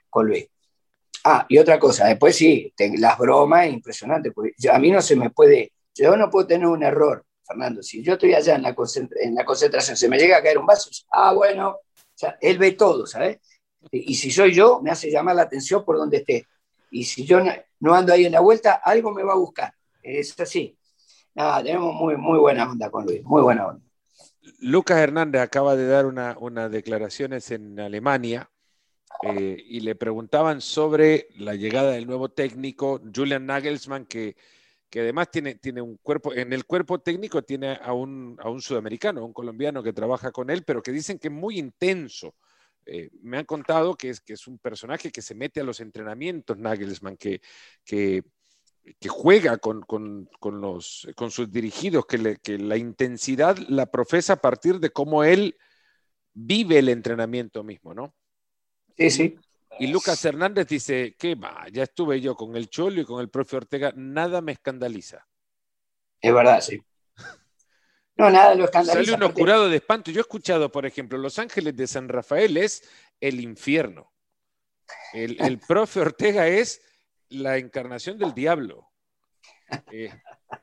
con 0.10 0.28
Luis. 0.28 0.48
Ah, 1.24 1.46
y 1.50 1.58
otra 1.58 1.78
cosa, 1.78 2.08
después 2.08 2.36
sí, 2.36 2.74
las 2.98 3.18
bromas 3.18 3.68
impresionantes, 3.68 4.32
porque 4.34 4.54
a 4.72 4.80
mí 4.80 4.92
no 4.92 5.02
se 5.02 5.18
me 5.18 5.30
puede, 5.32 5.74
yo 5.94 6.16
no 6.16 6.30
puedo 6.30 6.48
tener 6.48 6.68
un 6.68 6.84
error, 6.84 7.26
Fernando. 7.48 7.82
Si 7.82 8.04
yo 8.04 8.14
estoy 8.14 8.34
allá 8.34 8.56
en 8.56 8.64
la, 8.64 8.76
en 9.22 9.36
la 9.36 9.46
concentración, 9.46 9.96
se 9.96 10.10
me 10.10 10.18
llega 10.18 10.38
a 10.38 10.44
caer 10.44 10.58
un 10.58 10.66
vaso, 10.66 10.90
ah, 11.12 11.34
bueno, 11.34 11.70
o 11.70 11.80
sea, 12.14 12.38
él 12.42 12.58
ve 12.58 12.74
todo, 12.74 13.06
¿sabes? 13.06 13.40
Y 13.92 14.16
si 14.16 14.32
soy 14.32 14.54
yo, 14.54 14.82
me 14.82 14.92
hace 14.92 15.10
llamar 15.10 15.36
la 15.36 15.44
atención 15.44 15.86
por 15.86 15.98
donde 15.98 16.18
esté. 16.18 16.46
Y 16.92 17.04
si 17.04 17.26
yo 17.26 17.40
no, 17.80 17.94
ando 17.94 18.14
ahí 18.14 18.26
en 18.26 18.34
la 18.34 18.40
vuelta, 18.40 18.82
algo 18.84 19.12
me 19.14 19.24
va 19.24 19.34
a 19.34 19.38
buscar. 19.38 19.74
Es 20.02 20.38
así. 20.40 20.78
Nada, 21.36 21.64
tenemos 21.64 21.94
muy, 21.94 22.18
muy 22.18 22.40
buena 22.40 22.70
onda 22.70 22.90
con 22.90 23.06
Luis, 23.06 23.24
muy 23.24 23.42
buena 23.42 23.68
onda. 23.68 23.86
Lucas 24.60 24.98
Hernández 24.98 25.42
acaba 25.42 25.76
de 25.76 25.88
dar 25.88 26.06
unas 26.06 26.36
una 26.40 26.70
declaraciones 26.70 27.52
en 27.52 27.80
Alemania 27.80 28.50
eh, 29.22 29.64
y 29.68 29.82
le 29.82 29.96
preguntaban 29.96 30.62
sobre 30.62 31.28
la 31.38 31.54
llegada 31.56 31.92
del 31.92 32.08
nuevo 32.08 32.30
técnico, 32.30 33.02
Julian 33.14 33.46
Nagelsmann, 33.46 34.06
que, 34.06 34.36
que 34.90 35.02
además 35.02 35.30
tiene, 35.32 35.56
tiene 35.56 35.82
un 35.82 35.98
cuerpo, 35.98 36.34
en 36.34 36.54
el 36.54 36.66
cuerpo 36.66 37.00
técnico 37.00 37.42
tiene 37.42 37.78
a 37.82 37.94
un, 37.94 38.38
a 38.40 38.50
un 38.50 38.62
sudamericano, 38.62 39.22
a 39.22 39.26
un 39.26 39.34
colombiano 39.34 39.84
que 39.84 39.94
trabaja 39.94 40.32
con 40.32 40.50
él, 40.50 40.64
pero 40.64 40.82
que 40.82 40.92
dicen 40.92 41.20
que 41.20 41.28
es 41.28 41.34
muy 41.34 41.60
intenso. 41.60 42.36
Eh, 42.86 43.10
me 43.22 43.38
han 43.38 43.46
contado 43.46 43.96
que 43.96 44.10
es, 44.10 44.22
que 44.22 44.34
es 44.34 44.48
un 44.48 44.60
personaje 44.60 45.12
que 45.12 45.22
se 45.22 45.36
mete 45.36 45.60
a 45.60 45.66
los 45.66 45.82
entrenamientos, 45.82 46.58
Nagelsmann, 46.58 47.18
que, 47.18 47.42
que, 47.84 48.24
que 48.98 49.10
juega 49.10 49.58
con, 49.58 49.82
con, 49.82 50.30
con, 50.40 50.62
los, 50.62 51.08
con 51.16 51.32
sus 51.32 51.52
dirigidos, 51.52 52.06
que, 52.06 52.38
que 52.42 52.58
la 52.58 52.78
intensidad 52.78 53.58
la 53.68 53.88
profesa 53.88 54.34
a 54.34 54.42
partir 54.42 54.80
de 54.80 54.92
cómo 54.92 55.26
él 55.26 55.58
vive 56.34 56.80
el 56.80 56.88
entrenamiento 56.88 57.64
mismo, 57.64 57.94
¿no? 57.94 58.14
Sí, 58.98 59.10
sí. 59.10 59.36
Y 59.80 59.88
Lucas 59.88 60.24
Hernández 60.26 60.68
dice, 60.68 61.16
¿qué 61.18 61.36
va? 61.36 61.66
Ya 61.72 61.84
estuve 61.84 62.20
yo 62.20 62.36
con 62.36 62.56
el 62.56 62.70
Cholo 62.70 63.02
y 63.02 63.06
con 63.06 63.22
el 63.22 63.30
profe 63.30 63.58
Ortega, 63.58 63.94
nada 63.96 64.42
me 64.42 64.54
escandaliza. 64.54 65.28
Es 66.22 66.34
verdad, 66.34 66.62
sí. 66.62 66.82
No, 68.16 68.30
nada 68.32 68.56
lo 68.56 68.66
escandaliza. 68.66 69.12
Sale 69.12 69.26
uno 69.26 69.34
curado 69.34 69.70
de 69.70 69.78
espanto. 69.78 70.10
Yo 70.10 70.20
he 70.20 70.22
escuchado, 70.22 70.72
por 70.72 70.86
ejemplo, 70.86 71.18
Los 71.18 71.38
Ángeles 71.38 71.76
de 71.76 71.86
San 71.86 72.10
Rafael 72.10 72.58
es 72.58 72.84
el 73.22 73.40
infierno. 73.40 74.12
El, 75.14 75.40
el 75.40 75.60
profe 75.68 76.00
Ortega 76.00 76.48
es 76.48 76.82
la 77.30 77.58
encarnación 77.58 78.18
del 78.18 78.34
diablo. 78.34 78.90
Eh, 79.92 80.10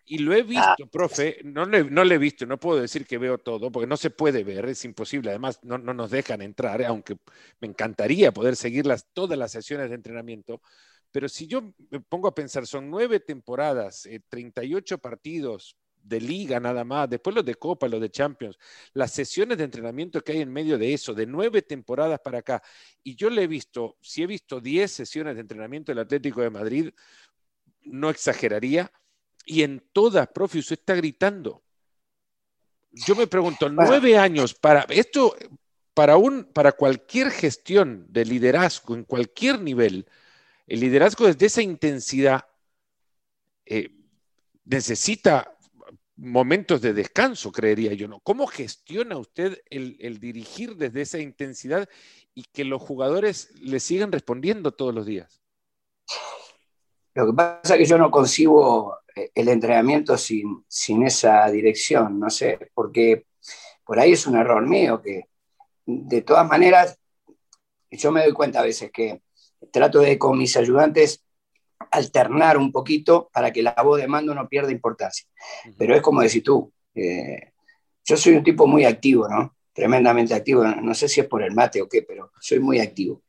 y 0.06 0.18
lo 0.18 0.34
he 0.34 0.40
ah. 0.40 0.42
visto, 0.42 0.86
profe, 0.90 1.40
no 1.44 1.64
le, 1.66 1.84
no 1.84 2.04
le 2.04 2.14
he 2.14 2.18
visto, 2.18 2.46
no 2.46 2.58
puedo 2.58 2.80
decir 2.80 3.06
que 3.06 3.18
veo 3.18 3.38
todo, 3.38 3.70
porque 3.70 3.86
no 3.86 3.96
se 3.96 4.10
puede 4.10 4.44
ver, 4.44 4.66
es 4.66 4.84
imposible, 4.84 5.30
además 5.30 5.60
no, 5.62 5.78
no 5.78 5.94
nos 5.94 6.10
dejan 6.10 6.42
entrar, 6.42 6.80
eh, 6.80 6.86
aunque 6.86 7.16
me 7.60 7.68
encantaría 7.68 8.32
poder 8.32 8.56
seguir 8.56 8.86
las, 8.86 9.06
todas 9.12 9.38
las 9.38 9.52
sesiones 9.52 9.88
de 9.88 9.96
entrenamiento, 9.96 10.60
pero 11.10 11.28
si 11.28 11.46
yo 11.46 11.72
me 11.90 12.00
pongo 12.00 12.28
a 12.28 12.34
pensar, 12.34 12.66
son 12.66 12.90
nueve 12.90 13.20
temporadas, 13.20 14.08
38 14.28 14.94
eh, 14.94 14.98
partidos 14.98 15.76
de 16.04 16.20
liga 16.20 16.60
nada 16.60 16.84
más, 16.84 17.08
después 17.08 17.34
los 17.34 17.44
de 17.44 17.54
Copa, 17.54 17.88
los 17.88 18.00
de 18.00 18.10
Champions, 18.10 18.58
las 18.92 19.12
sesiones 19.12 19.56
de 19.58 19.64
entrenamiento 19.64 20.22
que 20.22 20.32
hay 20.32 20.40
en 20.42 20.52
medio 20.52 20.76
de 20.76 20.92
eso, 20.92 21.14
de 21.14 21.26
nueve 21.26 21.62
temporadas 21.62 22.20
para 22.20 22.38
acá, 22.38 22.62
y 23.02 23.16
yo 23.16 23.30
le 23.30 23.44
he 23.44 23.46
visto, 23.46 23.96
si 24.00 24.22
he 24.22 24.26
visto 24.26 24.60
10 24.60 24.90
sesiones 24.90 25.34
de 25.34 25.40
entrenamiento 25.40 25.92
del 25.92 26.00
Atlético 26.00 26.42
de 26.42 26.50
Madrid, 26.50 26.90
no 27.84 28.10
exageraría, 28.10 28.92
y 29.44 29.62
en 29.62 29.82
todas, 29.92 30.28
profe, 30.28 30.58
usted 30.58 30.78
está 30.78 30.94
gritando. 30.94 31.62
Yo 32.92 33.16
me 33.16 33.26
pregunto, 33.26 33.68
nueve 33.68 34.16
años 34.16 34.54
para 34.54 34.82
esto, 34.88 35.36
para, 35.94 36.16
un, 36.16 36.44
para 36.44 36.72
cualquier 36.72 37.30
gestión 37.30 38.06
de 38.08 38.24
liderazgo 38.24 38.94
en 38.94 39.04
cualquier 39.04 39.60
nivel, 39.60 40.06
el 40.66 40.80
liderazgo 40.80 41.26
desde 41.26 41.46
esa 41.46 41.62
intensidad 41.62 42.46
eh, 43.66 43.90
necesita 44.64 45.56
momentos 46.16 46.80
de 46.80 46.92
descanso, 46.92 47.50
creería 47.50 47.92
yo, 47.92 48.06
¿no? 48.06 48.20
¿Cómo 48.20 48.46
gestiona 48.46 49.18
usted 49.18 49.60
el, 49.68 49.96
el, 50.00 50.20
dirigir 50.20 50.76
desde 50.76 51.02
esa 51.02 51.18
intensidad 51.18 51.88
y 52.34 52.44
que 52.44 52.64
los 52.64 52.80
jugadores 52.80 53.50
le 53.60 53.80
sigan 53.80 54.12
respondiendo 54.12 54.72
todos 54.72 54.94
los 54.94 55.06
días? 55.06 55.42
Lo 57.14 57.26
que 57.26 57.32
pasa 57.32 57.74
es 57.74 57.78
que 57.78 57.84
yo 57.84 57.98
no 57.98 58.10
concibo 58.10 58.96
el 59.14 59.48
entrenamiento 59.48 60.16
sin, 60.16 60.64
sin 60.68 61.04
esa 61.04 61.50
dirección, 61.50 62.18
no 62.18 62.30
sé, 62.30 62.70
porque 62.74 63.26
por 63.84 63.98
ahí 63.98 64.12
es 64.12 64.26
un 64.26 64.36
error 64.36 64.66
mío, 64.66 65.00
que 65.02 65.28
de 65.86 66.22
todas 66.22 66.48
maneras, 66.48 66.98
yo 67.90 68.10
me 68.10 68.24
doy 68.24 68.32
cuenta 68.32 68.60
a 68.60 68.64
veces 68.64 68.90
que 68.90 69.22
trato 69.70 70.00
de 70.00 70.18
con 70.18 70.38
mis 70.38 70.56
ayudantes 70.56 71.24
alternar 71.90 72.56
un 72.56 72.72
poquito 72.72 73.30
para 73.32 73.52
que 73.52 73.62
la 73.62 73.74
voz 73.82 74.00
de 74.00 74.08
mando 74.08 74.34
no 74.34 74.48
pierda 74.48 74.72
importancia. 74.72 75.26
Pero 75.78 75.94
es 75.94 76.02
como 76.02 76.22
decir 76.22 76.42
tú, 76.42 76.72
eh, 76.94 77.52
yo 78.04 78.16
soy 78.16 78.34
un 78.34 78.44
tipo 78.44 78.66
muy 78.66 78.84
activo, 78.84 79.28
¿no? 79.28 79.56
Tremendamente 79.72 80.34
activo, 80.34 80.64
no 80.64 80.94
sé 80.94 81.08
si 81.08 81.20
es 81.20 81.26
por 81.26 81.42
el 81.42 81.52
mate 81.52 81.82
o 81.82 81.88
qué, 81.88 82.02
pero 82.02 82.32
soy 82.40 82.60
muy 82.60 82.80
activo. 82.80 83.22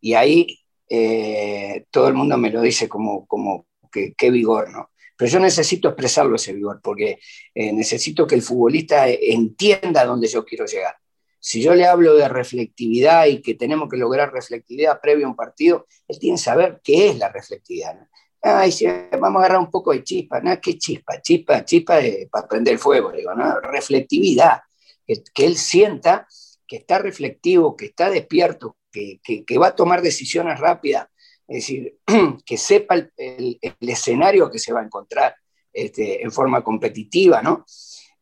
Y 0.00 0.14
ahí 0.14 0.58
eh, 0.88 1.86
todo 1.90 2.08
el 2.08 2.14
mundo 2.14 2.36
me 2.38 2.50
lo 2.50 2.60
dice 2.60 2.88
como, 2.88 3.26
como 3.26 3.66
que, 3.90 4.14
qué 4.14 4.30
vigor, 4.30 4.70
¿no? 4.70 4.90
Pero 5.16 5.30
yo 5.30 5.40
necesito 5.40 5.88
expresarlo 5.88 6.36
ese 6.36 6.52
vigor, 6.52 6.80
porque 6.82 7.18
eh, 7.54 7.72
necesito 7.72 8.26
que 8.26 8.34
el 8.34 8.42
futbolista 8.42 9.08
entienda 9.08 10.04
dónde 10.04 10.28
yo 10.28 10.44
quiero 10.44 10.66
llegar. 10.66 10.96
Si 11.38 11.60
yo 11.60 11.74
le 11.74 11.86
hablo 11.86 12.14
de 12.14 12.28
reflectividad 12.28 13.26
y 13.26 13.42
que 13.42 13.54
tenemos 13.54 13.88
que 13.88 13.96
lograr 13.96 14.32
reflectividad 14.32 15.00
previo 15.00 15.26
a 15.26 15.30
un 15.30 15.36
partido, 15.36 15.86
él 16.06 16.18
tiene 16.18 16.36
que 16.36 16.42
saber 16.42 16.80
qué 16.84 17.10
es 17.10 17.18
la 17.18 17.28
reflectividad. 17.30 17.98
Ay, 18.40 18.72
si 18.72 18.86
vamos 18.86 19.36
a 19.36 19.44
agarrar 19.44 19.58
un 19.58 19.70
poco 19.70 19.92
de 19.92 20.02
chispa. 20.02 20.40
No, 20.40 20.60
¿qué 20.60 20.78
chispa? 20.78 21.20
Chispa, 21.20 21.64
chispa 21.64 22.00
para 22.30 22.48
prender 22.48 22.78
fuego, 22.78 23.12
digo, 23.12 23.34
¿no? 23.34 23.60
Reflectividad. 23.60 24.60
Que, 25.06 25.22
que, 25.34 25.46
él 25.46 25.56
sienta 25.56 26.26
que 26.66 26.76
está 26.76 26.98
reflectivo, 26.98 27.76
que 27.76 27.86
está 27.86 28.08
despierto, 28.08 28.76
que, 28.92 29.58
va 29.58 29.68
a 29.68 29.76
tomar 29.76 30.02
decisiones 30.02 30.58
rápidas, 30.58 31.08
es 31.48 31.56
decir, 31.56 31.98
que 32.46 32.56
sepa 32.56 32.94
el, 33.16 33.58
escenario 33.80 34.50
que 34.50 34.58
se 34.58 34.72
va 34.72 34.80
a 34.80 34.84
encontrar 34.84 35.34
este, 35.72 36.22
en 36.22 36.30
forma 36.30 36.62
competitiva, 36.62 37.42
¿no? 37.42 37.64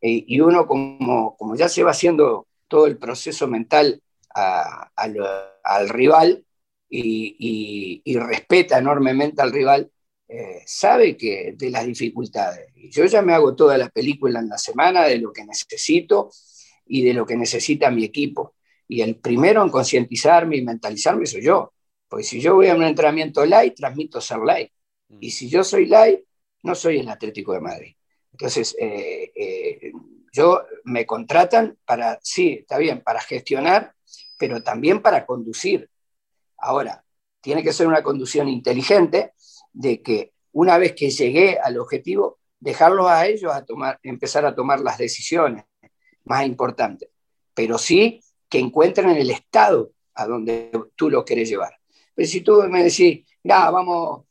Eh, 0.00 0.24
y 0.26 0.40
uno 0.40 0.66
como, 0.66 1.36
como 1.36 1.56
ya 1.56 1.68
se 1.68 1.82
va 1.82 1.90
haciendo 1.90 2.46
todo 2.68 2.86
el 2.86 2.96
proceso 2.96 3.46
mental 3.48 4.00
al 4.32 5.88
rival 5.88 6.44
y, 6.88 8.18
respeta 8.18 8.78
enormemente 8.78 9.42
al 9.42 9.52
rival, 9.52 9.90
eh, 10.28 10.62
sabe 10.64 11.16
que 11.16 11.54
de 11.56 11.70
las 11.70 11.86
dificultades. 11.86 12.72
Yo 12.74 13.04
ya 13.06 13.22
me 13.22 13.34
hago 13.34 13.56
toda 13.56 13.76
la 13.76 13.88
película 13.88 14.38
en 14.38 14.48
la 14.48 14.58
semana 14.58 15.04
de 15.04 15.18
lo 15.18 15.32
que 15.32 15.44
necesito 15.44 16.30
y 16.86 17.04
de 17.04 17.14
lo 17.14 17.26
que 17.26 17.36
necesita 17.36 17.90
mi 17.90 18.04
equipo. 18.04 18.54
Y 18.86 19.02
el 19.02 19.16
primero 19.16 19.62
en 19.62 19.70
concientizarme 19.70 20.56
y 20.56 20.62
mentalizarme 20.62 21.26
soy 21.26 21.42
yo. 21.42 21.72
Porque 22.10 22.24
si 22.24 22.40
yo 22.40 22.56
voy 22.56 22.66
a 22.66 22.74
un 22.74 22.82
entrenamiento 22.82 23.46
light, 23.46 23.76
transmito 23.76 24.20
ser 24.20 24.40
light. 24.40 24.72
Mm. 25.08 25.18
Y 25.20 25.30
si 25.30 25.48
yo 25.48 25.62
soy 25.62 25.86
light, 25.86 26.20
no 26.64 26.74
soy 26.74 26.98
el 26.98 27.08
Atlético 27.08 27.52
de 27.52 27.60
Madrid. 27.60 27.94
Entonces, 28.32 28.76
eh, 28.80 29.30
eh, 29.34 29.92
yo 30.32 30.62
me 30.84 31.06
contratan 31.06 31.78
para, 31.84 32.18
sí, 32.20 32.58
está 32.60 32.78
bien, 32.78 33.00
para 33.02 33.20
gestionar, 33.20 33.94
pero 34.36 34.60
también 34.60 35.00
para 35.00 35.24
conducir. 35.24 35.88
Ahora, 36.58 37.04
tiene 37.40 37.62
que 37.62 37.72
ser 37.72 37.86
una 37.86 38.02
conducción 38.02 38.48
inteligente 38.48 39.34
de 39.72 40.02
que 40.02 40.32
una 40.52 40.78
vez 40.78 40.94
que 40.96 41.10
llegué 41.10 41.60
al 41.62 41.78
objetivo, 41.78 42.40
dejarlos 42.58 43.06
a 43.06 43.24
ellos 43.26 43.52
a 43.52 43.64
tomar, 43.64 44.00
empezar 44.02 44.44
a 44.44 44.54
tomar 44.54 44.80
las 44.80 44.98
decisiones 44.98 45.64
más 46.24 46.44
importantes. 46.44 47.08
Pero 47.54 47.78
sí 47.78 48.20
que 48.48 48.58
encuentren 48.58 49.10
el 49.10 49.30
estado 49.30 49.92
a 50.14 50.26
donde 50.26 50.72
tú 50.96 51.08
lo 51.08 51.24
quieres 51.24 51.48
llevar. 51.48 51.79
Pero 52.20 52.28
si 52.28 52.42
tú 52.42 52.62
me 52.68 52.84
decís, 52.84 53.24
ya, 53.42 53.70
vamos, 53.70 54.26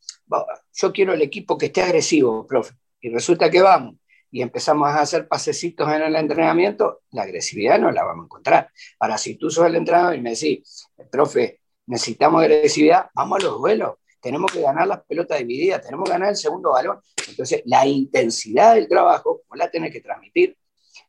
yo 0.74 0.94
quiero 0.94 1.12
el 1.12 1.24
equipo 1.24 1.58
que 1.58 1.66
esté 1.66 1.82
agresivo, 1.82 2.46
profe, 2.46 2.76
y 3.02 3.10
resulta 3.10 3.50
que 3.50 3.64
vamos 3.64 3.96
y 4.30 4.44
empezamos 4.44 4.90
a 4.90 5.02
hacer 5.02 5.28
pasecitos 5.28 5.92
en 5.92 6.04
el 6.04 6.16
entrenamiento, 6.16 7.02
la 7.10 7.24
agresividad 7.24 7.80
no 7.80 7.90
la 7.92 8.04
vamos 8.04 8.22
a 8.22 8.26
encontrar. 8.26 8.70
Ahora, 9.00 9.18
si 9.18 9.38
tú 9.38 9.50
sos 9.50 9.66
el 9.66 9.74
entrenador 9.74 10.16
y 10.16 10.22
me 10.22 10.36
decís, 10.36 10.88
profe, 11.10 11.62
necesitamos 11.88 12.44
agresividad, 12.44 13.08
vamos 13.16 13.40
a 13.40 13.46
los 13.46 13.58
duelos, 13.58 13.96
tenemos 14.22 14.52
que 14.52 14.62
ganar 14.62 14.88
las 14.88 15.04
pelotas 15.06 15.40
divididas, 15.40 15.82
tenemos 15.82 16.06
que 16.06 16.12
ganar 16.12 16.30
el 16.30 16.36
segundo 16.36 16.74
balón. 16.74 17.00
Entonces, 17.28 17.64
la 17.66 17.88
intensidad 17.88 18.76
del 18.76 18.88
trabajo 18.88 19.42
vos 19.50 19.58
la 19.58 19.72
tenés 19.72 19.92
que 19.92 20.02
transmitir. 20.02 20.56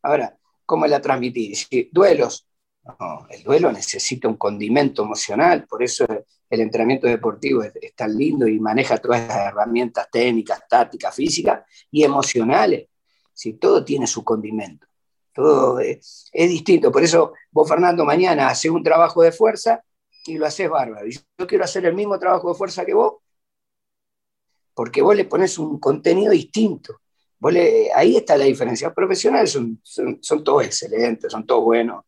Ahora, 0.01 0.35
¿cómo 0.65 0.87
la 0.87 0.99
transmitís? 1.03 1.69
duelos, 1.93 2.49
el 3.31 3.43
duelo 3.43 3.71
necesita 3.73 4.29
un 4.29 4.37
condimento 4.37 5.03
emocional, 5.03 5.67
por 5.67 5.83
eso 5.83 6.07
el 6.51 6.61
entrenamiento 6.61 7.07
deportivo 7.07 7.63
es, 7.63 7.95
tan 7.95 8.17
lindo 8.17 8.47
y 8.49 8.59
maneja 8.59 8.99
todas 8.99 9.27
las 9.27 9.49
herramientas 9.49 10.09
técnicas, 10.11 10.63
tácticas, 10.69 11.15
físicas 11.15 11.65
y 11.91 12.03
emocionales. 12.03 12.89
Si 13.33 13.55
todo 13.55 13.85
tiene 13.85 14.07
su 14.07 14.25
condimento, 14.25 14.87
todo 15.33 15.79
es, 15.79 16.31
distinto. 16.33 16.91
Por 16.91 17.05
eso 17.05 17.33
vos, 17.51 17.69
Fernando, 17.69 18.05
mañana 18.05 18.49
haces 18.49 18.71
un 18.71 18.83
trabajo 18.83 19.23
de 19.23 19.33
fuerza 19.33 19.83
y 20.27 20.37
lo 20.37 20.47
haces 20.47 20.69
bárbaro. 20.69 21.07
Y 21.07 21.13
yo 21.13 21.47
quiero 21.47 21.65
hacer 21.65 21.87
el 21.87 21.95
mismo 21.95 22.19
trabajo 22.19 22.49
de 22.49 22.55
fuerza 22.55 22.85
que 22.85 22.95
vos, 22.95 23.15
porque 24.75 25.03
vos 25.03 25.15
le 25.15 25.25
pones 25.25 25.59
un 25.59 25.79
contenido 25.79 26.33
distinto. 26.33 27.01
ahí 27.95 28.17
está 28.17 28.37
la 28.37 28.45
diferencia. 28.45 28.89
Los 28.89 28.95
profesionales 28.95 29.53
son, 29.53 29.81
son, 29.85 30.45
todos 30.45 30.65
excelentes, 30.65 31.31
son 31.31 31.47
todos 31.47 31.65
buenos. 31.65 32.05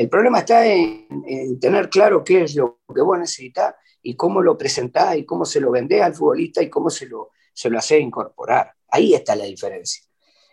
El 0.00 0.08
problema 0.08 0.38
está 0.38 0.64
en, 0.64 1.60
tener 1.60 1.90
claro 1.90 2.24
qué 2.24 2.44
es 2.44 2.54
lo 2.54 2.80
que 2.94 3.02
vos 3.02 3.18
necesitas 3.18 3.74
y 4.00 4.16
cómo 4.16 4.40
lo 4.40 4.56
presentás 4.56 5.14
y 5.18 5.26
cómo 5.26 5.44
se 5.44 5.60
lo 5.60 5.70
vendés 5.70 6.00
al 6.00 6.14
futbolista 6.14 6.62
y 6.62 6.70
cómo 6.70 6.88
se 6.88 7.04
lo, 7.04 7.32
se 7.52 7.68
lo 7.68 7.78
hace 7.78 7.98
incorporar. 7.98 8.72
Ahí 8.88 9.12
está 9.12 9.36
la 9.36 9.44
diferencia. 9.44 10.02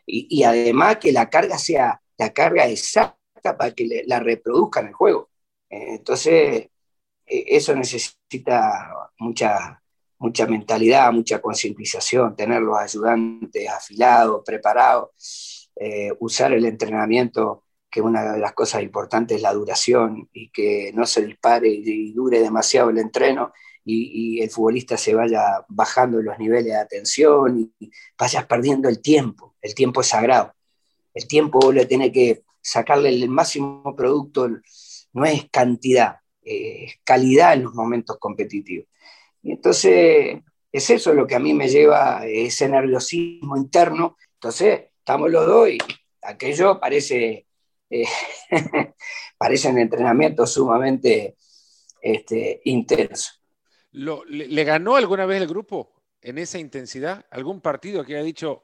Y, 0.06 0.44
además 0.44 0.98
que 0.98 1.14
la 1.14 1.30
carga 1.30 1.58
sea 1.58 2.02
la 2.18 2.34
carga 2.34 2.68
exacta 2.68 3.58
para 3.58 3.72
que 3.72 4.04
la 4.06 4.20
reproduzca 4.20 4.82
en 4.82 4.88
el 4.88 4.94
juego. 4.94 5.30
Eh, 5.70 5.96
entonces, 5.96 6.70
e, 7.26 7.46
eso 7.48 7.74
necesita 7.74 8.92
mucha, 9.18 9.82
mucha 10.20 10.46
mentalidad, 10.46 11.14
mucha 11.14 11.40
concientización, 11.40 12.36
tener 12.36 12.62
los 12.62 12.78
ayudantes 12.78 13.70
afilados, 13.70 14.44
preparados, 14.46 15.72
eh, 15.74 16.12
usar 16.20 16.52
el 16.52 16.66
entrenamiento, 16.66 17.64
que 17.90 18.02
una 18.02 18.34
de 18.34 18.40
las 18.40 18.54
cosas 18.54 18.84
importantes 18.84 19.38
es 19.38 19.44
la 19.44 19.54
duración 19.54 20.30
y 20.34 20.50
que 20.50 20.92
no 20.94 21.06
se 21.06 21.26
dispare 21.26 21.70
y, 21.70 22.12
dure 22.14 22.40
demasiado 22.40 22.90
el 22.90 22.98
entreno 22.98 23.54
y, 23.86 24.42
el 24.42 24.50
futbolista 24.50 24.98
se 24.98 25.16
vaya 25.16 25.66
bajando 25.70 26.22
los 26.22 26.38
niveles 26.38 26.66
de 26.66 26.76
atención 26.76 27.72
y, 27.80 27.92
vayas 28.18 28.46
perdiendo 28.46 28.90
el 28.90 29.02
tiempo. 29.02 29.56
El 29.62 29.74
tiempo 29.74 30.02
es 30.02 30.08
sagrado. 30.08 30.54
El 31.14 31.28
tiempo 31.28 31.72
le 31.72 31.86
tiene 31.86 32.12
que 32.12 32.44
sacarle 32.62 33.10
el 33.10 33.30
máximo 33.30 33.96
producto, 33.96 34.50
no 35.14 35.26
es 35.26 35.50
cantidad, 35.50 36.18
es 36.42 37.00
calidad 37.04 37.54
en 37.54 37.64
los 37.64 37.74
momentos 37.74 38.18
competitivos. 38.20 38.88
Y 39.42 39.52
entonces 39.52 40.42
es 40.72 40.90
eso 40.90 41.14
lo 41.14 41.26
que 41.26 41.36
a 41.36 41.40
mí 41.40 41.54
me 41.54 41.70
lleva, 41.70 42.26
ese 42.26 42.70
nerviosismo 42.70 43.58
interno. 43.58 44.18
Entonces 44.34 44.82
estamos 45.00 45.32
los 45.32 45.46
dos 45.46 45.70
y 45.70 45.78
aquello 46.22 46.80
parece, 46.80 47.47
eh, 47.90 48.06
parece 49.38 49.70
un 49.70 49.80
entrenamiento 49.80 50.46
sumamente 50.46 51.36
este, 52.02 52.62
intenso. 52.66 53.32
le, 53.92 54.64
ganó 54.64 54.96
alguna 54.96 55.26
vez 55.26 55.42
el 55.42 55.48
grupo 55.48 55.94
en 56.22 56.38
esa 56.38 56.60
intensidad? 56.60 57.26
¿Algún 57.32 57.62
partido 57.62 58.04
que 58.04 58.16
haya 58.16 58.24
dicho, 58.24 58.64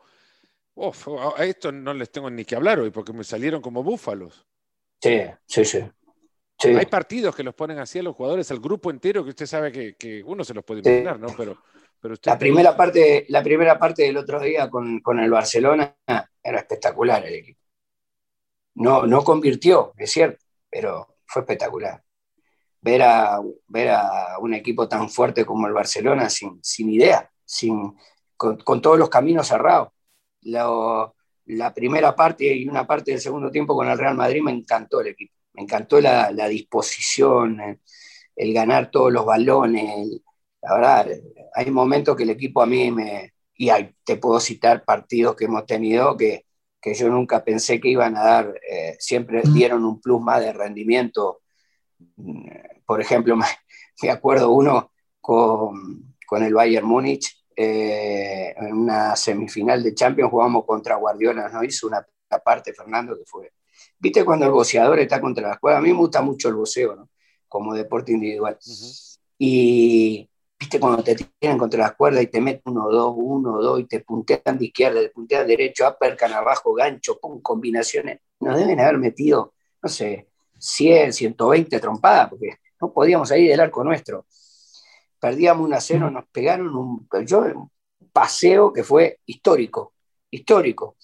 a 0.76 1.46
esto 1.46 1.72
no 1.72 1.94
les 1.94 2.12
tengo 2.12 2.30
ni 2.30 2.46
que 2.46 2.56
hablar 2.56 2.80
hoy 2.80 2.92
porque 2.92 3.14
me 3.14 3.24
salieron 3.24 3.62
como 3.62 3.84
búfalos? 3.84 4.46
Sí, 5.02 5.22
sí, 5.46 5.66
sí. 5.66 5.84
Hay 6.66 6.86
partidos 6.86 7.36
que 7.36 7.44
los 7.44 7.54
ponen 7.54 7.80
así 7.80 8.00
a 8.00 8.04
los 8.04 8.16
jugadores, 8.16 8.50
al 8.52 8.60
grupo 8.60 8.90
entero, 8.90 9.24
que 9.24 9.32
usted 9.32 9.46
sabe 9.46 9.96
que, 9.96 10.24
uno 10.26 10.44
se 10.44 10.54
los 10.54 10.64
puede 10.64 10.80
imaginar, 10.80 11.20
¿no? 11.20 11.28
Pero, 11.36 11.58
pero 12.00 12.16
la, 12.24 12.38
primera 12.38 12.76
parte, 12.76 13.26
la 13.30 13.44
primera 13.44 13.78
parte 13.78 14.04
del 14.04 14.18
otro 14.18 14.40
día 14.40 14.70
con, 14.70 15.20
el 15.20 15.32
Barcelona 15.32 15.96
era 16.08 16.60
espectacular 16.60 17.26
el 17.26 17.34
equipo. 17.36 17.63
No, 18.76 19.06
no 19.06 19.24
convirtió, 19.24 19.94
es 19.98 20.12
cierto, 20.12 20.44
pero 20.70 21.18
fue 21.26 21.44
espectacular. 21.44 22.04
Ver 22.82 23.02
a, 23.04 23.42
ver 23.68 23.90
a 23.92 24.38
un 24.40 24.54
equipo 24.54 24.88
tan 24.88 25.10
fuerte 25.10 25.46
como 25.46 25.68
el 25.68 25.74
Barcelona 25.74 26.30
sin, 26.30 26.60
sin 26.64 26.90
idea, 26.90 27.32
sin, 27.46 27.96
con, 28.36 28.82
todos 28.82 29.00
los 29.00 29.10
caminos 29.10 29.48
cerrados. 29.48 29.90
la 30.42 31.74
primera 31.74 32.16
parte 32.16 32.54
y 32.56 32.68
una 32.68 32.86
parte 32.86 33.12
del 33.12 33.22
segundo 33.22 33.52
tiempo 33.52 33.76
con 33.76 33.88
el 33.90 33.98
Real 33.98 34.16
Madrid 34.16 34.42
me 34.42 34.52
encantó 34.52 35.02
el 35.02 35.08
equipo 35.08 35.34
me 35.54 35.64
encantó 35.64 36.02
la, 36.02 36.48
disposición, 36.48 37.80
el, 38.36 38.54
ganar 38.54 38.92
todos 38.92 39.12
los 39.12 39.26
balones. 39.26 40.22
la 40.62 40.76
verdad, 40.76 41.08
hay 41.54 41.72
momentos 41.72 42.16
que 42.16 42.24
el 42.24 42.32
equipo 42.32 42.62
a 42.62 42.66
mí 42.66 42.92
me... 42.92 43.34
Y 43.56 43.70
te 44.04 44.18
puedo 44.18 44.40
citar 44.40 44.84
partidos 44.84 45.36
que 45.36 45.46
hemos 45.46 45.66
tenido 45.66 46.18
que, 46.18 46.46
yo 46.94 47.10
nunca 47.10 47.44
pensé 47.44 47.80
que 47.80 47.88
iban 47.90 48.18
a 48.18 48.24
dar, 48.24 48.60
eh, 48.70 48.96
siempre 49.00 49.42
mm. 49.44 49.54
dieron 49.54 49.86
un 49.86 50.02
plus 50.02 50.22
más 50.22 50.42
de 50.42 50.52
rendimiento. 50.52 51.42
Mm, 52.18 52.50
por 52.86 53.00
ejemplo, 53.00 53.36
me, 54.02 54.10
acuerdo 54.10 54.52
uno 54.52 54.92
con, 55.22 56.06
el 56.42 56.54
Bayern 56.54 56.88
Múnich, 56.88 57.46
eh, 57.56 58.54
en 58.58 58.74
una 58.74 59.16
semifinal 59.16 59.84
de 59.84 59.94
Champions 59.94 60.32
jugamos 60.32 60.66
contra 60.66 60.96
Guardiola, 60.96 61.48
nos 61.48 61.64
hizo 61.64 61.88
una 61.88 62.06
parte, 62.44 62.74
Fernando, 62.74 63.16
que 63.16 63.26
fue 63.26 63.52
¿Viste 64.00 64.26
cuando 64.26 64.46
el 64.46 64.52
boceador 64.52 65.00
está 65.00 65.22
contra 65.22 65.48
la 65.48 65.58
cuerda? 65.58 65.78
A 65.78 65.82
mí 65.82 65.90
me 65.90 66.00
gusta 66.00 66.22
mucho 66.22 66.50
el 66.50 66.56
boceo, 66.56 66.96
¿no? 66.96 67.10
Como 67.48 67.74
deporte 67.74 68.12
individual. 68.12 68.58
Y 69.38 70.30
cuando 70.80 71.04
te 71.04 71.16
tiran 71.16 71.58
contra 71.58 71.80
las 71.80 71.96
cuerdas 71.96 72.24
y 72.24 72.28
te 72.28 72.42
meten 72.42 72.74
uno, 72.74 72.90
dos, 72.90 73.14
uno, 73.18 73.62
dos, 73.62 73.80
y 73.80 73.86
te 73.86 74.00
puntean 74.02 74.58
de 74.58 74.66
izquierda, 74.66 75.02
te 75.02 75.10
puntean 75.10 75.48
derecho, 75.48 75.86
apercan 75.86 76.34
abajo, 76.34 76.74
gancho, 76.74 77.20
con 77.20 77.42
combinaciones. 77.42 78.20
Nos 78.40 78.58
deben 78.58 78.80
haber 78.80 78.98
metido, 78.98 79.54
no 79.82 79.90
sé, 79.90 80.30
100, 80.58 81.14
120 81.14 81.80
trompadas, 81.80 82.30
porque 82.30 82.58
no 82.82 82.94
podíamos 82.94 83.30
salir 83.30 83.50
del 83.50 83.60
arco 83.60 83.84
nuestro. 83.84 84.26
Perdíamos 85.20 85.66
un 85.66 85.74
a 85.74 86.10
nos 86.12 86.26
pegaron 86.28 86.76
un, 86.76 87.08
paseo 88.12 88.72
que 88.72 88.84
fue 88.84 89.20
histórico, 89.26 89.94
histórico. 90.30 90.98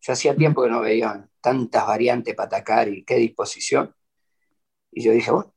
Yo 0.00 0.12
hacía 0.12 0.34
tiempo 0.34 0.62
que 0.62 0.70
no 0.70 0.80
veía 0.80 1.28
tantas 1.40 1.86
variantes 1.86 2.34
para 2.34 2.46
atacar 2.46 2.88
y 2.88 3.04
qué 3.04 3.16
disposición. 3.16 3.94
Y 4.90 5.02
yo 5.02 5.12
dije, 5.12 5.30
bueno, 5.30 5.54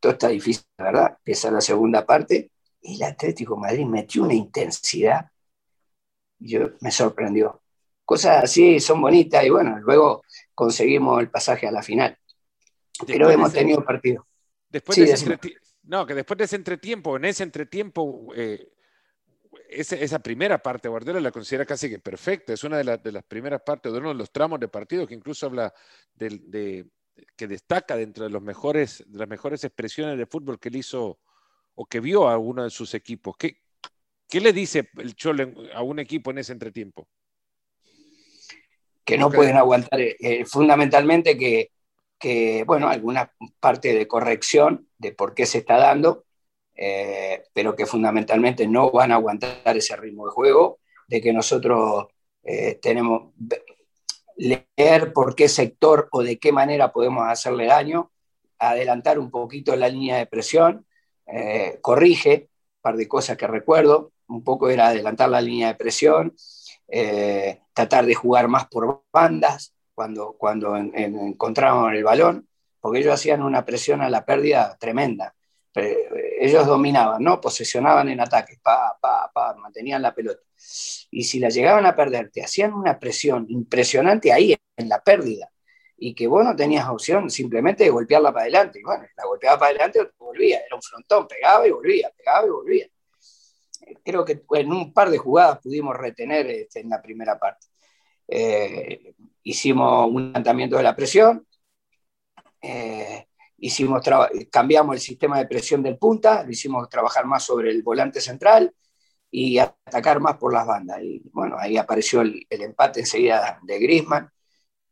todo 0.00 0.12
está 0.12 0.28
difícil, 0.28 0.64
¿verdad? 0.78 1.16
Empieza 1.18 1.50
la 1.50 1.60
segunda 1.60 2.06
parte 2.06 2.50
el 2.94 3.02
Atlético 3.02 3.56
Madrid 3.56 3.84
metió 3.84 4.22
una 4.22 4.34
intensidad. 4.34 5.30
Y 6.38 6.50
yo 6.50 6.70
me 6.80 6.90
sorprendió. 6.90 7.62
Cosas 8.04 8.44
así 8.44 8.78
son 8.78 9.00
bonitas 9.00 9.44
y 9.44 9.50
bueno, 9.50 9.78
luego 9.78 10.22
conseguimos 10.54 11.20
el 11.20 11.30
pasaje 11.30 11.66
a 11.66 11.72
la 11.72 11.82
final. 11.82 12.16
Pero 13.06 13.30
hemos 13.30 13.52
tenido 13.52 13.84
partido. 13.84 14.26
Después 14.68 14.96
de 14.96 15.04
ese 15.04 15.38
no, 15.86 16.04
que 16.04 16.14
después 16.14 16.36
de 16.36 16.44
ese 16.44 16.56
entretiempo, 16.56 17.16
en 17.16 17.24
ese 17.26 17.44
entretiempo, 17.44 18.32
eh, 18.34 18.72
esa, 19.68 20.18
primera 20.18 20.58
parte, 20.58 20.88
Guardiola 20.88 21.20
la 21.20 21.30
considera 21.30 21.64
casi 21.64 21.88
que 21.88 22.00
perfecta. 22.00 22.52
Es 22.52 22.64
una 22.64 22.78
de, 22.78 23.12
las 23.12 23.24
primeras 23.24 23.62
partes, 23.62 23.92
de 23.92 23.98
uno 23.98 24.08
de 24.08 24.16
los 24.16 24.32
tramos 24.32 24.58
de 24.58 24.68
partido 24.68 25.06
que 25.06 25.14
incluso 25.14 25.46
habla 25.46 25.72
de, 26.14 26.86
que 27.36 27.46
destaca 27.46 27.96
dentro 27.96 28.24
de, 28.24 28.30
los 28.30 28.42
mejores, 28.42 29.04
de 29.06 29.18
las 29.18 29.28
mejores 29.28 29.62
expresiones 29.62 30.18
de 30.18 30.26
fútbol 30.26 30.58
que 30.58 30.68
él 30.68 30.76
hizo 30.76 31.20
o 31.76 31.86
que 31.86 32.00
vio 32.00 32.28
a 32.28 32.36
uno 32.36 32.64
de 32.64 32.70
sus 32.70 32.94
equipos. 32.94 33.36
¿Qué, 33.36 33.58
qué 34.28 34.40
le 34.40 34.52
dice 34.52 34.90
el 34.96 35.14
Cholo 35.14 35.52
a 35.74 35.82
un 35.82 35.98
equipo 35.98 36.30
en 36.30 36.38
ese 36.38 36.52
entretiempo? 36.52 37.06
Que 39.04 39.16
no 39.16 39.30
pueden 39.30 39.56
aguantar, 39.56 40.00
eh, 40.00 40.16
eh, 40.18 40.44
fundamentalmente 40.44 41.38
que, 41.38 41.70
que, 42.18 42.64
bueno, 42.64 42.88
alguna 42.88 43.32
parte 43.60 43.94
de 43.94 44.08
corrección 44.08 44.88
de 44.98 45.12
por 45.12 45.32
qué 45.34 45.46
se 45.46 45.58
está 45.58 45.76
dando, 45.76 46.24
eh, 46.74 47.44
pero 47.52 47.76
que 47.76 47.86
fundamentalmente 47.86 48.66
no 48.66 48.90
van 48.90 49.12
a 49.12 49.14
aguantar 49.14 49.76
ese 49.76 49.96
ritmo 49.96 50.26
de 50.26 50.32
juego, 50.32 50.80
de 51.06 51.20
que 51.20 51.32
nosotros 51.32 52.06
eh, 52.42 52.78
tenemos 52.82 53.32
leer 54.36 55.12
por 55.14 55.34
qué 55.34 55.48
sector 55.48 56.08
o 56.12 56.22
de 56.22 56.38
qué 56.38 56.52
manera 56.52 56.92
podemos 56.92 57.26
hacerle 57.26 57.66
daño, 57.66 58.12
adelantar 58.58 59.18
un 59.18 59.30
poquito 59.30 59.74
la 59.76 59.88
línea 59.88 60.18
de 60.18 60.26
presión, 60.26 60.86
eh, 61.26 61.78
corrige 61.80 62.48
un 62.50 62.82
par 62.82 62.96
de 62.96 63.08
cosas 63.08 63.36
que 63.36 63.46
recuerdo, 63.46 64.12
un 64.28 64.42
poco 64.44 64.68
era 64.70 64.88
adelantar 64.88 65.28
la 65.28 65.40
línea 65.40 65.68
de 65.68 65.74
presión, 65.74 66.34
tratar 67.72 68.06
de 68.06 68.14
jugar 68.14 68.48
más 68.48 68.68
por 68.68 69.04
bandas 69.12 69.74
cuando, 69.94 70.36
cuando 70.38 70.76
encontrábamos 70.76 71.92
el 71.92 72.04
balón, 72.04 72.48
porque 72.80 73.00
ellos 73.00 73.14
hacían 73.14 73.42
una 73.42 73.64
presión 73.64 74.02
a 74.02 74.10
la 74.10 74.24
pérdida 74.24 74.76
tremenda 74.78 75.34
ellos 76.38 76.66
dominaban, 76.66 77.22
¿no? 77.22 77.40
Posesionaban 77.40 78.08
en 78.08 78.20
ataque, 78.20 78.58
mantenían 79.58 80.02
la 80.02 80.14
pelota. 80.14 80.40
Y 81.10 81.24
si 81.24 81.38
la 81.38 81.48
llegaban 81.48 81.86
a 81.86 81.94
perder, 81.94 82.30
te 82.30 82.42
hacían 82.42 82.72
una 82.72 82.98
presión 82.98 83.46
impresionante 83.48 84.32
ahí 84.32 84.56
en 84.76 84.88
la 84.88 85.02
pérdida. 85.02 85.50
Y 85.98 86.14
que 86.14 86.26
vos 86.26 86.44
no 86.44 86.54
tenías 86.54 86.88
opción 86.88 87.30
simplemente 87.30 87.84
de 87.84 87.90
golpearla 87.90 88.32
para 88.32 88.42
adelante. 88.42 88.80
Y 88.80 88.82
bueno, 88.82 89.04
la 89.16 89.24
golpeaba 89.24 89.58
para 89.58 89.70
adelante 89.70 90.10
volvía. 90.18 90.60
Era 90.66 90.76
un 90.76 90.82
frontón, 90.82 91.26
pegaba 91.26 91.66
y 91.66 91.70
volvía, 91.70 92.10
pegaba 92.16 92.46
y 92.46 92.50
volvía. 92.50 92.86
Creo 94.04 94.24
que 94.24 94.42
en 94.50 94.72
un 94.72 94.92
par 94.92 95.10
de 95.10 95.18
jugadas 95.18 95.60
pudimos 95.60 95.96
retener 95.96 96.46
este, 96.48 96.80
en 96.80 96.90
la 96.90 97.00
primera 97.00 97.38
parte. 97.38 97.66
Eh, 98.28 99.14
hicimos 99.42 100.10
un 100.10 100.28
levantamiento 100.28 100.76
de 100.76 100.82
la 100.82 100.96
presión. 100.96 101.46
Eh, 102.60 103.26
hicimos 103.58 104.02
cambiamos 104.50 104.96
el 104.96 105.00
sistema 105.00 105.38
de 105.38 105.46
presión 105.46 105.82
del 105.82 105.98
punta, 105.98 106.42
lo 106.42 106.50
hicimos 106.50 106.88
trabajar 106.88 107.26
más 107.26 107.44
sobre 107.44 107.70
el 107.70 107.82
volante 107.82 108.20
central 108.20 108.74
y 109.30 109.58
atacar 109.58 110.20
más 110.20 110.36
por 110.36 110.52
las 110.52 110.66
bandas. 110.66 111.00
Y 111.02 111.22
bueno, 111.32 111.56
ahí 111.58 111.76
apareció 111.76 112.20
el, 112.20 112.46
empate 112.50 113.00
enseguida 113.00 113.60
de 113.62 113.78
Grisman 113.78 114.30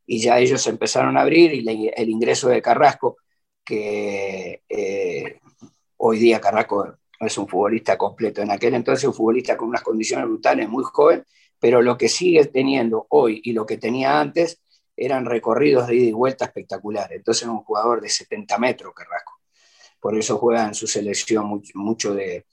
y 0.06 0.20
ya 0.20 0.38
ellos 0.38 0.66
empezaron 0.66 1.16
a 1.16 1.22
abrir 1.22 1.52
y 1.54 1.90
el 1.94 2.08
ingreso 2.08 2.48
de 2.48 2.62
Carrasco, 2.62 3.16
que 3.64 4.62
eh, 4.68 5.40
hoy 5.96 6.18
día 6.18 6.40
Carrasco 6.40 6.98
es 7.20 7.38
un 7.38 7.48
futbolista 7.48 7.96
completo. 7.96 8.42
En 8.42 8.50
aquel 8.50 8.74
entonces 8.74 9.04
un 9.04 9.14
futbolista 9.14 9.56
con 9.56 9.68
unas 9.68 9.82
condiciones 9.82 10.26
brutales, 10.26 10.68
muy 10.68 10.84
joven, 10.84 11.24
pero 11.58 11.80
lo 11.80 11.96
que 11.96 12.08
sigue 12.08 12.44
teniendo 12.46 13.06
hoy 13.10 13.40
y 13.44 13.52
lo 13.52 13.64
que 13.64 13.78
tenía 13.78 14.20
antes 14.20 14.60
eran 14.96 15.24
recorridos 15.24 15.88
de 15.88 15.96
ida 15.96 16.06
y 16.06 16.12
vuelta 16.12 16.44
espectaculares. 16.44 17.16
Entonces 17.16 17.48
un 17.48 17.64
jugador 17.64 18.00
de 18.00 18.08
70 18.08 18.58
metros, 18.58 18.92
Carrasco. 18.94 19.40
Por 20.00 20.18
eso 20.18 20.36
juega 20.36 20.66
en 20.66 20.74
su 20.74 20.86
selección 20.86 21.62
mucho, 21.74 22.14
de, 22.14 22.44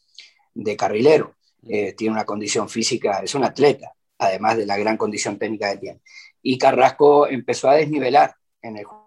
carrilero. 0.78 1.36
Eh, 1.68 1.93
tiene 1.93 2.14
una 2.14 2.26
condición 2.26 2.70
física, 2.70 3.20
es 3.22 3.36
un 3.36 3.43
atleta, 3.43 3.91
además 4.18 4.58
de 4.58 4.66
la 4.66 4.78
gran 4.78 4.95
condición 4.97 5.38
técnica 5.38 5.72
que 5.74 5.78
tiene. 5.78 6.02
Y 6.42 6.58
Carrasco 6.58 7.28
empezó 7.28 7.70
a 7.70 7.76
desnivelar 7.76 8.36
en 8.62 8.78
el 8.78 8.86
juego. 8.86 9.02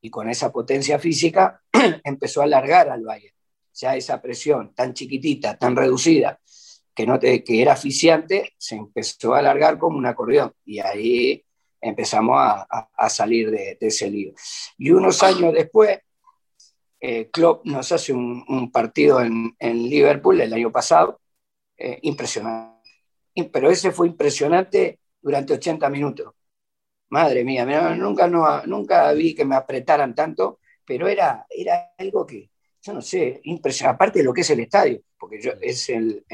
Y 0.00 0.10
con 0.10 0.28
esa 0.28 0.52
potencia 0.52 0.98
física 0.98 1.62
empezó 2.04 2.40
a 2.40 2.44
alargar 2.44 2.88
al 2.88 3.02
Valle. 3.02 3.34
Ya 3.74 3.96
esa 3.96 4.20
presión 4.20 4.74
tan 4.74 4.94
chiquitita, 4.94 5.58
tan 5.58 5.76
reducida, 5.76 6.40
que, 6.94 7.06
no 7.06 7.18
te, 7.18 7.44
que 7.44 7.60
era 7.60 7.74
aficiante, 7.74 8.54
se 8.56 8.76
empezó 8.76 9.34
a 9.34 9.40
alargar 9.40 9.78
como 9.78 9.98
un 9.98 10.06
acordeón. 10.06 10.52
Y 10.64 10.78
ahí 10.78 11.44
empezamos 11.80 12.36
a, 12.38 13.08
salir 13.08 13.50
de, 13.50 13.76
ese 13.80 14.10
lío. 14.10 14.32
Y 14.78 14.90
unos 14.90 15.22
años 15.22 15.52
después, 15.52 15.98
eh, 17.00 17.28
Klopp 17.30 17.64
nos 17.66 17.92
hace 17.92 18.12
un, 18.12 18.70
partido 18.72 19.20
en, 19.20 19.54
Liverpool 19.60 20.40
el 20.40 20.52
año 20.52 20.72
pasado, 20.72 21.20
eh, 21.76 21.98
impresionante. 22.02 22.90
Pero 23.52 23.70
ese 23.70 23.92
fue 23.92 24.06
impresionante 24.06 24.98
durante 25.26 25.54
80 25.54 25.90
minutos. 25.90 26.34
Madre 27.08 27.44
mía, 27.44 27.64
nunca, 27.96 28.28
no, 28.28 28.64
nunca 28.64 29.12
vi 29.12 29.34
que 29.34 29.44
me 29.44 29.56
apretaran 29.56 30.14
tanto, 30.14 30.60
pero 30.84 31.08
era, 31.08 31.44
era 31.50 31.94
algo 31.98 32.24
que, 32.24 32.48
yo 32.80 32.92
no 32.94 33.02
sé, 33.02 33.40
impresionante. 33.42 33.96
Aparte 33.96 34.18
de 34.20 34.24
lo 34.24 34.32
que 34.32 34.42
es 34.42 34.50
el 34.50 34.60
estadio, 34.60 35.02
porque 35.18 35.42
yo, 35.42 35.50
es 35.60 35.88
el, 35.88 36.24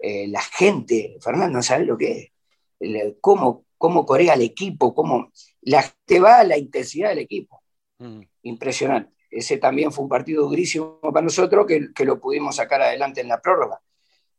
eh, 0.00 0.26
la 0.26 0.42
gente, 0.42 1.18
Fernando, 1.20 1.62
¿sabes 1.62 1.86
lo 1.86 1.96
que 1.96 2.10
es? 2.10 2.32
El, 2.80 3.18
cómo, 3.20 3.66
cómo 3.78 4.04
corea 4.04 4.34
el 4.34 4.42
equipo, 4.42 4.92
cómo 4.92 5.30
la, 5.60 5.84
te 6.04 6.18
va 6.18 6.40
a 6.40 6.44
la 6.44 6.58
intensidad 6.58 7.10
del 7.10 7.20
equipo. 7.20 7.62
Mm. 7.98 8.22
Impresionante. 8.42 9.12
Ese 9.30 9.58
también 9.58 9.92
fue 9.92 10.02
un 10.02 10.10
partido 10.10 10.48
durísimo 10.48 10.98
para 11.00 11.22
nosotros 11.22 11.64
que, 11.64 11.92
que, 11.94 12.04
lo 12.04 12.18
pudimos 12.18 12.56
sacar 12.56 12.82
adelante 12.82 13.20
en 13.20 13.28
la 13.28 13.40
prórroga. 13.40 13.80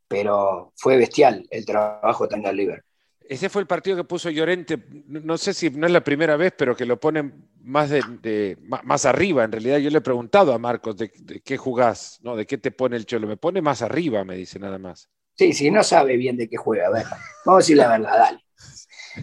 Pero 0.08 0.74
fue 0.76 0.98
bestial 0.98 1.46
el 1.50 1.64
trabajo 1.64 2.28
también 2.28 2.50
del 2.50 2.56
Liverpool. 2.56 2.91
Ese 3.28 3.48
fue 3.48 3.62
el 3.62 3.66
partido 3.66 3.96
que 3.96 4.04
puso 4.04 4.30
Llorente, 4.30 4.78
no 5.06 5.36
sé 5.38 5.54
si 5.54 5.70
no 5.70 5.86
es 5.86 5.92
la 5.92 6.02
primera 6.02 6.36
vez, 6.36 6.52
pero 6.56 6.76
que 6.76 6.86
lo 6.86 6.98
ponen 6.98 7.48
más, 7.62 7.90
de, 7.90 8.56
más 8.60 9.06
arriba. 9.06 9.44
En 9.44 9.52
realidad 9.52 9.78
yo 9.78 9.90
le 9.90 9.98
he 9.98 10.02
preguntado 10.02 10.52
a 10.52 10.58
Marcos 10.58 10.96
de, 10.96 11.10
qué 11.44 11.56
jugás, 11.56 12.20
¿no? 12.22 12.36
de 12.36 12.46
qué 12.46 12.58
te 12.58 12.70
pone 12.70 12.96
el 12.96 13.06
cholo. 13.06 13.26
Me 13.26 13.36
pone 13.36 13.60
más 13.62 13.82
arriba, 13.82 14.24
me 14.24 14.36
dice 14.36 14.58
nada 14.58 14.78
más. 14.78 15.08
Sí, 15.34 15.52
sí, 15.52 15.70
no 15.70 15.82
sabe 15.82 16.16
bien 16.16 16.36
de 16.36 16.48
qué 16.48 16.56
juega. 16.56 16.88
A 16.88 16.90
ver, 16.90 17.04
vamos 17.44 17.58
a 17.58 17.62
decir 17.62 17.76
la 17.76 17.88
verdad, 17.88 18.18
dale. 18.18 18.44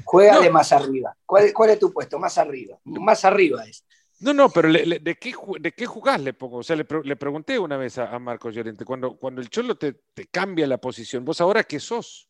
Juega 0.03 0.39
de 0.39 0.49
más 0.49 0.71
arriba. 0.71 1.15
¿Cuál, 1.25 1.69
es 1.69 1.79
tu 1.79 1.91
puesto? 1.91 2.19
Más 2.19 2.37
arriba. 2.37 2.77
Más 2.83 3.25
arriba 3.25 3.63
es. 3.65 3.83
No, 4.19 4.33
no, 4.33 4.49
pero 4.49 4.71
¿de, 4.71 5.17
qué, 5.19 5.33
¿de 5.59 5.71
qué 5.71 5.85
jugás? 5.85 6.19
Le 6.21 6.33
pongo. 6.33 6.57
O 6.57 6.63
sea, 6.63 6.75
le, 6.75 6.83
pregunté 6.85 7.57
una 7.57 7.77
vez 7.77 7.97
a, 7.97 8.19
Marcos 8.19 8.53
Llorente, 8.53 8.83
cuando, 8.83 9.17
cuando 9.17 9.41
el 9.41 9.49
Cholo 9.49 9.77
te, 9.77 9.95
cambia 10.29 10.67
la 10.67 10.77
posición, 10.77 11.23
¿vos 11.23 11.39
ahora 11.39 11.63
qué 11.63 11.79
sos? 11.79 12.28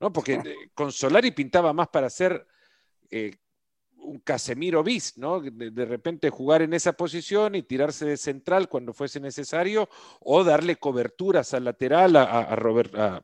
¿No? 0.00 0.12
Porque 0.12 0.42
con 0.74 0.92
Solari 0.92 1.30
pintaba 1.30 1.72
más 1.72 1.88
para 1.88 2.10
ser 2.10 2.46
eh, 3.10 3.34
un 4.06 4.20
Casemiro 4.20 4.82
bis, 4.82 5.16
¿no? 5.18 5.40
De, 5.40 5.84
repente 5.84 6.30
jugar 6.30 6.62
en 6.62 6.74
esa 6.74 6.92
posición 6.92 7.54
y 7.54 7.62
tirarse 7.62 8.04
de 8.06 8.16
central 8.16 8.68
cuando 8.68 8.92
fuese 8.92 9.20
necesario, 9.20 9.88
o 10.20 10.44
darle 10.44 10.76
coberturas 10.76 11.54
al 11.54 11.64
lateral 11.64 12.16
a, 12.16 12.22
a, 12.22 12.56
Robert, 12.56 12.94
a, 12.94 13.22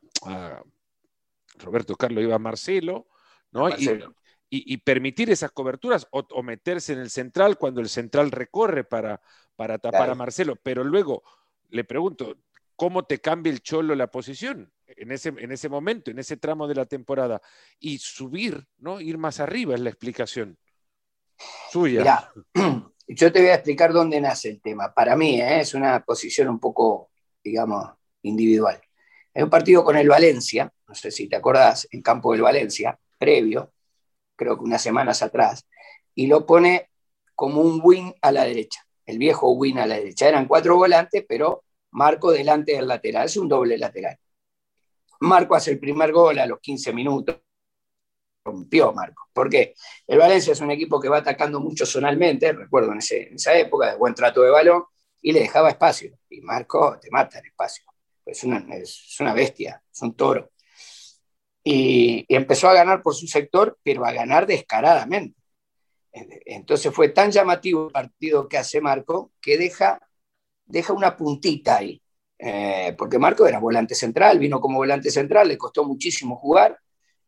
Roberto 1.59 1.95
Carlos 1.95 2.23
iba 2.23 2.35
a 2.35 2.39
Marcelo, 2.39 3.07
y, 4.49 4.77
permitir 4.77 5.31
esas 5.31 5.51
coberturas 5.51 6.07
o, 6.11 6.43
meterse 6.43 6.93
en 6.93 6.99
el 6.99 7.09
central 7.09 7.57
cuando 7.57 7.81
el 7.81 7.89
central 7.89 8.29
recorre 8.31 8.83
para, 8.83 9.21
para 9.55 9.79
tapar 9.79 10.09
a 10.09 10.15
Marcelo. 10.15 10.57
Pero 10.61 10.83
luego 10.83 11.23
le 11.69 11.83
pregunto, 11.83 12.37
¿cómo 12.75 13.05
te 13.05 13.19
cambia 13.19 13.51
el 13.51 13.61
cholo 13.61 13.95
la 13.95 14.07
posición 14.07 14.71
en 14.87 15.11
ese, 15.11 15.29
en 15.29 15.51
ese 15.51 15.69
momento, 15.69 16.11
en 16.11 16.19
ese 16.19 16.37
tramo 16.37 16.67
de 16.67 16.75
la 16.75 16.85
temporada? 16.85 17.41
Y 17.79 17.97
subir, 17.97 18.65
¿no? 18.77 19.01
Ir 19.01 19.17
más 19.17 19.39
arriba 19.39 19.75
es 19.75 19.81
la 19.81 19.89
explicación 19.89 20.57
suya. 21.71 22.31
yo 23.07 23.31
te 23.31 23.39
voy 23.39 23.49
a 23.49 23.55
explicar 23.55 23.93
dónde 23.93 24.19
nace 24.21 24.49
el 24.49 24.61
tema. 24.61 24.93
Para 24.93 25.15
mí 25.15 25.41
¿eh? 25.41 25.61
es 25.61 25.73
una 25.73 26.03
posición 26.03 26.49
un 26.49 26.59
poco, 26.59 27.09
digamos, 27.43 27.91
individual. 28.21 28.81
Hay 29.33 29.43
un 29.43 29.49
partido 29.49 29.83
con 29.83 29.97
el 29.97 30.07
Valencia, 30.07 30.71
no 30.87 30.95
sé 30.95 31.11
si 31.11 31.27
te 31.27 31.35
acordás, 31.35 31.87
en 31.91 32.01
campo 32.01 32.31
del 32.33 32.41
Valencia, 32.41 32.99
previo, 33.17 33.73
creo 34.35 34.57
que 34.57 34.63
unas 34.63 34.81
semanas 34.81 35.21
atrás, 35.21 35.67
y 36.15 36.27
lo 36.27 36.45
pone 36.45 36.89
como 37.35 37.61
un 37.61 37.81
win 37.83 38.13
a 38.21 38.31
la 38.31 38.45
derecha, 38.45 38.85
el 39.05 39.17
viejo 39.17 39.51
win 39.53 39.79
a 39.79 39.87
la 39.87 39.95
derecha. 39.95 40.27
Eran 40.27 40.47
cuatro 40.47 40.75
volantes, 40.75 41.25
pero 41.27 41.63
Marco 41.93 42.31
delante 42.31 42.73
del 42.73 42.87
lateral, 42.87 43.25
es 43.25 43.37
un 43.37 43.47
doble 43.47 43.77
lateral. 43.77 44.17
Marco 45.21 45.55
hace 45.55 45.71
el 45.71 45.79
primer 45.79 46.11
gol 46.11 46.37
a 46.39 46.45
los 46.45 46.59
15 46.59 46.93
minutos, 46.93 47.37
rompió 48.45 48.91
Marco. 48.91 49.29
porque 49.33 49.73
El 50.05 50.19
Valencia 50.19 50.53
es 50.53 50.61
un 50.61 50.71
equipo 50.71 50.99
que 50.99 51.09
va 51.09 51.17
atacando 51.17 51.59
mucho 51.59 51.85
zonalmente, 51.85 52.51
recuerdo 52.51 52.91
en, 52.91 52.99
esa 52.99 53.57
época, 53.57 53.91
de 53.91 53.97
buen 53.97 54.13
trato 54.13 54.41
de 54.41 54.49
balón, 54.51 54.83
y 55.21 55.31
le 55.31 55.39
dejaba 55.39 55.69
espacio. 55.69 56.19
Y 56.29 56.41
Marco 56.41 56.99
te 56.99 57.09
mata 57.09 57.39
el 57.39 57.45
espacio. 57.45 57.85
Es 58.25 58.43
una, 58.43 58.65
es 58.75 59.17
una 59.19 59.33
bestia, 59.33 59.81
es 59.91 60.01
un 60.01 60.15
toro 60.15 60.53
y, 61.63 62.25
empezó 62.27 62.69
a 62.69 62.73
ganar 62.73 63.01
por 63.01 63.15
su 63.15 63.27
sector, 63.27 63.77
pero 63.83 64.05
a 64.05 64.11
ganar 64.11 64.45
descaradamente. 64.45 65.39
Entonces 66.11 66.93
fue 66.93 67.09
tan 67.09 67.31
llamativo 67.31 67.87
el 67.87 67.91
partido 67.91 68.47
que 68.47 68.57
hace 68.57 68.81
Marco 68.81 69.31
que 69.41 69.57
deja, 69.57 69.99
deja 70.65 70.93
una 70.93 71.15
puntita 71.15 71.77
ahí. 71.77 72.01
Eh, 72.37 72.93
porque 72.97 73.19
Marco 73.19 73.47
era 73.47 73.59
volante 73.59 73.95
central, 73.95 74.39
vino 74.39 74.59
como 74.59 74.79
volante 74.79 75.09
central, 75.09 75.47
le 75.47 75.57
costó 75.57 75.85
muchísimo 75.85 76.35
jugar. 76.35 76.77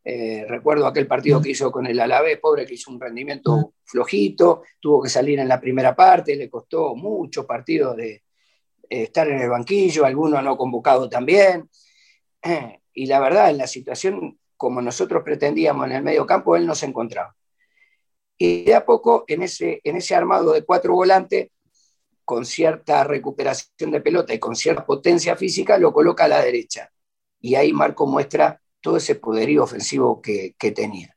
Eh, 0.03 0.45
recuerdo 0.47 0.85
aquel 0.85 1.07
partido 1.07 1.41
que 1.41 1.51
hizo 1.51 1.71
con 1.71 1.87
el 1.87 1.99
Alavés, 1.99 2.39
pobre 2.39 2.65
que 2.65 2.75
hizo 2.75 2.91
un 2.91 2.99
rendimiento 2.99 3.73
flojito, 3.83 4.63
tuvo 4.79 5.01
que 5.01 5.09
salir 5.09 5.39
en 5.39 5.47
la 5.47 5.59
primera 5.59 5.95
parte, 5.95 6.35
le 6.35 6.49
costó 6.49 6.95
mucho 6.95 7.47
partido 7.47 7.95
de 7.95 8.11
eh, 8.11 8.23
estar 9.03 9.27
en 9.27 9.39
el 9.39 9.49
banquillo, 9.49 10.05
algunos 10.05 10.43
no 10.43 10.57
convocado 10.57 11.09
también 11.09 11.69
y 12.93 13.05
la 13.07 13.19
verdad, 13.19 13.49
en 13.49 13.57
la 13.57 13.67
situación 13.67 14.39
como 14.57 14.81
nosotros 14.81 15.21
pretendíamos 15.23 15.85
en 15.87 15.91
el 15.93 16.03
medio 16.03 16.25
campo, 16.25 16.55
él 16.55 16.65
no 16.65 16.75
se 16.75 16.85
encontraba. 16.85 17.35
Y 18.37 18.63
de 18.63 18.75
a 18.75 18.85
poco, 18.85 19.25
en 19.27 19.43
ese, 19.43 19.81
en 19.83 19.97
ese 19.97 20.15
armado 20.15 20.53
de 20.53 20.63
cuatro 20.63 20.93
volantes, 20.93 21.49
con 22.25 22.45
cierta 22.45 23.03
recuperación 23.03 23.91
de 23.91 24.01
pelota 24.01 24.33
y 24.33 24.39
con 24.39 24.55
cierta 24.55 24.85
potencia 24.85 25.35
física, 25.35 25.77
lo 25.77 25.93
coloca 25.93 26.25
a 26.25 26.27
la 26.27 26.41
derecha. 26.41 26.91
Y 27.39 27.55
ahí 27.55 27.71
Marco 27.71 28.07
muestra 28.07 28.61
todo 28.81 28.97
ese 28.97 29.15
poderío 29.15 29.63
ofensivo 29.63 30.21
que, 30.21 30.55
tenía. 30.75 31.15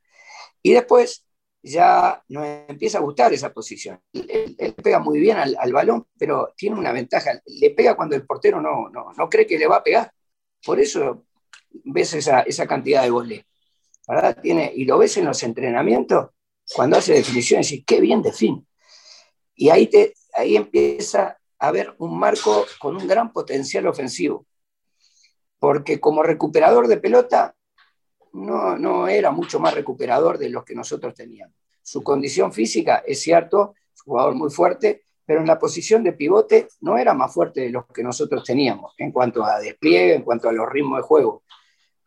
Y 0.61 0.73
después 0.73 1.25
ya 1.61 2.23
nos 2.29 2.45
empieza 2.67 2.99
a 2.99 3.01
gustar 3.01 3.33
esa 3.33 3.51
posición. 3.51 3.99
Él, 4.13 4.55
pega 4.81 4.99
muy 4.99 5.19
bien 5.19 5.37
al, 5.37 5.73
balón, 5.73 6.07
pero 6.17 6.53
tiene 6.55 6.77
una 6.77 6.91
ventaja. 6.91 7.41
Le 7.45 7.71
pega 7.71 7.95
cuando 7.95 8.15
el 8.15 8.25
portero 8.25 8.61
no, 8.61 8.89
no, 8.89 9.11
no 9.17 9.29
cree 9.29 9.47
que 9.47 9.57
le 9.57 9.67
va 9.67 9.77
a 9.77 9.83
pegar. 9.83 10.11
Por 10.63 10.79
eso 10.79 11.25
ves 11.71 12.13
esa, 12.13 12.41
esa 12.41 12.67
cantidad 12.67 13.03
de 13.03 13.09
goles. 13.09 13.45
Tiene, 14.41 14.71
y 14.75 14.85
lo 14.85 14.97
ves 14.97 15.17
en 15.17 15.25
los 15.25 15.43
entrenamientos, 15.43 16.29
cuando 16.73 16.97
hace 16.97 17.13
definiciones, 17.13 17.71
y 17.71 17.83
qué 17.83 18.01
bien 18.01 18.21
define. 18.21 18.63
Y 19.55 19.69
ahí, 19.69 19.87
te, 19.87 20.13
ahí 20.39 20.55
empieza 20.55 21.37
a 21.59 21.67
haber 21.67 21.95
un 21.99 22.17
marco 22.17 22.65
con 22.79 22.95
un 22.95 23.07
gran 23.07 23.31
potencial 23.31 23.87
ofensivo. 23.87 24.45
Porque 25.59 25.99
como 25.99 26.23
recuperador 26.23 26.87
de 26.87 26.97
pelota, 26.97 27.55
no, 28.33 28.77
no 28.77 29.07
era 29.07 29.31
mucho 29.31 29.59
más 29.59 29.73
recuperador 29.73 30.37
de 30.37 30.49
los 30.49 30.63
que 30.63 30.75
nosotros 30.75 31.13
teníamos. 31.13 31.55
Su 31.81 32.01
condición 32.01 32.53
física, 32.53 33.03
es 33.05 33.21
cierto, 33.21 33.75
jugador 34.05 34.35
muy 34.35 34.49
fuerte, 34.49 35.03
pero 35.25 35.41
en 35.41 35.47
la 35.47 35.59
posición 35.59 36.03
de 36.03 36.13
pivote 36.13 36.69
no 36.81 36.97
era 36.97 37.13
más 37.13 37.33
fuerte 37.33 37.61
de 37.61 37.69
los 37.69 37.85
que 37.87 38.03
nosotros 38.03 38.43
teníamos 38.43 38.93
en 38.97 39.11
cuanto 39.11 39.43
a 39.43 39.59
despliegue, 39.59 40.15
en 40.15 40.23
cuanto 40.23 40.49
a 40.49 40.53
los 40.53 40.67
ritmos 40.69 40.97
de 40.99 41.03
juego 41.03 41.43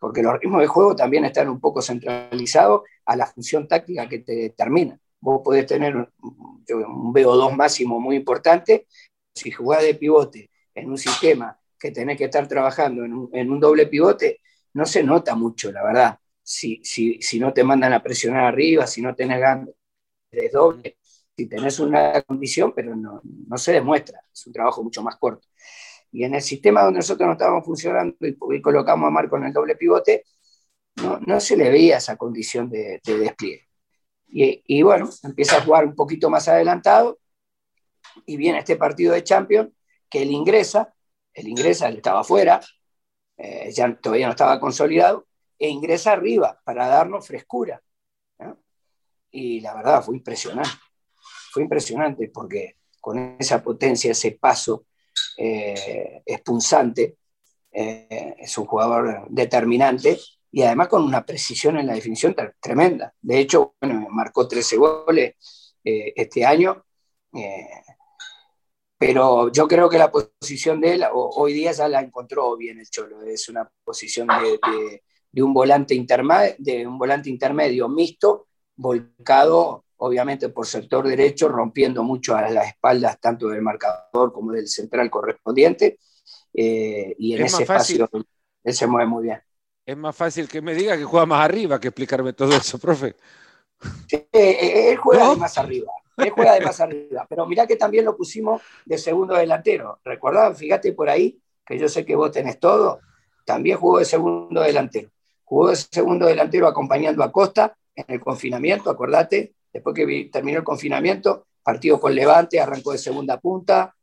porque 0.03 0.21
los 0.21 0.37
ritmos 0.37 0.59
de 0.59 0.67
juego 0.67 0.97
también 0.97 1.23
están 1.23 1.47
un 1.47 1.61
poco 1.61 1.81
centralizados 1.81 2.81
a 3.05 3.15
la 3.15 3.25
función 3.25 3.69
táctica 3.69 4.09
que 4.09 4.19
te 4.19 4.35
determina. 4.35 4.99
Vos 5.23 5.41
podés 5.41 5.65
tener 5.65 5.95
un, 5.95 6.07
VO2 6.67 7.55
máximo 7.55 7.99
muy 7.99 8.17
importante, 8.17 8.87
si 9.33 9.51
jugás 9.51 9.81
de 9.83 9.95
pivote 9.95 10.51
en 10.75 10.89
un 10.89 10.97
sistema 10.97 11.57
que 11.79 11.91
tenés 11.91 12.17
que 12.17 12.25
estar 12.25 12.45
trabajando 12.47 13.05
en 13.05 13.51
un, 13.51 13.59
doble 13.59 13.87
pivote, 13.87 14.41
no 14.73 14.85
se 14.85 15.01
nota 15.01 15.33
mucho, 15.35 15.71
la 15.71 15.83
verdad. 15.83 16.19
Si, 16.41 16.81
si, 16.83 17.21
si, 17.21 17.39
no 17.39 17.53
te 17.53 17.63
mandan 17.63 17.93
a 17.93 18.03
presionar 18.03 18.43
arriba, 18.43 18.85
si 18.85 19.01
no 19.01 19.15
tenés 19.15 19.39
ganas 19.39 19.69
de 20.29 20.49
doble, 20.49 20.97
si 21.37 21.47
tenés 21.47 21.79
una 21.79 22.21
condición, 22.23 22.73
pero 22.75 22.93
no, 22.93 23.21
no 23.23 23.57
se 23.57 23.71
demuestra, 23.71 24.19
es 24.31 24.45
un 24.45 24.53
trabajo 24.53 24.83
mucho 24.83 25.01
más 25.03 25.15
corto. 25.15 25.47
Y 26.11 26.25
en 26.25 26.35
el 26.35 26.41
sistema 26.41 26.83
donde 26.83 26.99
nosotros 26.99 27.25
no 27.25 27.33
estábamos 27.33 27.65
funcionando 27.65 28.15
y, 28.19 28.61
colocamos 28.61 29.07
a 29.07 29.11
Marco 29.11 29.37
en 29.37 29.45
el 29.45 29.53
doble 29.53 29.77
pivote, 29.77 30.25
no, 31.25 31.39
se 31.39 31.55
le 31.57 31.69
veía 31.69 31.97
esa 31.97 32.17
condición 32.17 32.69
de, 32.69 32.99
despliegue. 33.03 33.67
Y, 34.35 34.63
y, 34.65 34.81
bueno, 34.81 35.09
empieza 35.21 35.57
a 35.57 35.61
jugar 35.61 35.85
un 35.85 35.95
poquito 35.95 36.27
más 36.27 36.47
adelantado 36.47 37.19
y 38.25 38.35
viene 38.35 38.59
este 38.59 38.75
partido 38.75 39.13
de 39.13 39.23
Champions 39.23 39.71
que 40.09 40.23
él 40.23 40.31
ingresa, 40.31 40.93
él 41.33 41.47
ingresa, 41.47 41.87
él 41.87 41.97
estaba 41.97 42.21
afuera, 42.21 42.59
eh, 43.37 43.71
ya 43.71 43.95
todavía 43.95 44.25
no 44.25 44.31
estaba 44.31 44.59
consolidado, 44.59 45.27
e 45.57 45.69
ingresa 45.69 46.13
arriba 46.13 46.59
para 46.63 46.87
darnos 46.87 47.27
frescura. 47.27 47.81
Y 49.31 49.61
la 49.61 49.73
verdad 49.73 50.03
fue 50.03 50.15
impresionante, 50.15 50.69
fue 51.51 51.63
impresionante 51.63 52.29
porque 52.31 52.77
con 53.01 53.35
esa 53.39 53.63
potencia, 53.63 54.11
ese 54.11 54.33
paso 54.33 54.85
eh, 55.37 56.21
expulsante, 56.25 57.17
eh, 57.71 58.35
es 58.37 58.55
un 58.59 58.65
jugador 58.65 59.25
determinante 59.29 60.19
y 60.53 60.61
además 60.61 60.87
con 60.87 61.03
una 61.03 61.25
precisión 61.25 61.77
en 61.77 61.87
la 61.87 61.95
definición 61.95 62.33
tremenda. 62.61 63.13
De 63.21 63.39
hecho, 63.39 63.75
bueno, 63.81 64.07
marcó 64.09 64.47
13 64.47 64.77
goles 64.77 65.35
este 65.83 66.45
año 66.45 66.85
pero 69.05 69.51
yo 69.51 69.67
creo 69.67 69.89
que 69.89 69.97
la 69.97 70.09
posición 70.09 70.79
de 70.79 70.93
él 70.93 71.03
hoy 71.11 71.51
día 71.51 71.73
ya 71.73 71.89
la 71.89 71.99
encontró 71.99 72.55
bien 72.55 72.79
el 72.79 72.89
Cholo. 72.89 73.21
Es 73.23 73.49
una 73.49 73.69
posición 73.83 74.29
de, 75.33 75.43
un, 75.43 75.53
volante 75.53 75.93
de 76.57 76.87
un 76.87 76.97
volante 76.97 77.29
intermedio 77.29 77.89
mixto, 77.89 78.47
volcado 78.77 79.83
obviamente 79.97 80.47
por 80.47 80.65
sector 80.65 81.05
derecho, 81.05 81.49
rompiendo 81.49 82.01
mucho 82.01 82.33
a 82.33 82.49
las 82.49 82.67
espaldas 82.67 83.19
tanto 83.19 83.49
del 83.49 83.61
marcador 83.61 84.31
como 84.31 84.53
del 84.53 84.69
central 84.69 85.09
correspondiente. 85.09 85.99
Eh, 86.53 87.13
y 87.19 87.35
en 87.35 87.43
ese 87.43 87.63
espacio 87.63 88.09
él 88.63 88.73
se 88.73 88.87
mueve 88.87 89.09
muy 89.09 89.23
bien. 89.23 89.41
Es 89.85 89.97
más 89.97 90.15
fácil 90.15 90.47
que 90.47 90.61
me 90.61 90.73
diga 90.73 90.97
que 90.97 91.03
juega 91.03 91.25
más 91.25 91.43
arriba 91.43 91.79
que 91.79 91.89
explicarme 91.89 92.33
todo 92.33 92.55
eso, 92.55 92.77
profe. 92.79 93.15
Sí, 94.07 94.15
eh, 94.15 94.27
eh, 94.31 94.91
él 94.91 94.97
juega 94.97 95.35
más 95.35 95.57
arriba. 95.57 95.91
Él 96.17 96.29
juega 96.29 96.53
de 96.53 96.61
más 96.61 96.79
arriba. 96.79 97.25
Pero 97.27 97.45
mirá 97.45 97.67
que 97.67 97.75
también 97.75 98.05
lo 98.05 98.15
pusimos 98.15 98.61
de 98.85 98.97
segundo 98.97 99.35
delantero. 99.35 99.99
¿Recordás? 100.05 100.57
Fíjate 100.57 100.93
por 100.93 101.09
ahí, 101.09 101.37
que 101.65 101.77
yo 101.77 101.89
sé 101.89 102.05
que 102.05 102.15
vos 102.15 102.31
tenés 102.31 102.59
todo. 102.59 103.01
También 103.45 103.77
jugó 103.77 103.99
de 103.99 104.05
segundo 104.05 104.61
delantero. 104.61 105.09
Jugó 105.43 105.69
de 105.69 105.75
segundo 105.75 106.27
delantero 106.27 106.67
acompañando 106.67 107.23
a 107.23 107.31
Costa 107.31 107.75
en 107.95 108.05
el 108.07 108.19
confinamiento, 108.19 108.89
acordate. 108.89 109.53
Después 109.71 109.95
que 109.95 110.29
terminó 110.31 110.59
el 110.59 110.63
confinamiento, 110.63 111.47
partido 111.61 111.99
con 111.99 112.15
Levante, 112.15 112.59
arrancó 112.59 112.91
de 112.91 112.97
segunda 112.99 113.39
punta. 113.39 113.93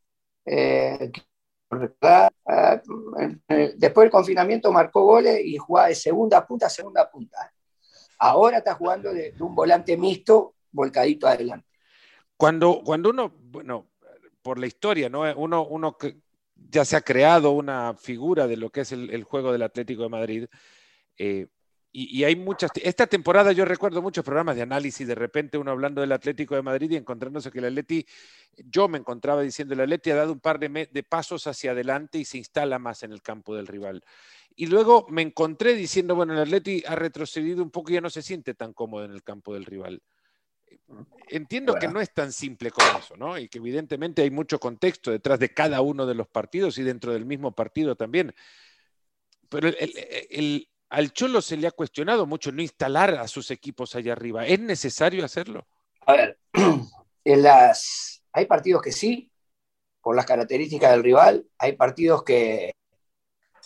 Eh, 0.45 1.11
después 3.49 4.05
del 4.05 4.11
confinamiento 4.11 4.73
marcó 4.73 5.05
goles 5.05 5.41
y 5.45 5.57
jugaba 5.57 5.89
de 5.89 5.95
segunda 5.95 6.47
punta 6.47 6.67
a 6.67 6.71
segunda 6.71 7.11
punta. 7.11 7.53
Ahora 8.19 8.59
está 8.59 8.75
jugando 8.75 9.13
de 9.13 9.35
un 9.41 9.55
volante 9.55 9.97
mixto 9.97 10.55
volcadito 10.73 11.27
adelante. 11.27 11.67
Cuando, 12.37 12.83
cuando 12.85 13.11
uno, 13.11 13.33
bueno, 13.37 13.91
por 14.43 14.59
la 14.59 14.67
historia, 14.67 15.09
¿no? 15.09 15.23
Uno, 15.37 15.67
uno 15.67 15.97
que 15.97 16.19
ya 16.55 16.85
se 16.85 16.97
ha 16.97 17.03
creado 17.03 17.53
una 17.53 17.95
figura 17.95 18.47
de 18.47 18.57
lo 18.57 18.71
que 18.71 18.81
es 18.81 18.93
el, 18.93 19.25
juego 19.25 19.53
del 19.53 19.63
Atlético 19.63 20.03
de 20.03 20.09
Madrid. 20.09 20.47
Eh, 21.19 21.49
y, 21.93 22.23
hay 22.23 22.37
muchas. 22.37 22.71
Esta 22.83 23.07
temporada 23.07 23.51
yo 23.51 23.65
recuerdo 23.65 24.01
muchos 24.01 24.25
programas 24.25 24.55
de 24.55 24.63
análisis, 24.63 25.09
de 25.09 25.15
repente 25.17 25.59
uno 25.59 25.73
hablando 25.73 26.01
del 26.01 26.13
Atlético 26.13 26.55
de 26.55 26.63
Madrid 26.63 26.91
y 26.93 26.97
encontrándose 26.97 27.51
que 27.51 27.59
el 27.59 27.65
Atleti, 27.65 28.07
yo 28.57 28.87
me 28.87 28.99
encontraba 28.99 29.43
diciendo, 29.43 29.75
el 29.75 29.81
Atleti 29.81 30.11
ha 30.11 30.15
dado 30.17 30.33
un 30.33 30.39
par 30.39 30.61
de, 30.61 30.89
de 30.91 31.03
pasos 31.03 31.49
hacia 31.49 31.73
adelante 31.73 32.19
y 32.19 32.25
se 32.25 32.39
instala 32.39 32.79
más 32.79 33.03
en 33.03 33.13
el 33.13 33.23
campo 33.23 33.57
del 33.57 33.67
rival. 33.67 34.05
Y 34.55 34.67
luego 34.67 35.07
me 35.09 35.23
encontré 35.23 35.75
diciendo, 35.75 36.15
bueno, 36.15 36.33
el 36.35 36.41
Atleti 36.41 36.85
ha 36.87 36.95
retrocedido 36.95 37.63
un 37.63 37.71
poco 37.71 37.91
y 37.91 37.95
ya 37.95 38.01
no 38.01 38.11
se 38.11 38.23
siente 38.23 38.55
tan 38.55 38.73
cómodo 38.73 39.05
en 39.05 39.11
el 39.11 39.25
campo 39.25 39.55
del 39.55 39.65
rival. 39.65 40.01
Entiendo 41.29 41.75
que 41.75 41.89
no 41.89 42.01
es 42.01 42.13
tan 42.13 42.33
simple 42.33 42.71
como 42.71 42.99
eso, 42.99 43.17
¿no? 43.17 43.39
Y 43.39 43.49
que 43.49 43.59
evidentemente 43.59 44.23
hay 44.23 44.31
mucho 44.31 44.61
contexto 44.61 45.11
detrás 45.11 45.39
de 45.41 45.53
cada 45.53 45.81
uno 45.81 46.07
de 46.07 46.15
los 46.15 46.29
partidos 46.29 46.79
y 46.79 46.83
dentro 46.83 47.13
del 47.13 47.25
mismo 47.25 47.53
partido 47.53 47.97
también. 47.97 48.33
Pero 49.49 49.69
al 50.91 51.13
Cholo 51.13 51.41
se 51.41 51.57
le 51.57 51.67
ha 51.67 51.71
cuestionado 51.71 52.27
mucho 52.27 52.53
no 52.53 52.61
instalar 52.61 53.15
a 53.15 53.29
sus 53.29 53.51
equipos 53.51 53.95
allá 53.95 54.13
arriba. 54.13 54.45
¿Es 54.47 54.61
necesario 54.61 55.25
hacerlo? 55.25 55.67
A 56.07 56.13
ver, 56.13 56.39
en 57.25 57.43
las, 57.43 58.23
hay 58.33 58.47
partidos 58.47 58.83
que 58.83 58.93
sí, 58.93 59.31
por 60.03 60.17
las 60.17 60.27
características 60.27 60.91
del 60.91 61.05
rival, 61.05 61.47
hay 61.59 61.73
partidos 61.73 62.25
que, 62.25 62.75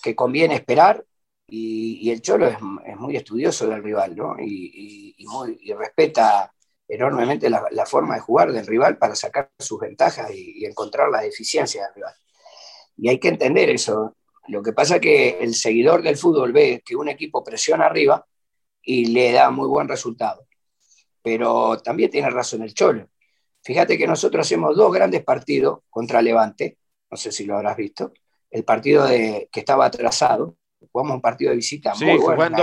que 0.03 0.14
conviene 0.14 0.55
esperar 0.55 1.05
y, 1.47 2.11
el 2.11 2.20
Cholo 2.20 2.47
es, 2.49 2.61
muy 2.61 3.16
estudioso 3.16 3.66
del 3.66 3.83
rival, 3.83 4.16
¿no? 4.16 4.37
Y, 4.39 5.14
respeta 5.79 6.53
enormemente 6.87 7.49
la, 7.49 7.87
forma 7.87 8.14
de 8.14 8.20
jugar 8.20 8.53
del 8.53 8.66
rival 8.66 8.99
para 8.99 9.14
sacar 9.14 9.51
sus 9.59 9.81
ventajas 9.81 10.31
y, 10.33 10.64
encontrar 10.64 11.11
las 11.11 11.22
deficiencias 11.22 11.87
del 11.87 11.95
rival. 11.95 12.14
Y 12.97 13.09
hay 13.09 13.18
que 13.18 13.29
entender 13.29 13.70
eso. 13.70 14.16
Lo 14.49 14.62
que 14.62 14.72
pasa 14.72 14.97
es 14.97 15.01
que 15.01 15.38
el 15.40 15.55
seguidor 15.55 16.03
del 16.03 16.16
fútbol 16.16 16.53
ve 16.53 16.82
que 16.84 16.97
un 16.97 17.09
equipo 17.09 17.42
presiona 17.42 17.86
arriba 17.86 18.26
y 18.82 19.07
le 19.07 19.32
da 19.32 19.51
muy 19.51 19.68
buen 19.68 19.88
resultado. 19.88 20.47
Pero 21.22 21.78
también 21.78 22.11
tiene 22.11 22.28
razón 22.30 22.62
el 22.62 22.74
Cholo. 22.74 23.09
Fíjate 23.62 23.97
que 23.97 24.07
nosotros 24.07 24.47
hacemos 24.47 24.76
dos 24.76 24.92
grandes 24.92 25.24
partidos 25.24 25.80
contra 25.88 26.20
Levante, 26.20 26.76
no 27.11 27.16
sé 27.16 27.32
si 27.32 27.47
lo 27.47 27.57
habrás 27.57 27.76
visto, 27.76 28.12
el 28.51 28.62
partido 28.64 29.07
de, 29.07 29.49
que 29.51 29.61
estaba 29.61 29.86
atrasado, 29.86 30.57
jugamos 30.92 31.16
un 31.16 31.22
partido 31.22 31.51
de 31.51 31.57
visita 31.57 31.95
muy 31.95 32.18
bueno. 32.18 32.57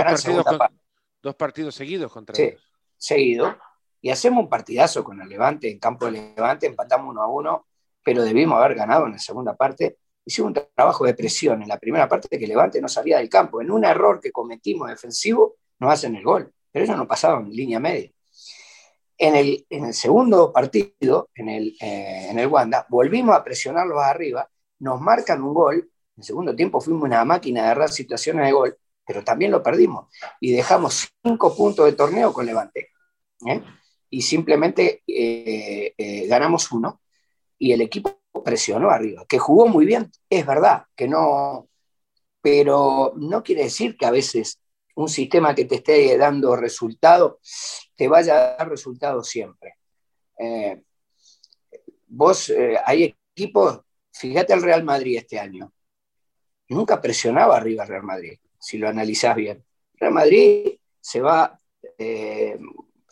Dos 1.20 1.34
partidos, 1.34 1.74
seguidos 1.74 2.12
contra 2.12 2.34
sí, 2.34 2.54
Seguido, 2.96 3.56
y 4.00 4.10
hacemos 4.10 4.44
un 4.44 4.48
partidazo 4.48 5.02
con 5.02 5.20
el 5.20 5.28
Levante, 5.28 5.70
en 5.70 5.78
campo 5.78 6.06
de 6.06 6.32
Levante, 6.36 6.66
empatamos 6.66 7.10
uno 7.10 7.22
a 7.22 7.26
uno, 7.26 7.66
pero 8.02 8.22
debimos 8.22 8.58
haber 8.58 8.76
ganado 8.76 9.06
en 9.06 9.12
la 9.12 9.18
segunda 9.18 9.56
parte. 9.56 9.98
Hicimos 10.24 10.48
un 10.48 10.66
trabajo 10.74 11.04
de 11.04 11.14
presión 11.14 11.62
en 11.62 11.68
la 11.68 11.78
primera 11.78 12.08
parte 12.08 12.38
que 12.38 12.46
Levante 12.46 12.80
no 12.80 12.88
salía 12.88 13.18
del 13.18 13.28
campo. 13.28 13.60
En 13.60 13.70
un 13.70 13.84
error 13.84 14.20
que 14.20 14.30
cometimos 14.30 14.88
defensivo, 14.88 15.56
nos 15.78 15.92
hacen 15.92 16.14
el 16.14 16.22
gol, 16.22 16.52
pero 16.70 16.84
ellos 16.84 16.96
no 16.96 17.08
pasaban 17.08 17.50
línea 17.50 17.80
media. 17.80 18.10
En 19.18 19.36
el, 19.36 19.66
en 19.68 19.86
el 19.86 19.94
segundo 19.94 20.52
partido, 20.52 21.30
en 21.34 21.48
el, 21.48 21.76
eh, 21.80 22.28
en 22.30 22.38
el 22.38 22.46
Wanda, 22.46 22.86
volvimos 22.88 23.36
a 23.36 23.44
presionarlos 23.44 23.98
arriba, 24.02 24.48
nos 24.80 25.00
marcan 25.00 25.42
un 25.42 25.54
gol. 25.54 25.76
En 25.76 26.20
el 26.20 26.24
segundo 26.24 26.54
tiempo 26.54 26.80
fuimos 26.80 27.04
una 27.04 27.24
máquina 27.24 27.60
de 27.60 27.66
agarrar 27.66 27.90
situaciones 27.90 28.46
de 28.46 28.52
gol, 28.52 28.76
pero 29.06 29.22
también 29.24 29.50
lo 29.50 29.62
perdimos 29.62 30.08
y 30.40 30.52
dejamos 30.52 31.08
cinco 31.22 31.54
puntos 31.56 31.86
de 31.86 31.92
torneo 31.92 32.32
con 32.32 32.46
Levante. 32.46 32.90
¿eh? 33.46 33.62
y 34.10 34.20
simplemente 34.20 35.02
eh, 35.06 36.26
ganamos 36.28 36.70
uno 36.70 37.00
y 37.58 37.72
el 37.72 37.80
equipo 37.80 38.21
presionó 38.44 38.90
arriba, 38.90 39.24
que 39.28 39.38
jugó 39.38 39.66
muy 39.68 39.84
bien, 39.84 40.10
es 40.28 40.46
verdad, 40.46 40.84
que 40.96 41.08
no, 41.08 41.68
pero 42.40 43.12
no 43.16 43.42
quiere 43.42 43.64
decir 43.64 43.96
que 43.96 44.06
a 44.06 44.10
veces 44.10 44.58
un 44.94 45.08
sistema 45.08 45.54
que 45.54 45.64
te 45.64 45.76
esté 45.76 46.16
dando 46.16 46.56
resultado 46.56 47.40
te 47.96 48.08
vaya 48.08 48.34
a 48.34 48.56
dar 48.56 48.68
resultado 48.68 49.22
siempre. 49.22 49.76
Eh, 50.38 50.82
vos, 52.08 52.52
hay 52.84 53.14
equipos, 53.34 53.80
fíjate 54.12 54.52
el 54.52 54.62
Real 54.62 54.84
Madrid 54.84 55.18
este 55.18 55.38
año, 55.38 55.72
nunca 56.68 57.00
presionaba 57.00 57.56
arriba 57.56 57.84
el 57.84 57.88
Real 57.88 58.02
Madrid, 58.02 58.38
si 58.58 58.78
lo 58.78 58.88
analizás 58.88 59.36
bien. 59.36 59.64
Real 59.94 60.12
Madrid 60.12 60.78
se 61.00 61.20
va 61.20 61.58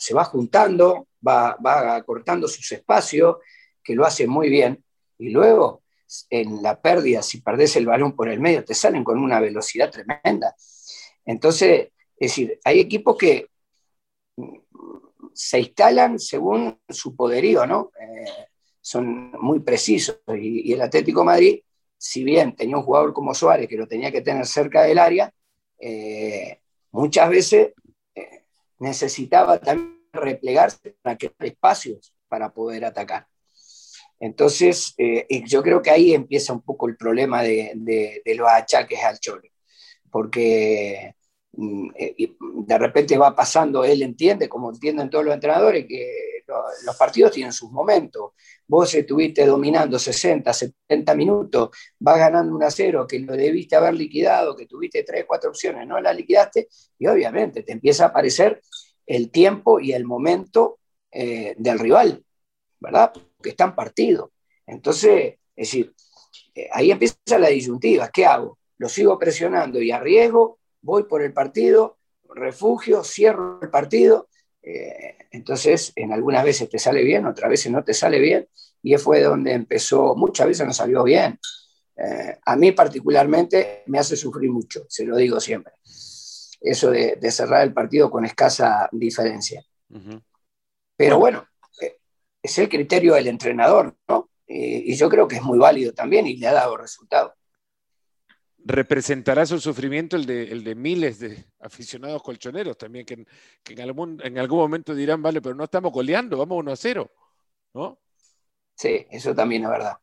se 0.00 0.14
va 0.14 0.24
juntando, 0.24 1.08
va, 1.26 1.56
va 1.64 2.02
sus 2.48 2.72
espacios, 2.72 3.36
que 3.84 3.94
lo 3.94 4.06
hace 4.06 4.26
muy 4.26 4.48
bien, 4.48 4.82
y 5.20 5.30
luego 5.30 5.82
en 6.28 6.62
la 6.62 6.80
pérdida, 6.80 7.22
si 7.22 7.40
perdés 7.40 7.76
el 7.76 7.86
balón 7.86 8.16
por 8.16 8.28
el 8.28 8.40
medio, 8.40 8.64
te 8.64 8.74
salen 8.74 9.04
con 9.04 9.18
una 9.18 9.38
velocidad 9.38 9.90
tremenda. 9.90 10.54
Entonces, 11.24 11.92
es 12.16 12.30
decir, 12.30 12.58
hay 12.64 12.80
equipos 12.80 13.16
que 13.16 13.46
se 15.32 15.60
instalan 15.60 16.18
según 16.18 16.80
su 16.88 17.14
poderío, 17.14 17.64
¿no? 17.66 17.92
Eh, 18.00 18.48
son 18.80 19.30
muy 19.40 19.60
precisos. 19.60 20.20
Y, 20.36 20.72
el 20.72 20.80
Atlético 20.80 21.24
Madrid, 21.24 21.60
si 21.96 22.24
bien 22.24 22.56
tenía 22.56 22.76
un 22.76 22.82
jugador 22.82 23.12
como 23.12 23.34
Suárez 23.34 23.68
que 23.68 23.76
lo 23.76 23.86
tenía 23.86 24.10
que 24.10 24.22
tener 24.22 24.46
cerca 24.46 24.82
del 24.82 24.98
área, 24.98 25.32
eh, 25.78 26.60
muchas 26.90 27.30
veces 27.30 27.72
necesitaba 28.80 29.58
también 29.58 30.00
replegarse 30.12 30.96
para 31.02 31.16
crear 31.16 31.34
espacios 31.38 32.12
para 32.28 32.52
poder 32.52 32.84
atacar. 32.84 33.29
Entonces, 34.20 34.94
eh, 34.98 35.26
yo 35.46 35.62
creo 35.62 35.80
que 35.80 35.90
ahí 35.90 36.12
empieza 36.12 36.52
un 36.52 36.60
poco 36.60 36.86
el 36.88 36.96
problema 36.96 37.42
de, 37.42 38.22
los 38.36 38.48
achaques 38.48 39.02
al 39.02 39.18
Cholo, 39.18 39.48
porque 40.10 41.14
mm, 41.52 41.90
eh, 41.96 42.36
de 42.38 42.78
repente 42.78 43.16
va 43.16 43.34
pasando, 43.34 43.82
él 43.82 44.02
entiende, 44.02 44.48
como 44.48 44.70
entienden 44.70 45.08
todos 45.08 45.24
los 45.24 45.34
entrenadores, 45.34 45.86
que 45.86 46.30
los 46.84 46.96
partidos 46.96 47.32
tienen 47.32 47.52
sus 47.52 47.70
momentos. 47.70 48.32
Vos 48.66 48.94
estuviste 48.94 49.46
dominando 49.46 49.98
60, 49.98 50.52
70 50.52 51.14
minutos, 51.14 51.70
vas 51.98 52.18
ganando 52.18 52.54
1 52.54 52.66
a 52.66 52.70
0, 52.70 53.06
que 53.06 53.20
lo 53.20 53.36
debiste 53.36 53.76
haber 53.76 53.94
liquidado, 53.94 54.54
que 54.54 54.66
tuviste 54.66 55.02
3, 55.02 55.24
4 55.26 55.50
opciones, 55.50 55.86
no 55.86 56.00
la 56.00 56.12
liquidaste, 56.12 56.68
y 56.98 57.06
obviamente 57.06 57.62
te 57.62 57.72
empieza 57.72 58.04
a 58.04 58.08
aparecer 58.08 58.60
el 59.06 59.30
tiempo 59.30 59.80
y 59.80 59.92
el 59.92 60.04
momento 60.04 60.78
eh, 61.10 61.54
del 61.56 61.78
rival, 61.78 62.24
¿verdad? 62.80 63.12
Porque 63.40 63.50
están 63.50 63.74
partidos. 63.74 64.28
Entonces, 64.66 65.38
es 65.56 65.68
decir, 65.68 65.94
eh, 66.54 66.68
ahí 66.72 66.90
empieza 66.90 67.16
la 67.38 67.48
disyuntiva. 67.48 68.10
¿Qué 68.10 68.26
hago? 68.26 68.58
¿Lo 68.76 68.86
sigo 68.90 69.18
presionando 69.18 69.80
y 69.80 69.90
arriesgo? 69.90 70.58
¿Voy 70.82 71.04
por 71.04 71.22
el 71.22 71.32
partido? 71.32 71.96
¿Refugio? 72.34 73.02
¿Cierro 73.02 73.62
el 73.62 73.70
partido? 73.70 74.28
Eh, 74.62 75.16
entonces, 75.30 75.94
en 75.96 76.12
algunas 76.12 76.44
veces 76.44 76.68
te 76.68 76.78
sale 76.78 77.02
bien, 77.02 77.24
otras 77.24 77.48
veces 77.48 77.72
no 77.72 77.82
te 77.82 77.94
sale 77.94 78.18
bien, 78.18 78.46
y 78.82 78.94
fue 78.98 79.22
donde 79.22 79.52
empezó, 79.54 80.14
muchas 80.16 80.48
veces 80.48 80.66
no 80.66 80.74
salió 80.74 81.02
bien. 81.02 81.38
Eh, 81.96 82.38
a 82.44 82.56
mí 82.56 82.72
particularmente 82.72 83.84
me 83.86 83.98
hace 83.98 84.16
sufrir 84.16 84.50
mucho, 84.50 84.84
se 84.86 85.06
lo 85.06 85.16
digo 85.16 85.40
siempre, 85.40 85.72
eso 86.60 86.90
de, 86.90 87.18
cerrar 87.30 87.62
el 87.62 87.72
partido 87.72 88.10
con 88.10 88.26
escasa 88.26 88.86
diferencia. 88.92 89.64
Pero 90.96 91.18
bueno, 91.18 91.46
es 92.42 92.58
el 92.58 92.68
criterio 92.68 93.14
del 93.14 93.28
entrenador, 93.28 93.96
¿no? 94.08 94.28
y 94.52 94.96
yo 94.96 95.08
creo 95.08 95.28
que 95.28 95.36
es 95.36 95.42
muy 95.42 95.58
válido 95.58 95.92
también 95.92 96.26
y 96.26 96.36
le 96.36 96.48
ha 96.48 96.52
dado 96.52 96.76
resultado 96.76 97.36
representará 98.64 99.46
su 99.46 99.58
sufrimiento 99.58 100.16
el 100.16 100.26
de, 100.26 100.44
el 100.44 100.64
de 100.64 100.74
miles 100.74 101.18
de 101.18 101.44
aficionados 101.60 102.22
colchoneros 102.22 102.76
también, 102.76 103.06
que, 103.06 103.14
en, 103.14 103.80
algún, 103.80 104.20
en 104.22 104.38
algún 104.38 104.58
momento 104.58 104.94
dirán, 104.94 105.22
vale, 105.22 105.40
pero 105.40 105.54
no 105.54 105.64
estamos 105.64 105.92
goleando, 105.92 106.36
vamos 106.36 106.58
1 106.58 106.72
a 106.72 106.76
0, 106.76 107.10
¿no? 107.74 107.98
Sí, 108.74 109.06
eso 109.10 109.34
también 109.34 109.64
es 109.64 109.70
verdad. 109.70 109.96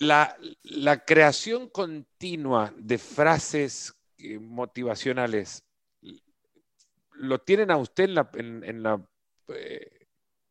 La, 0.00 1.04
creación 1.04 1.68
continua 1.68 2.72
de 2.76 2.98
frases 2.98 3.94
eh, 4.18 4.38
motivacionales, 4.38 5.64
¿lo 7.12 7.40
tienen 7.40 7.70
a 7.70 7.76
usted 7.76 8.04
en 8.04 8.14
la, 8.14 8.30
en, 8.34 8.82
la 8.82 9.04
eh, 9.48 9.97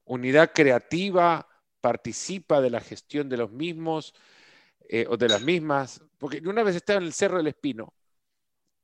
unidad 0.07 0.51
creativa? 0.53 1.47
¿Participa 1.81 2.59
de 2.61 2.69
la 2.69 2.81
gestión 2.81 3.29
de 3.29 3.37
los 3.37 3.51
mismos? 3.51 4.13
Eh, 4.89 5.05
o 5.09 5.17
de 5.17 5.27
las 5.27 5.41
mismas, 5.41 6.01
porque 6.17 6.41
una 6.45 6.63
vez 6.63 6.77
estaba 6.77 6.99
en 6.99 7.07
el 7.07 7.11
Cerro 7.11 7.37
del 7.37 7.47
Espino 7.47 7.93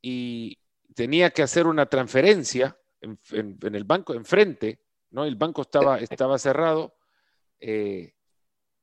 y 0.01 0.57
tenía 0.93 1.29
que 1.29 1.43
hacer 1.43 1.65
una 1.65 1.85
transferencia 1.85 2.77
en, 2.99 3.57
el 3.61 3.83
banco 3.85 4.13
enfrente, 4.13 4.81
¿no? 5.11 5.23
El 5.23 5.37
banco 5.37 5.61
estaba, 5.61 5.99
estaba 5.99 6.37
cerrado, 6.37 6.97
eh, 7.61 8.15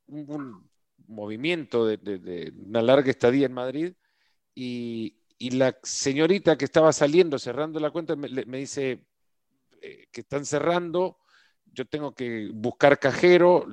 un, 0.07 0.71
movimiento 1.09 1.85
de, 1.87 2.55
una 2.57 2.81
larga 2.81 3.11
estadía 3.11 3.45
en 3.45 3.53
Madrid 3.53 3.95
y, 4.55 5.17
la 5.39 5.79
señorita 5.83 6.57
que 6.57 6.65
estaba 6.65 6.93
saliendo, 6.93 7.39
cerrando 7.39 7.81
la 7.81 7.91
cuenta, 7.91 8.17
me, 8.17 8.29
dice 8.59 9.05
eh, 9.83 10.07
que 10.11 10.23
están 10.23 10.47
cerrando, 10.47 11.19
yo 11.73 11.87
tengo 11.87 12.15
que 12.15 12.51
buscar 12.53 12.99
cajero, 12.99 13.67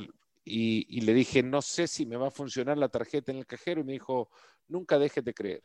y, 0.50 1.02
le 1.02 1.14
dije, 1.14 1.43
no 1.43 1.62
sé 1.62 1.88
si 1.88 2.06
me 2.06 2.16
va 2.16 2.28
a 2.28 2.32
funcionar 2.32 2.78
la 2.78 2.88
tarjeta 2.89 3.32
en 3.32 3.39
el 3.39 3.45
cajero 3.45 3.82
y 3.82 3.84
me 3.84 3.93
dijo, 3.93 4.30
nunca 4.70 4.98
dejes 4.98 5.24
de 5.24 5.34
creer. 5.34 5.62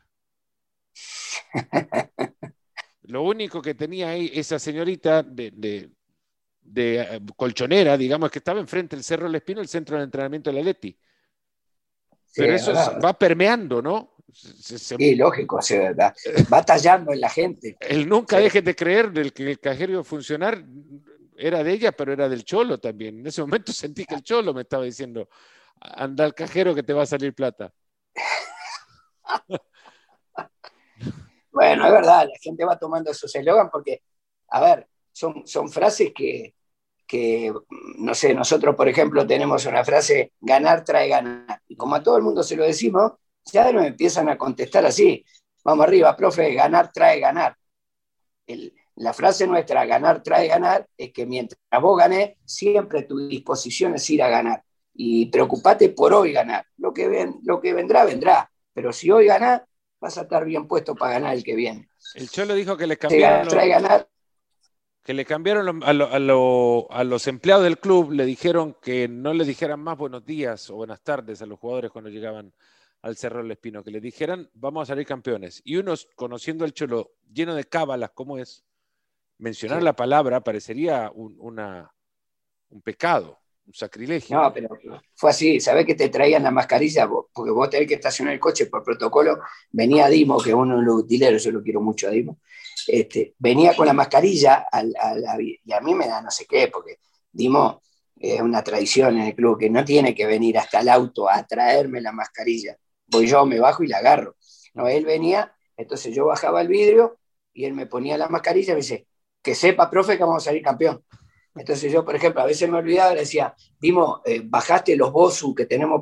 Lo 3.02 3.22
único 3.22 3.62
que 3.62 3.74
tenía 3.74 4.10
ahí 4.10 4.30
esa 4.34 4.58
señorita 4.58 5.22
de, 5.22 5.90
eh, 6.74 7.20
colchonera, 7.36 7.96
digamos, 7.96 8.30
que 8.30 8.38
estaba 8.38 8.60
enfrente 8.60 8.96
del 8.96 9.04
Cerro 9.04 9.26
del 9.26 9.36
Espino, 9.36 9.60
el 9.60 9.68
centro 9.68 9.96
de 9.96 10.04
entrenamiento 10.04 10.50
de 10.50 10.56
la 10.56 10.62
Leti. 10.62 10.96
Pero 12.34 12.54
eso 12.54 12.72
va 12.72 13.16
permeando, 13.16 13.82
¿no? 13.82 14.16
sí, 14.32 15.14
lógico, 15.14 15.60
va 16.52 16.64
tallando 16.64 17.12
en 17.12 17.20
la 17.20 17.28
gente. 17.28 17.76
El 17.80 18.08
nunca 18.08 18.38
dejes 18.38 18.64
de 18.64 18.74
creer 18.74 19.12
del 19.12 19.32
que 19.32 19.50
el 19.50 19.60
cajero 19.60 19.92
iba 19.92 20.00
a 20.00 20.04
funcionar, 20.04 20.64
era 21.36 21.62
de 21.62 21.72
ella, 21.72 21.92
pero 21.92 22.12
era 22.12 22.28
del 22.28 22.44
cholo 22.44 22.78
también. 22.78 23.20
En 23.20 23.26
ese 23.26 23.40
momento 23.42 23.72
sentí 23.72 24.04
que 24.04 24.14
el 24.14 24.22
cholo 24.22 24.54
me 24.54 24.62
estaba 24.62 24.84
diciendo, 24.84 25.28
anda 25.80 26.24
al 26.24 26.34
cajero 26.34 26.74
que 26.74 26.82
te 26.82 26.92
va 26.92 27.02
a 27.02 27.06
salir 27.06 27.34
plata. 27.34 27.72
bueno, 31.52 31.86
es 31.86 31.92
verdad, 31.92 32.26
la 32.26 32.38
gente 32.40 32.64
va 32.64 32.78
tomando 32.78 33.10
esos 33.10 33.34
eslogan 33.34 33.70
porque, 33.70 34.02
a 34.48 34.60
ver, 34.60 34.88
son, 35.12 35.46
son 35.46 35.68
frases 35.68 36.12
que, 36.14 36.54
que, 37.06 37.52
no 37.98 38.14
sé, 38.14 38.34
nosotros, 38.34 38.74
por 38.74 38.88
ejemplo, 38.88 39.26
tenemos 39.26 39.66
una 39.66 39.84
frase, 39.84 40.32
ganar 40.40 40.84
trae 40.84 41.08
ganar. 41.08 41.60
Y 41.68 41.76
como 41.76 41.96
a 41.96 42.02
todo 42.02 42.16
el 42.16 42.22
mundo 42.22 42.42
se 42.42 42.56
lo 42.56 42.64
decimos, 42.64 43.12
ya 43.44 43.70
nos 43.72 43.84
empiezan 43.84 44.28
a 44.28 44.38
contestar 44.38 44.86
así. 44.86 45.24
Vamos 45.64 45.84
arriba, 45.86 46.16
profe, 46.16 46.54
ganar 46.54 46.90
trae 46.92 47.20
ganar. 47.20 47.56
El, 48.46 48.74
la 48.96 49.12
frase 49.12 49.46
nuestra, 49.46 49.84
ganar 49.86 50.22
trae 50.22 50.48
ganar, 50.48 50.86
es 50.96 51.12
que 51.12 51.26
mientras 51.26 51.58
vos 51.80 51.98
ganés, 51.98 52.36
siempre 52.44 53.02
tu 53.02 53.26
disposición 53.26 53.94
es 53.94 54.08
ir 54.10 54.22
a 54.22 54.28
ganar. 54.28 54.62
Y 54.94 55.26
preocupate 55.26 55.88
por 55.88 56.12
hoy 56.12 56.32
ganar. 56.32 56.66
Lo 56.76 56.92
que, 56.92 57.08
ven, 57.08 57.40
lo 57.44 57.60
que 57.60 57.72
vendrá, 57.72 58.04
vendrá. 58.04 58.50
Pero 58.74 58.92
si 58.92 59.10
hoy 59.10 59.26
ganás, 59.26 59.62
vas 60.00 60.18
a 60.18 60.22
estar 60.22 60.44
bien 60.44 60.68
puesto 60.68 60.94
para 60.94 61.14
ganar 61.14 61.34
el 61.34 61.42
que 61.42 61.54
viene. 61.54 61.88
El 62.14 62.28
Cholo 62.28 62.54
dijo 62.54 62.76
que 62.76 62.86
le 62.86 62.98
cambiaron. 62.98 63.48
trae 63.48 63.68
ganar. 63.68 64.08
Que 65.02 65.14
le 65.14 65.24
cambiaron 65.24 65.82
a, 65.82 65.88
a, 65.88 67.04
los 67.04 67.26
empleados 67.26 67.64
del 67.64 67.78
club, 67.78 68.12
le 68.12 68.24
dijeron 68.24 68.76
que 68.80 69.08
no 69.08 69.32
le 69.32 69.44
dijeran 69.44 69.80
más 69.80 69.98
buenos 69.98 70.24
días 70.24 70.70
o 70.70 70.76
buenas 70.76 71.02
tardes 71.02 71.42
a 71.42 71.46
los 71.46 71.58
jugadores 71.58 71.90
cuando 71.90 72.08
llegaban 72.10 72.52
al 73.00 73.16
Cerro 73.16 73.42
del 73.42 73.50
Espino, 73.50 73.82
que 73.82 73.90
le 73.90 74.00
dijeran 74.00 74.48
vamos 74.54 74.82
a 74.82 74.92
salir 74.92 75.06
campeones. 75.06 75.60
Y 75.64 75.76
unos, 75.76 76.08
conociendo 76.14 76.64
al 76.64 76.72
Cholo 76.72 77.14
lleno 77.32 77.54
de 77.54 77.64
cábalas 77.64 78.10
como 78.10 78.38
es, 78.38 78.64
mencionar 79.42 79.82
la 79.82 79.94
palabra 79.94 80.40
parecería 80.40 81.10
un, 81.12 81.36
una, 81.40 81.92
un 82.70 82.80
pecado, 82.80 83.40
un 83.66 83.74
sacrilegio. 83.74 84.40
No, 84.40 84.52
pero 84.52 84.68
fue 85.14 85.30
así. 85.30 85.60
¿Sabés 85.60 85.84
que 85.84 85.96
te 85.96 86.08
traían 86.08 86.44
la 86.44 86.52
mascarilla? 86.52 87.08
Porque 87.08 87.50
vos 87.50 87.68
tenés 87.68 87.88
que 87.88 87.94
estacionar 87.94 88.34
el 88.34 88.40
coche 88.40 88.66
por 88.66 88.84
protocolo. 88.84 89.40
Venía 89.70 90.08
Dimo, 90.08 90.40
que 90.40 90.50
es 90.50 90.54
uno 90.54 90.78
de 90.78 90.84
los 90.84 90.94
utileros, 90.94 91.42
yo 91.42 91.50
lo 91.50 91.62
quiero 91.62 91.80
mucho 91.80 92.06
a 92.06 92.10
Dimo. 92.10 92.38
Este, 92.86 93.34
venía 93.38 93.74
con 93.74 93.86
la 93.86 93.92
mascarilla 93.92 94.66
y 95.40 95.72
a 95.72 95.80
mí 95.80 95.94
me 95.94 96.06
da 96.06 96.22
no 96.22 96.30
sé 96.30 96.46
qué, 96.46 96.68
porque 96.68 96.98
Dimo 97.32 97.82
es 98.16 98.40
una 98.40 98.62
tradición 98.62 99.16
en 99.16 99.26
el 99.26 99.34
club 99.34 99.58
que 99.58 99.68
no 99.68 99.84
tiene 99.84 100.14
que 100.14 100.26
venir 100.26 100.56
hasta 100.56 100.80
el 100.80 100.88
auto 100.88 101.28
a 101.28 101.44
traerme 101.44 102.00
la 102.00 102.12
mascarilla. 102.12 102.76
Voy 103.06 103.26
yo, 103.26 103.44
me 103.44 103.58
bajo 103.58 103.82
y 103.82 103.88
la 103.88 103.98
agarro. 103.98 104.36
No, 104.74 104.86
él 104.86 105.04
venía, 105.04 105.52
entonces 105.76 106.14
yo 106.14 106.26
bajaba 106.26 106.60
el 106.60 106.68
vidrio 106.68 107.18
y 107.52 107.64
él 107.64 107.74
me 107.74 107.86
ponía 107.86 108.16
la 108.16 108.28
mascarilla 108.28 108.72
y 108.72 108.76
me 108.76 108.80
dice, 108.80 109.06
que 109.42 109.54
sepa, 109.54 109.90
profe, 109.90 110.16
que 110.16 110.24
vamos 110.24 110.42
a 110.42 110.46
salir 110.46 110.62
campeón. 110.62 111.04
Entonces 111.54 111.92
yo, 111.92 112.04
por 112.04 112.14
ejemplo, 112.14 112.42
a 112.42 112.46
veces 112.46 112.68
me 112.70 112.78
olvidaba, 112.78 113.12
le 113.14 113.20
decía, 113.20 113.54
Dimo, 113.78 114.22
eh, 114.24 114.40
bajaste 114.44 114.96
los 114.96 115.12
Bosu 115.12 115.54
que 115.54 115.66
tenemos, 115.66 116.00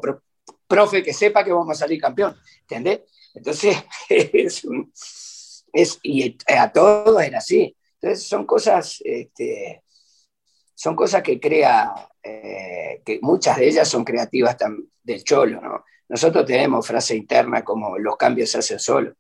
profe, 0.67 1.03
que 1.03 1.13
sepa 1.13 1.45
que 1.45 1.53
vamos 1.53 1.77
a 1.77 1.81
salir 1.81 2.01
campeón, 2.01 2.37
¿entendés? 2.61 3.01
Entonces, 3.35 3.77
es, 4.09 4.67
es 5.73 5.99
y 6.03 6.37
a 6.47 6.73
todos 6.73 7.23
era 7.23 7.39
así. 7.39 7.77
Entonces 8.01 8.27
son 8.27 8.47
cosas, 8.47 9.01
este, 9.05 9.83
son 10.75 10.97
cosas 10.97 11.23
que 11.23 11.39
crea, 11.39 12.09
eh, 12.23 13.03
que 13.05 13.19
muchas 13.23 13.59
de 13.59 13.69
ellas 13.69 13.89
son 13.89 14.05
creativas 14.05 14.57
del 15.03 15.25
cholo, 15.25 15.61
¿no? 15.61 15.85
Nosotros 16.09 16.45
tenemos 16.45 16.87
frase 16.87 17.15
interna 17.15 17.63
como 17.63 17.97
los 17.99 18.17
cambios 18.17 18.51
se 18.51 18.59
hacen 18.59 18.81
solos. 18.81 19.15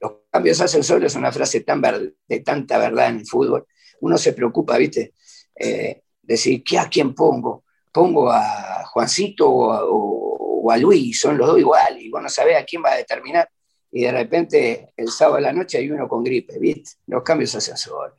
Los 0.00 0.12
cambios 0.30 0.60
hacen 0.60 0.84
solo 0.84 1.06
es 1.06 1.14
una 1.14 1.32
frase 1.32 1.60
tan 1.60 1.80
de 1.80 2.40
tanta 2.40 2.78
verdad 2.78 3.08
en 3.08 3.18
el 3.20 3.26
fútbol. 3.26 3.66
Uno 4.00 4.18
se 4.18 4.32
preocupa, 4.32 4.76
¿viste? 4.76 5.14
Eh, 5.54 6.02
decir, 6.22 6.62
¿qué 6.62 6.78
a 6.78 6.88
quién 6.88 7.14
pongo? 7.14 7.64
¿Pongo 7.92 8.30
a 8.30 8.84
Juancito 8.86 9.48
o 9.50 10.70
a, 10.70 10.76
Luis? 10.76 11.20
Son 11.20 11.36
los 11.38 11.46
dos 11.46 11.58
iguales 11.58 12.02
y 12.02 12.10
vos 12.10 12.22
no 12.22 12.28
sabés 12.28 12.56
a 12.56 12.64
quién 12.64 12.82
va 12.84 12.92
a 12.92 12.96
determinar. 12.96 13.48
Y 13.90 14.02
de 14.02 14.12
repente 14.12 14.92
el 14.96 15.08
sábado 15.08 15.36
a 15.36 15.40
la 15.40 15.52
noche 15.52 15.78
hay 15.78 15.90
uno 15.90 16.08
con 16.08 16.24
gripe, 16.24 16.58
¿viste? 16.58 16.92
Los 17.06 17.22
cambios 17.22 17.54
hacen 17.54 17.76
solo. 17.76 18.18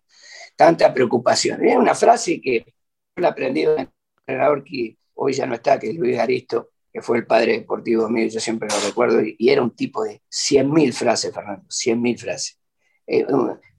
Tanta 0.55 0.93
preocupación. 0.93 1.65
Es 1.65 1.75
una 1.75 1.95
frase 1.95 2.39
que 2.39 2.73
he 3.15 3.25
aprendido 3.25 3.73
en 3.73 3.81
el 3.81 3.89
entrenador 4.19 4.63
que 4.63 4.97
hoy 5.15 5.33
ya 5.33 5.45
no 5.45 5.55
está, 5.55 5.77
que 5.77 5.89
es 5.89 5.95
Luis 5.95 6.15
Garisto, 6.15 6.71
que 6.95 7.01
fue 7.01 7.17
el 7.17 7.27
padre 7.27 7.57
deportivo 7.57 8.07
mío, 8.07 8.25
yo 8.29 8.39
siempre 8.39 8.69
lo 8.69 8.87
recuerdo, 8.87 9.21
y, 9.21 9.49
era 9.49 9.61
un 9.61 9.75
tipo 9.75 10.05
de 10.05 10.21
100.000 10.31 10.93
frases, 10.93 11.35
Fernando, 11.35 11.67
100.000 11.67 12.17
frases, 12.17 12.57
eh, 13.05 13.25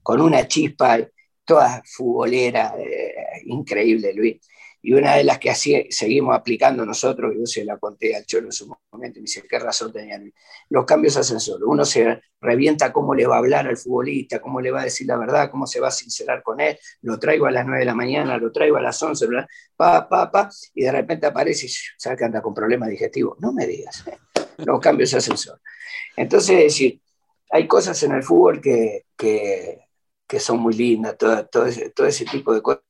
con 0.03 0.21
una 0.21 0.47
chispa 0.47 0.99
toda 1.43 1.81
futbolera, 1.83 2.75
eh, 2.77 3.41
increíble, 3.45 4.13
Luis. 4.13 4.47
Y 4.87 4.93
una 4.93 5.17
de 5.17 5.25
las 5.25 5.37
que 5.37 5.49
así 5.49 5.85
seguimos 5.89 6.33
aplicando 6.33 6.85
nosotros, 6.85 7.33
yo 7.37 7.45
se 7.45 7.65
la 7.65 7.77
conté 7.77 8.15
al 8.15 8.25
Cholo 8.25 8.45
en 8.45 8.53
su 8.53 8.73
momento, 8.89 9.19
y 9.19 9.21
me 9.21 9.25
dice, 9.25 9.43
¿qué 9.45 9.59
razón 9.59 9.91
tenían? 9.91 10.33
Los 10.69 10.85
cambios 10.85 11.15
de 11.15 11.19
ascensor. 11.19 11.61
Uno 11.65 11.83
se 11.83 12.21
revienta 12.39 12.93
cómo 12.93 13.13
le 13.13 13.27
va 13.27 13.35
a 13.35 13.39
hablar 13.39 13.67
al 13.67 13.75
futbolista, 13.75 14.39
cómo 14.39 14.61
le 14.61 14.71
va 14.71 14.79
a 14.79 14.83
decir 14.85 15.05
la 15.05 15.17
verdad, 15.17 15.51
cómo 15.51 15.67
se 15.67 15.81
va 15.81 15.89
a 15.89 15.91
sincerar 15.91 16.41
con 16.41 16.61
él. 16.61 16.79
Lo 17.01 17.19
traigo 17.19 17.47
a 17.47 17.51
las 17.51 17.65
9 17.65 17.79
de 17.79 17.85
la 17.85 17.95
mañana, 17.95 18.37
lo 18.37 18.49
traigo 18.49 18.77
a 18.77 18.81
las 18.81 19.03
11, 19.03 19.27
pa, 19.75 20.07
pa, 20.07 20.31
pa, 20.31 20.49
y 20.73 20.83
de 20.83 20.91
repente 20.93 21.27
aparece 21.27 21.65
y 21.65 21.69
sabe 21.97 22.15
que 22.15 22.23
anda 22.23 22.41
con 22.41 22.53
problemas 22.53 22.87
digestivos. 22.87 23.37
No 23.41 23.51
me 23.51 23.67
digas, 23.67 24.05
los 24.59 24.79
cambios 24.79 25.11
de 25.11 25.17
ascensor. 25.17 25.59
Entonces, 26.15 26.55
es 26.59 26.63
decir, 26.63 27.01
hay 27.51 27.67
cosas 27.67 28.01
en 28.03 28.13
el 28.13 28.23
fútbol 28.23 28.61
que, 28.61 29.07
que, 29.17 29.81
que 30.25 30.39
son 30.39 30.61
muy 30.61 30.75
lindas, 30.75 31.17
todo, 31.17 31.45
todo, 31.47 31.65
ese, 31.65 31.89
todo 31.89 32.07
ese 32.07 32.23
tipo 32.23 32.53
de 32.53 32.61
cosas 32.61 32.85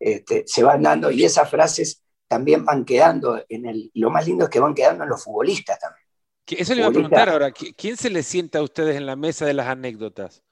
este, 0.00 0.44
se 0.46 0.62
van 0.62 0.82
dando 0.82 1.10
y 1.10 1.24
esas 1.24 1.48
frases 1.48 2.02
también 2.26 2.64
van 2.64 2.84
quedando 2.84 3.44
en 3.48 3.66
el, 3.66 3.90
lo 3.94 4.10
más 4.10 4.26
lindo 4.26 4.44
es 4.44 4.50
que 4.50 4.60
van 4.60 4.74
quedando 4.74 5.04
en 5.04 5.10
los 5.10 5.22
futbolistas 5.22 5.78
también. 5.78 6.06
Eso 6.46 6.74
le 6.74 6.80
iba 6.80 6.88
a 6.88 6.92
preguntar 6.92 7.28
ahora, 7.28 7.52
¿quién 7.52 7.96
se 7.96 8.10
le 8.10 8.22
sienta 8.22 8.58
a 8.58 8.62
ustedes 8.62 8.96
en 8.96 9.06
la 9.06 9.14
mesa 9.14 9.46
de 9.46 9.54
las 9.54 9.68
anécdotas? 9.68 10.42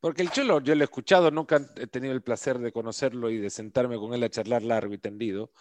Porque 0.00 0.22
el 0.22 0.30
Cholo, 0.30 0.60
yo 0.60 0.74
lo 0.74 0.82
he 0.82 0.84
escuchado, 0.84 1.30
nunca 1.30 1.60
he 1.76 1.86
tenido 1.86 2.14
el 2.14 2.22
placer 2.22 2.58
de 2.58 2.72
conocerlo 2.72 3.28
y 3.28 3.38
de 3.38 3.50
sentarme 3.50 3.96
con 3.96 4.14
él 4.14 4.22
a 4.22 4.30
charlar 4.30 4.62
largo 4.62 4.94
y 4.94 4.98
tendido, 4.98 5.52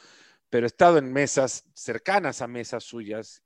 pero 0.50 0.66
he 0.66 0.68
estado 0.68 0.98
en 0.98 1.12
mesas 1.12 1.66
cercanas 1.74 2.42
a 2.42 2.48
mesas 2.48 2.84
suyas 2.84 3.44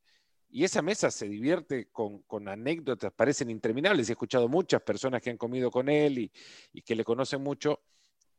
y 0.50 0.64
esa 0.64 0.82
mesa 0.82 1.12
se 1.12 1.28
divierte 1.28 1.89
con, 1.91 2.22
con 2.24 2.48
anécdotas, 2.48 3.12
parecen 3.12 3.50
interminables. 3.50 4.10
He 4.10 4.14
escuchado 4.14 4.48
muchas 4.48 4.82
personas 4.82 5.22
que 5.22 5.30
han 5.30 5.38
comido 5.38 5.70
con 5.70 5.89
él 5.89 6.18
y, 6.18 6.32
y 6.72 6.82
que 6.82 6.96
le 6.96 7.04
conocen 7.04 7.41
mucho 7.41 7.82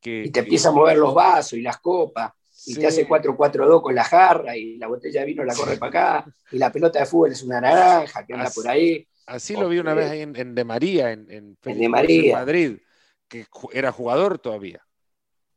y 0.03 0.31
te 0.31 0.41
empieza 0.41 0.69
a 0.69 0.73
mover 0.73 0.97
los 0.99 1.15
vasos 1.15 1.55
y 1.55 1.63
las 1.63 1.79
copas, 1.79 2.33
y 2.67 2.75
te 2.75 2.87
hace 2.87 3.07
4-4-2 3.07 3.83
con 3.83 3.95
la 3.95 4.05
jarra, 4.05 4.57
y 4.57 4.77
la 4.77 4.87
botella 4.87 5.21
de 5.21 5.27
vino 5.27 5.45
la 5.45 5.55
corre 5.55 5.77
para 5.77 5.91
acá, 5.91 6.33
y 6.51 6.59
la 6.59 6.71
pelota 6.73 7.01
de 7.01 7.07
fútbol 7.07 7.33
es 7.33 7.43
una 7.43 7.61
naranja 7.61 8.25
que 8.25 8.35
anda 8.35 8.51
por 8.51 8.69
ahí. 8.69 9.07
Así 9.27 9.55
lo 9.55 9.69
vi 9.69 9.79
una 9.79 9.95
vez 9.95 10.11
ahí 10.11 10.21
en, 10.23 10.55
De 10.55 10.65
María, 10.65 11.13
en, 11.13 11.31
en, 11.31 11.59
de 11.63 11.89
María. 11.89 12.37
Madrid, 12.37 12.79
que 13.29 13.47
era 13.73 13.93
jugador 13.93 14.39
todavía. 14.39 14.81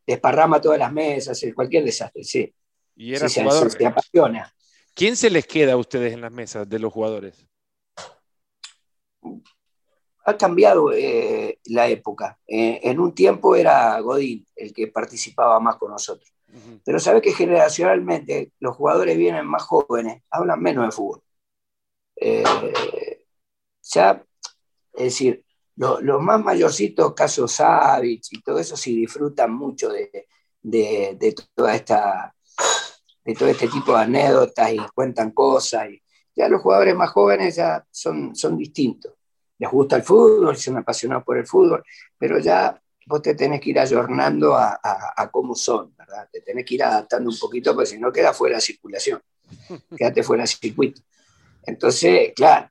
Desparrama 0.06 0.60
todas 0.60 0.80
las 0.80 0.92
mesas, 0.92 1.40
cualquier 1.54 1.84
desastre, 1.84 2.24
sí. 2.24 2.54
Y 2.96 3.14
era 3.14 3.30
jugador. 3.30 3.72
Se, 3.72 3.86
apasiona. 3.86 4.54
¿Quién 4.96 5.16
se 5.16 5.30
les 5.30 5.46
queda 5.46 5.74
a 5.74 5.78
ustedes 5.78 6.14
en 6.14 6.22
las 6.22 6.32
mesas 6.32 6.68
de 6.68 6.80
los 6.80 6.92
jugadores? 6.92 7.46
ha 10.30 10.38
cambiado 10.38 10.94
eh, 10.94 11.49
la 11.66 11.88
época. 11.88 12.40
Eh, 12.48 12.80
en 12.84 13.00
un 13.00 13.14
tiempo 13.14 13.56
era 13.56 14.00
Godín 14.00 14.46
el 14.56 14.74
que 14.74 14.88
participaba 14.88 15.60
más 15.60 15.78
con 15.78 15.92
nosotros. 15.92 16.32
Pero 16.84 17.00
sabe 17.00 17.22
que 17.22 17.32
generacionalmente 17.32 18.54
los 18.60 18.76
jugadores 18.76 19.16
vienen 19.18 19.46
más 19.46 19.62
jóvenes, 19.62 20.24
hablan 20.32 20.60
menos 20.60 20.86
de 20.86 20.92
fútbol. 20.92 21.22
Eh, 22.16 22.44
ya, 23.84 24.26
es 24.94 25.04
decir, 25.04 25.46
los 25.76 26.22
más 26.22 26.44
mayorcitos, 26.44 27.14
casos 27.14 27.52
Savic 27.52 28.24
y 28.32 28.42
todo 28.42 28.58
eso, 28.58 28.76
sí 28.76 28.96
disfrutan 28.96 29.54
mucho 29.54 29.90
de, 29.90 30.28
de, 30.62 31.36
toda 31.54 31.76
esta 31.76 32.34
de 33.24 33.36
todo 33.36 33.50
este 33.50 33.68
tipo 33.68 33.94
de 33.94 34.00
anécdotas 34.00 34.74
y 34.74 34.80
cuentan 34.96 35.32
cosas. 35.32 35.88
Y 35.92 36.02
ya 36.36 36.50
los 36.50 36.62
jugadores 36.62 36.96
más 36.96 37.12
jóvenes 37.12 37.58
ya 37.58 37.86
son, 37.92 38.36
son 38.36 38.58
distintos 38.58 39.19
les 39.60 39.70
gusta 39.70 39.98
el 39.98 40.04
fútbol, 40.04 40.58
son 40.58 40.78
apasionados 40.78 41.24
por 41.24 41.38
el 41.38 41.46
fútbol, 41.46 41.84
pero 42.18 42.40
ya 42.40 42.82
vos 43.06 43.22
te 43.22 43.36
tenés 43.36 43.60
que 43.60 43.72
ir 43.72 43.80
ayornando 43.80 44.56
a, 44.56 44.80
a, 44.82 45.30
cómo 45.32 45.56
son, 45.56 45.94
¿verdad? 45.98 46.30
Te 46.32 46.42
tenés 46.42 46.66
que 46.66 46.76
ir 46.76 46.84
adaptando 46.84 47.30
un 47.30 47.38
poquito, 47.38 47.74
porque 47.74 47.90
si 47.90 48.00
no 48.00 48.12
queda 48.12 48.34
fuera 48.34 48.56
de 48.56 48.62
circulación, 48.62 49.22
quédate 49.98 50.24
fuera 50.24 50.42
del 50.42 50.48
circuito. 50.48 51.02
Entonces, 51.64 52.32
claro, 52.36 52.70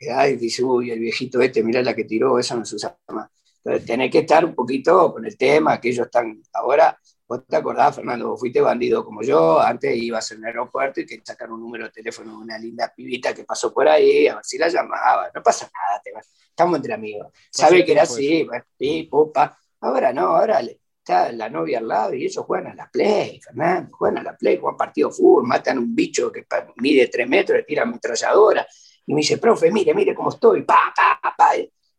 y 0.00 0.36
dice, 0.36 0.64
uy, 0.64 0.90
el 0.90 0.98
viejito 0.98 1.40
este, 1.40 1.62
mirá 1.62 1.82
la 1.82 1.94
que 1.94 2.04
tiró, 2.04 2.38
eso 2.38 2.56
no 2.56 2.64
se 2.64 2.76
usa 2.76 2.96
más. 3.08 3.30
Entonces, 3.62 3.86
tenés 3.86 4.10
que 4.10 4.20
estar 4.20 4.44
un 4.44 4.54
poquito 4.54 5.12
con 5.12 5.24
el 5.26 5.36
tema, 5.36 5.80
que 5.80 5.90
ellos 5.90 6.06
están 6.06 6.42
ahora, 6.52 6.98
¿Vos 7.30 7.46
te 7.46 7.54
acordás, 7.54 7.94
Fernando? 7.94 8.30
Vos 8.30 8.40
fuiste 8.40 8.60
bandido 8.60 9.04
como 9.04 9.22
yo, 9.22 9.60
antes 9.60 9.96
ibas 9.96 10.32
en 10.32 10.38
el 10.38 10.46
aeropuerto 10.46 11.00
y 11.00 11.06
que 11.06 11.20
sacar 11.22 11.48
un 11.52 11.60
número 11.60 11.84
de 11.84 11.90
teléfono 11.92 12.32
de 12.32 12.36
una 12.38 12.58
linda 12.58 12.92
pibita 12.92 13.32
que 13.32 13.44
pasó 13.44 13.72
por 13.72 13.86
ahí, 13.86 14.26
a 14.26 14.34
ver 14.34 14.44
si 14.44 14.58
la 14.58 14.66
llamaba. 14.66 15.30
No 15.32 15.40
pasa 15.40 15.70
nada, 15.72 16.02
estamos 16.48 16.78
entre 16.78 16.92
amigos. 16.92 17.28
Sabe 17.48 17.84
que 17.84 17.92
era 17.92 18.02
así, 18.02 18.48
sí, 18.76 19.04
popa. 19.08 19.56
Ahora 19.80 20.12
no, 20.12 20.22
ahora 20.22 20.60
está 20.60 21.30
la 21.30 21.48
novia 21.48 21.78
al 21.78 21.86
lado 21.86 22.14
y 22.14 22.24
ellos 22.24 22.44
juegan 22.44 22.72
a 22.72 22.74
la 22.74 22.90
play, 22.90 23.40
Fernando, 23.40 23.96
juegan 23.96 24.18
a 24.18 24.22
la 24.24 24.36
play, 24.36 24.58
juegan 24.58 24.76
partido 24.76 25.10
de 25.10 25.14
fútbol, 25.14 25.46
matan 25.46 25.78
un 25.78 25.94
bicho 25.94 26.32
que 26.32 26.44
mide 26.78 27.06
tres 27.06 27.28
metros, 27.28 27.58
le 27.58 27.62
tiran 27.62 27.90
ametralladora. 27.90 28.66
Y 29.06 29.14
me 29.14 29.20
dice, 29.20 29.38
profe, 29.38 29.70
mire, 29.70 29.94
mire 29.94 30.16
cómo 30.16 30.30
estoy, 30.30 30.62
pa, 30.62 30.92
pa, 30.96 31.20
pa 31.38 31.50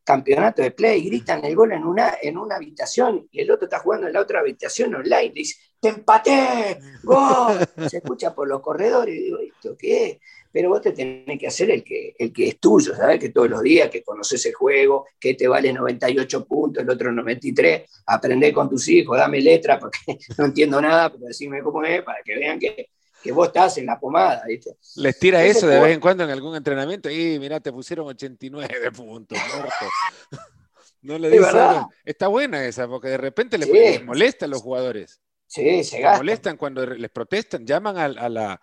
campeonato 0.04 0.62
de 0.62 0.72
play, 0.72 1.04
gritan 1.04 1.43
el 1.45 1.56
gol 1.56 1.72
en 1.74 1.84
una, 1.84 2.16
en 2.22 2.38
una 2.38 2.56
habitación 2.56 3.28
y 3.32 3.41
el 3.41 3.52
otro 3.52 3.66
está 3.66 3.80
jugando 3.80 4.08
en 4.08 4.14
la 4.14 4.22
otra 4.22 4.39
habitación 4.39 4.95
online, 4.95 5.32
y 5.36 5.39
dice, 5.39 5.56
te 5.80 5.89
empaté, 5.89 6.80
gol, 7.04 7.60
se 7.89 7.97
escucha 7.97 8.34
por 8.34 8.47
los 8.47 8.62
corredores 8.62 9.16
y 9.16 9.24
digo, 9.24 9.39
¿esto 9.39 9.76
qué 9.78 10.06
es? 10.06 10.18
Pero 10.52 10.70
vos 10.70 10.82
te 10.82 10.91
tenés 10.91 11.39
que 11.39 11.47
hacer 11.47 11.72
el 11.72 11.84
que, 11.84 12.14
el 12.18 12.34
que 12.34 12.49
es 12.49 12.60
tuyo, 12.60 12.93
¿sabes? 12.93 13.20
Que 13.20 13.30
todos 13.30 13.49
los 13.49 13.62
días, 13.62 13.89
que 13.89 14.04
conoces 14.04 14.45
el 14.45 14.54
juego, 14.54 15.08
que 15.20 15.34
te 15.34 15.47
vale 15.47 15.72
98 15.72 16.45
puntos, 16.45 16.84
el 16.84 16.89
otro 16.89 17.12
93, 17.12 18.04
aprende 18.08 18.52
con 18.52 18.70
tus 18.70 18.88
hijos, 18.89 19.18
dame 19.18 19.39
letra, 19.39 19.80
porque 19.80 19.99
no 20.38 20.45
entiendo 20.45 20.82
nada, 20.82 21.10
pero 21.10 21.26
decime 21.26 21.62
cómo 21.62 21.84
es, 21.84 22.04
para 22.04 22.22
que 22.24 22.36
vean 22.36 22.60
que, 22.60 22.89
que 23.22 23.32
vos 23.32 23.47
estás 23.47 23.78
en 23.78 23.86
la 23.86 23.99
pomada, 23.99 24.43
¿viste? 24.47 24.76
Les 24.95 25.17
tira 25.17 25.43
eso 25.43 25.67
de 25.67 25.80
vez 25.80 25.93
en 25.93 25.99
cuando 25.99 26.24
en 26.24 26.30
algún 26.30 26.55
entrenamiento 26.55 27.09
y 27.09 27.38
mira, 27.39 27.59
te 27.59 27.72
pusieron 27.72 28.07
89 28.07 28.91
puntos, 28.91 29.38
muerto. 29.55 29.86
no 31.01 31.17
le 31.17 31.30
digas 31.30 31.86
Está 32.03 32.28
buena 32.28 32.65
esa, 32.65 32.88
porque 32.88 33.09
de 33.09 33.17
repente 33.17 33.57
les, 33.57 34.03
molesta 34.03 34.45
a 34.45 34.49
los 34.49 34.61
jugadores. 34.61 35.22
Sí, 35.47 35.84
se 35.84 35.99
gastan. 35.99 36.19
molestan 36.19 36.57
cuando 36.57 36.86
les 36.86 37.11
protestan, 37.11 37.65
llaman 37.65 37.97
a, 37.97 38.30
la... 38.30 38.61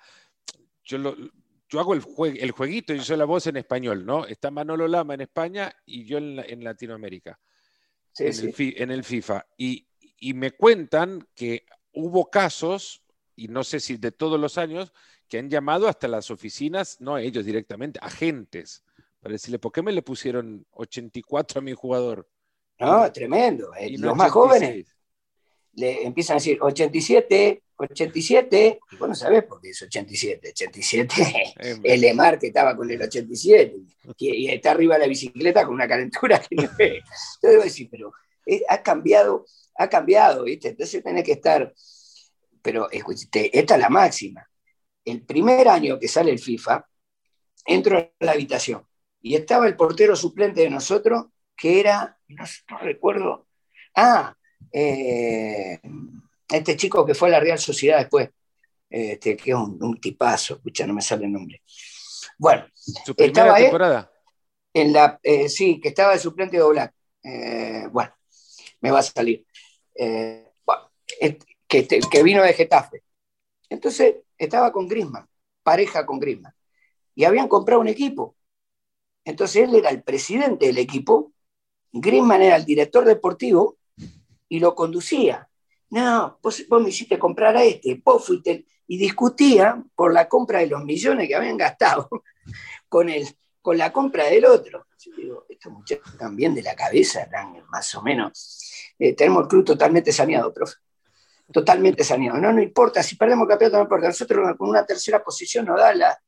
Yo, 0.84 1.14
yo 1.68 1.80
hago 1.80 1.94
el, 1.94 2.02
el 2.38 2.50
jueguito, 2.50 2.94
yo 2.94 3.02
soy 3.02 3.18
la 3.18 3.26
voz 3.26 3.46
en 3.46 3.58
español, 3.58 4.06
¿no? 4.06 4.24
Está 4.24 4.50
Manolo 4.50 4.88
Lama 4.88 5.14
en 5.14 5.20
España 5.20 5.70
y 5.84 6.06
yo 6.06 6.16
en, 6.16 6.64
Latinoamérica, 6.64 7.38
sí, 8.12 8.24
en, 8.24 8.32
El, 8.32 8.74
en, 8.78 8.90
El, 8.90 9.04
FIFA. 9.04 9.46
Y, 9.58 9.86
y 10.18 10.32
me 10.32 10.52
cuentan 10.52 11.28
que 11.34 11.66
hubo 11.92 12.30
casos 12.30 13.02
y 13.38 13.48
no 13.48 13.62
sé 13.62 13.78
si 13.78 13.96
de 13.96 14.10
todos 14.10 14.38
los 14.38 14.58
años, 14.58 14.92
que 15.28 15.38
han 15.38 15.48
llamado 15.48 15.86
hasta 15.86 16.08
las 16.08 16.30
oficinas, 16.30 17.00
no 17.00 17.18
ellos 17.18 17.44
directamente, 17.44 18.00
agentes, 18.02 18.82
para 19.20 19.32
decirle, 19.32 19.60
¿por 19.60 19.70
qué 19.70 19.80
me 19.80 19.92
le 19.92 20.02
pusieron 20.02 20.66
84 20.72 21.60
a 21.60 21.62
mi 21.62 21.72
jugador? 21.72 22.28
No, 22.80 23.10
tremendo. 23.12 23.72
Eh, 23.78 23.96
los 23.96 24.16
más 24.16 24.30
jóvenes 24.30 24.86
le 25.74 26.04
empiezan 26.04 26.34
a 26.34 26.38
decir 26.38 26.58
87, 26.60 27.62
87, 27.76 28.80
y 28.90 28.96
vos 28.96 29.08
no 29.08 29.14
sabés 29.14 29.44
por 29.44 29.60
qué 29.60 29.70
es 29.70 29.82
87. 29.82 30.50
87 30.50 31.54
el 31.84 32.00
Lemar 32.00 32.38
que 32.38 32.48
estaba 32.48 32.76
con 32.76 32.90
el 32.90 33.00
87 33.00 33.76
y, 34.16 34.48
está 34.50 34.72
arriba 34.72 34.94
de 34.94 35.00
la 35.02 35.06
bicicleta 35.06 35.64
con 35.64 35.74
una 35.74 35.86
calentura 35.86 36.40
que 36.40 36.56
no 36.56 36.68
ve. 36.76 37.02
Yo 37.42 37.50
debo 37.50 37.62
decir, 37.62 37.88
pero 37.88 38.12
eh, 38.46 38.62
ha 38.68 38.82
cambiado, 38.82 39.46
ha 39.76 39.88
cambiado, 39.88 40.44
¿viste? 40.44 40.68
Entonces 40.68 41.02
tenés 41.04 41.22
que 41.22 41.32
estar 41.32 41.72
pero 42.68 42.90
escuchate, 42.90 43.58
esta 43.58 43.76
es 43.76 43.80
la 43.80 43.88
máxima. 43.88 44.46
El 45.02 45.22
primer 45.22 45.68
año 45.68 45.98
que 45.98 46.06
sale 46.06 46.30
el 46.30 46.38
FIFA, 46.38 46.86
entro 47.64 47.96
a 47.96 48.10
la 48.20 48.32
habitación 48.32 48.86
y 49.22 49.36
estaba 49.36 49.66
el 49.66 49.74
portero 49.74 50.14
suplente 50.14 50.60
de 50.60 50.68
nosotros, 50.68 51.28
que 51.56 51.80
era, 51.80 52.18
no, 52.28 52.44
recuerdo, 52.82 53.46
ah, 53.96 54.36
eh, 54.70 55.80
este 56.46 56.76
chico 56.76 57.06
que 57.06 57.14
fue 57.14 57.28
a 57.28 57.32
la 57.32 57.40
Real 57.40 57.58
Sociedad 57.58 58.00
después, 58.00 58.28
este, 58.90 59.34
que 59.34 59.52
es 59.52 59.56
un, 59.56 59.98
tipazo, 59.98 60.56
escucha, 60.56 60.86
no 60.86 60.92
me 60.92 61.00
sale 61.00 61.24
el 61.24 61.32
nombre. 61.32 61.62
Bueno, 62.36 62.66
¿Su 62.74 63.14
primera 63.14 63.54
temporada? 63.54 64.12
en 64.74 64.92
la, 64.92 65.18
eh, 65.22 65.48
sí, 65.48 65.80
que 65.80 65.88
estaba 65.88 66.12
el 66.12 66.20
suplente 66.20 66.58
de 66.58 66.62
Oblak. 66.62 66.94
Eh, 67.22 67.86
bueno, 67.90 68.12
me 68.82 68.90
va 68.90 68.98
a 68.98 69.02
salir. 69.02 69.46
bueno, 70.66 70.92
que, 71.68 72.22
vino 72.22 72.42
de 72.42 72.54
Getafe. 72.54 73.04
Entonces 73.68 74.16
estaba 74.36 74.72
con 74.72 74.88
Grisman, 74.88 75.28
pareja 75.62 76.06
con 76.06 76.18
Grisman, 76.18 76.54
y 77.14 77.24
habían 77.24 77.48
comprado 77.48 77.80
un 77.80 77.88
equipo. 77.88 78.36
Entonces 79.24 79.68
él 79.68 79.74
era 79.74 79.90
el 79.90 80.02
presidente 80.02 80.66
del 80.66 80.78
equipo, 80.78 81.32
Grisman 81.92 82.42
era 82.42 82.56
el 82.56 82.64
director 82.64 83.04
deportivo 83.04 83.76
y 84.48 84.58
lo 84.58 84.74
conducía. 84.74 85.48
No, 85.90 86.38
vos, 86.42 86.64
me 86.70 86.88
hiciste 86.88 87.18
comprar 87.18 87.56
a 87.56 87.64
este, 87.64 88.00
vos. 88.02 88.30
Y 88.90 88.96
discutía 88.96 89.82
por 89.94 90.14
la 90.14 90.28
compra 90.28 90.60
de 90.60 90.66
los 90.66 90.82
millones 90.82 91.28
que 91.28 91.34
habían 91.34 91.58
gastado 91.58 92.08
con, 92.88 93.10
el, 93.10 93.26
con 93.60 93.76
la 93.76 93.92
compra 93.92 94.24
del 94.24 94.46
otro. 94.46 94.86
Yo 94.98 95.12
digo, 95.14 95.46
estos 95.48 95.72
muchachos 95.72 96.16
también 96.16 96.54
de 96.54 96.62
la 96.62 96.74
cabeza, 96.74 97.28
más 97.70 97.94
o 97.94 98.02
menos. 98.02 98.94
Eh, 98.98 99.14
tenemos 99.14 99.42
el 99.42 99.48
club 99.48 99.64
totalmente 99.64 100.10
saneado, 100.10 100.52
profe. 100.52 100.76
Totalmente 101.52 102.04
saneado. 102.04 102.38
No, 102.38 102.52
no 102.52 102.62
importa, 102.62 103.02
si 103.02 103.16
perdemos 103.16 103.48
el 103.48 103.72
no 103.72 103.80
importa. 103.80 104.08
Nosotros 104.08 104.56
con 104.56 104.70
una 104.70 104.84
tercera 104.84 105.22
posición 105.22 105.66
nos 105.66 105.78
da 105.78 105.94
la... 105.94 106.18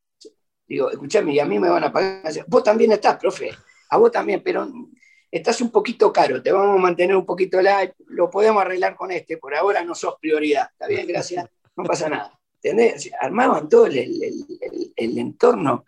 Digo, 0.66 0.90
escúchame, 0.90 1.34
y 1.34 1.40
a 1.40 1.44
mí 1.44 1.58
me 1.58 1.68
van 1.68 1.84
a 1.84 1.92
pagar. 1.92 2.22
Vos 2.46 2.62
también 2.62 2.92
estás, 2.92 3.16
profe. 3.16 3.50
A 3.90 3.96
vos 3.96 4.10
también, 4.12 4.40
pero 4.42 4.68
estás 5.30 5.60
un 5.60 5.70
poquito 5.70 6.12
caro, 6.12 6.42
te 6.42 6.52
vamos 6.52 6.78
a 6.78 6.82
mantener 6.82 7.16
un 7.16 7.24
poquito 7.24 7.60
la, 7.62 7.92
lo 8.08 8.28
podemos 8.28 8.62
arreglar 8.62 8.96
con 8.96 9.12
este, 9.12 9.36
por 9.36 9.54
ahora 9.54 9.84
no 9.84 9.94
sos 9.94 10.16
prioridad, 10.20 10.68
¿está 10.72 10.86
bien? 10.88 11.06
Gracias, 11.06 11.48
no 11.76 11.84
pasa 11.84 12.08
nada. 12.08 12.38
¿Entendés? 12.62 13.10
Armaban 13.18 13.68
todo 13.68 13.86
el, 13.86 13.98
entorno. 14.96 15.86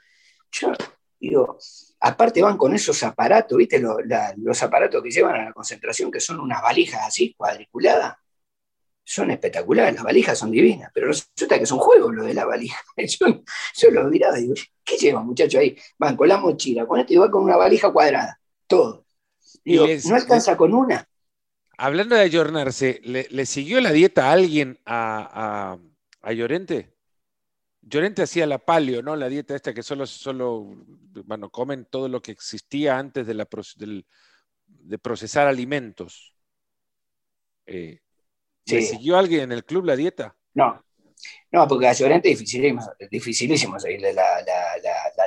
Yo 0.51 0.73
digo, 1.21 1.59
aparte 2.01 2.41
van 2.41 2.57
con 2.57 2.75
esos 2.75 3.03
aparatos, 3.03 3.59
¿viste? 3.59 3.79
Los, 3.79 4.63
aparatos 4.63 5.03
que 5.03 5.11
llevan 5.11 5.35
a 5.35 5.45
la 5.47 5.53
concentración, 5.53 6.11
que 6.11 6.21
son 6.21 6.41
unas 6.41 6.63
valijas 6.63 7.07
así, 7.07 7.35
cuadriculadas, 7.35 8.17
son 9.05 9.31
espectaculares, 9.31 9.95
las 9.95 10.05
valijas 10.05 10.39
son 10.39 10.51
divinas, 10.51 10.91
pero 10.95 11.09
resulta 11.09 11.59
que 11.59 11.65
es 11.65 11.73
un 11.73 11.79
juego 11.79 12.13
lo 12.13 12.25
de 12.25 12.35
la 12.35 12.45
valija. 12.45 12.79
Yo, 12.97 13.43
yo 13.75 13.91
lo 13.91 14.05
miraba 14.05 14.39
y 14.39 14.43
digo, 14.43 14.55
¿qué 14.85 14.97
llevan 14.97 15.27
muchachos 15.27 15.61
ahí? 15.61 15.77
Van 15.99 16.17
con 16.17 16.29
la 16.29 16.39
mochila, 16.39 16.87
con 16.87 17.01
esto 17.01 17.13
y 17.13 17.31
con 17.31 17.45
una 17.45 17.57
valija 17.57 17.93
cuadrada, 17.93 18.41
todo. 18.67 19.05
Digo, 19.65 19.87
no 20.09 20.15
alcanza 20.15 20.57
con 20.57 20.75
una. 20.75 21.07
Hablando 21.79 22.15
de 22.15 22.23
ayornarse, 22.23 23.01
¿le, 23.03 23.47
siguió 23.47 23.81
la 23.81 23.93
dieta 23.93 24.29
a 24.29 24.33
alguien 24.33 24.79
a, 24.87 25.79
a, 26.23 26.33
Llorente? 26.33 26.95
Llorente 27.81 28.23
hacía 28.23 28.47
la 28.47 28.59
palio, 28.59 29.03
¿no? 29.03 29.17
La 29.17 29.29
dieta 29.29 29.57
esta 29.57 29.75
que 29.75 29.83
solo, 29.83 30.07
solo 30.07 30.77
bueno, 31.25 31.51
comen 31.51 31.87
todo 31.87 32.09
lo 32.09 32.23
que 32.23 32.31
existía 32.31 32.99
antes 32.99 33.27
de, 33.27 33.35
la, 33.35 33.49
de 34.67 34.99
procesar 34.99 35.49
alimentos. 35.49 36.37
Eh, 37.67 38.01
¿Le 38.67 38.83
siguió 38.83 39.17
alguien 39.17 39.43
en 39.43 39.53
el 39.53 39.65
club 39.65 39.85
la 39.85 39.97
dieta? 39.97 40.37
No, 40.55 40.83
no, 41.51 41.69
porque 41.69 41.87
a 41.87 41.93
Llorente 41.93 42.31
es 42.31 42.39
dificilísimo, 42.39 42.83
dificilísimo 43.11 43.79
seguirle 43.79 44.13
la, 44.13 44.25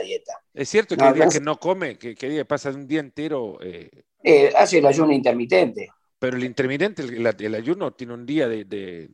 dieta. 0.04 0.42
Es 0.54 0.70
cierto 0.70 0.96
que 0.96 1.04
hay 1.04 1.14
días 1.14 1.34
que 1.34 1.40
no 1.40 1.60
come, 1.60 1.98
que, 1.98 2.16
que 2.16 2.46
pasa 2.46 2.70
un 2.70 2.88
día 2.88 3.00
entero 3.00 3.60
eh, 3.62 3.90
eh, 4.24 4.52
hace 4.56 4.80
el 4.80 4.86
ayuno 4.88 5.14
intermitente. 5.14 5.90
Pero 6.18 6.38
el 6.38 6.44
intermitente, 6.44 7.04
el, 7.04 7.56
ayuno 7.56 7.94
tiene 7.94 8.14
un 8.14 8.26
día 8.26 8.48
de, 8.48 9.10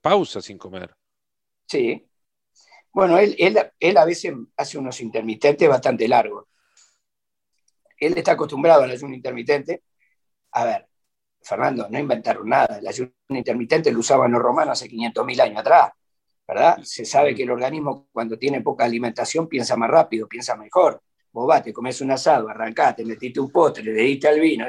pausa 0.00 0.40
sin 0.40 0.56
comer. 0.56 0.96
Sí. 1.66 2.08
Bueno, 2.92 3.18
él, 3.18 3.36
él, 3.38 3.96
a 3.98 4.04
veces 4.06 4.32
hace 4.56 4.78
unos 4.78 5.02
intermitentes 5.02 5.68
bastante 5.68 6.08
largos. 6.08 6.46
Él 7.98 8.16
está 8.16 8.32
acostumbrado 8.32 8.84
al 8.84 8.90
ayuno 8.90 9.14
intermitente. 9.14 9.82
A 10.52 10.64
ver, 10.64 10.86
Fernando, 11.42 11.88
no 11.88 11.98
inventaron 11.98 12.48
nada. 12.48 12.78
El 12.78 12.86
ayuno 12.86 13.12
intermitente 13.28 13.90
lo 13.92 14.00
usaban 14.00 14.32
los 14.32 14.42
romanos 14.42 14.80
hace 14.80 14.90
500.000 14.90 15.40
años 15.40 15.58
atrás. 15.60 15.90
¿verdad? 16.46 16.78
Se 16.82 17.04
sabe 17.04 17.34
que 17.34 17.42
el 17.42 17.50
organismo 17.50 18.08
cuando 18.10 18.38
tiene 18.38 18.62
poca 18.62 18.84
alimentación 18.84 19.48
piensa 19.48 19.76
más 19.76 19.90
rápido, 19.90 20.26
piensa 20.26 20.56
mejor 20.56 21.02
vos 21.32 21.46
vas, 21.46 21.62
te 21.62 21.72
comes 21.72 22.00
un 22.00 22.10
asado, 22.10 22.48
arrancaste, 22.48 23.04
metiste 23.04 23.40
un 23.40 23.50
postre, 23.50 23.84
le 23.84 23.92
diste 23.92 24.28
al 24.28 24.40
vino, 24.40 24.66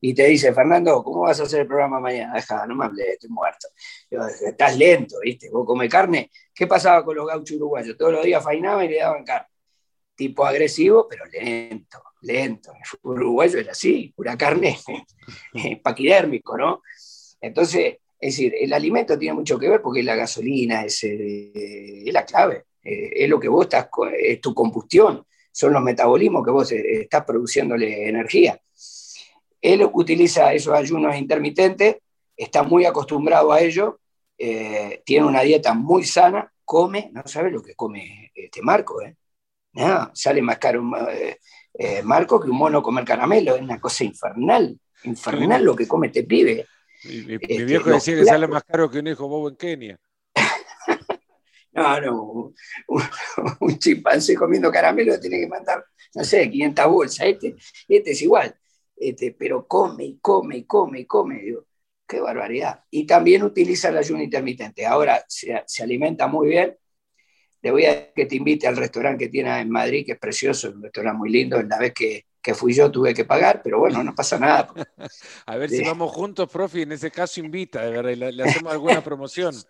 y 0.00 0.14
te 0.14 0.26
dice, 0.26 0.52
Fernando, 0.52 1.02
¿cómo 1.02 1.20
vas 1.22 1.40
a 1.40 1.44
hacer 1.44 1.60
el 1.60 1.66
programa 1.66 2.00
mañana? 2.00 2.34
Deja, 2.34 2.66
no 2.66 2.74
me 2.74 2.86
hables, 2.86 3.06
estoy 3.08 3.30
muerto. 3.30 3.68
Estás 4.10 4.76
lento, 4.76 5.16
¿viste? 5.22 5.48
Vos 5.50 5.66
comes 5.66 5.90
carne. 5.90 6.30
¿Qué 6.54 6.66
pasaba 6.66 7.04
con 7.04 7.16
los 7.16 7.26
gauchos 7.26 7.56
uruguayos? 7.56 7.96
Todos 7.96 8.12
los 8.12 8.24
días 8.24 8.42
fainaban 8.42 8.84
y 8.84 8.88
le 8.88 8.98
daban 8.98 9.24
carne. 9.24 9.48
Tipo 10.18 10.44
agresivo, 10.44 11.06
pero 11.08 11.24
lento, 11.26 12.02
lento. 12.22 12.72
El 13.04 13.10
uruguayo 13.10 13.60
era 13.60 13.72
así, 13.72 14.12
pura 14.14 14.36
carne, 14.36 14.76
paquidérmico, 15.82 16.58
¿no? 16.58 16.82
Entonces, 17.40 17.98
es 18.20 18.34
decir, 18.34 18.52
el 18.60 18.72
alimento 18.72 19.16
tiene 19.16 19.34
mucho 19.34 19.58
que 19.58 19.68
ver 19.68 19.80
porque 19.80 20.02
la 20.02 20.16
gasolina 20.16 20.84
es, 20.84 21.04
eh, 21.04 22.02
es 22.04 22.12
la 22.12 22.24
clave, 22.24 22.64
eh, 22.82 23.10
es 23.14 23.28
lo 23.28 23.38
que 23.38 23.48
vos 23.48 23.66
estás, 23.66 23.88
es 24.18 24.40
tu 24.40 24.52
combustión 24.52 25.24
son 25.58 25.72
los 25.72 25.82
metabolismos 25.82 26.44
que 26.44 26.52
vos 26.52 26.70
eh, 26.70 27.00
estás 27.02 27.24
produciéndole 27.24 28.08
energía. 28.08 28.60
Él 29.60 29.90
utiliza 29.92 30.52
esos 30.52 30.72
ayunos 30.72 31.16
intermitentes, 31.16 31.96
está 32.36 32.62
muy 32.62 32.84
acostumbrado 32.84 33.52
a 33.52 33.60
ello, 33.60 33.98
eh, 34.38 35.02
tiene 35.04 35.26
una 35.26 35.40
dieta 35.40 35.74
muy 35.74 36.04
sana, 36.04 36.52
come, 36.64 37.10
no 37.12 37.22
sabe 37.26 37.50
lo 37.50 37.60
que 37.60 37.74
come 37.74 38.30
este 38.32 38.62
Marco, 38.62 39.02
¿eh? 39.02 39.16
Sale 40.12 40.42
más 40.42 40.58
caro 40.58 40.82
eh, 41.74 42.02
Marco 42.02 42.40
que 42.40 42.50
un 42.50 42.56
mono 42.56 42.82
comer 42.82 43.04
caramelo, 43.04 43.56
es 43.56 43.62
una 43.62 43.80
cosa 43.80 44.04
infernal, 44.04 44.78
infernal 45.04 45.62
lo 45.62 45.76
que 45.76 45.86
come 45.86 46.08
este 46.08 46.24
pibe. 46.24 46.66
Mi, 47.04 47.34
este, 47.34 47.64
viejo 47.64 47.90
decía 47.90 48.16
que 48.16 48.24
sale 48.24 48.48
más 48.48 48.64
caro 48.64 48.90
que 48.90 48.98
un 48.98 49.06
hijo 49.06 49.28
bobo 49.28 49.48
en 49.48 49.56
Kenia. 49.56 50.00
No, 51.70 52.00
no, 52.00 52.52
un, 53.60 53.78
chimpancé 53.78 54.34
comiendo 54.34 54.68
caramelo 54.72 55.20
tiene 55.20 55.38
que 55.38 55.46
mandar, 55.46 55.84
no 56.12 56.24
sé, 56.24 56.50
500 56.50 56.86
bolsas. 56.88 57.26
Este, 57.26 57.54
este 57.86 58.10
es 58.10 58.22
igual, 58.22 58.52
este, 58.96 59.36
pero 59.38 59.68
come 59.68 60.04
y 60.04 60.18
come 60.18 60.56
y 60.56 60.64
come 60.64 61.00
y 61.00 61.04
come. 61.04 61.40
Digo, 61.40 61.68
qué 62.08 62.20
barbaridad. 62.20 62.82
Y 62.90 63.06
también 63.06 63.42
utiliza 63.44 63.90
el 63.90 63.98
ayuno 63.98 64.22
intermitente. 64.22 64.86
Ahora 64.86 65.22
se, 65.28 65.62
alimenta 65.80 66.26
muy 66.26 66.48
bien. 66.48 66.76
Le 67.60 67.70
voy 67.70 67.86
a 67.86 68.12
que 68.12 68.26
te 68.26 68.36
invite 68.36 68.66
al 68.66 68.76
restaurante 68.76 69.24
que 69.24 69.30
tiene 69.30 69.60
en 69.60 69.70
Madrid, 69.70 70.06
que 70.06 70.12
es 70.12 70.18
precioso, 70.18 70.70
un 70.70 70.82
restaurante 70.82 71.18
muy 71.18 71.30
lindo. 71.30 71.60
La 71.62 71.78
vez 71.78 71.92
que, 71.92 72.26
que 72.42 72.54
fui 72.54 72.72
yo 72.72 72.90
tuve 72.90 73.12
que 73.12 73.24
pagar, 73.24 73.60
pero 73.62 73.78
bueno, 73.78 74.02
no 74.02 74.14
pasa 74.14 74.38
nada. 74.38 74.68
a 75.46 75.56
ver 75.56 75.70
si 75.70 75.82
vamos 75.82 76.12
juntos, 76.12 76.48
profe, 76.50 76.82
en 76.82 76.92
ese 76.92 77.10
caso 77.10 77.40
invita, 77.40 77.84
de 77.84 77.90
verdad, 77.90 78.32
le 78.32 78.42
hacemos 78.42 78.72
alguna 78.72 79.02
promoción. 79.02 79.54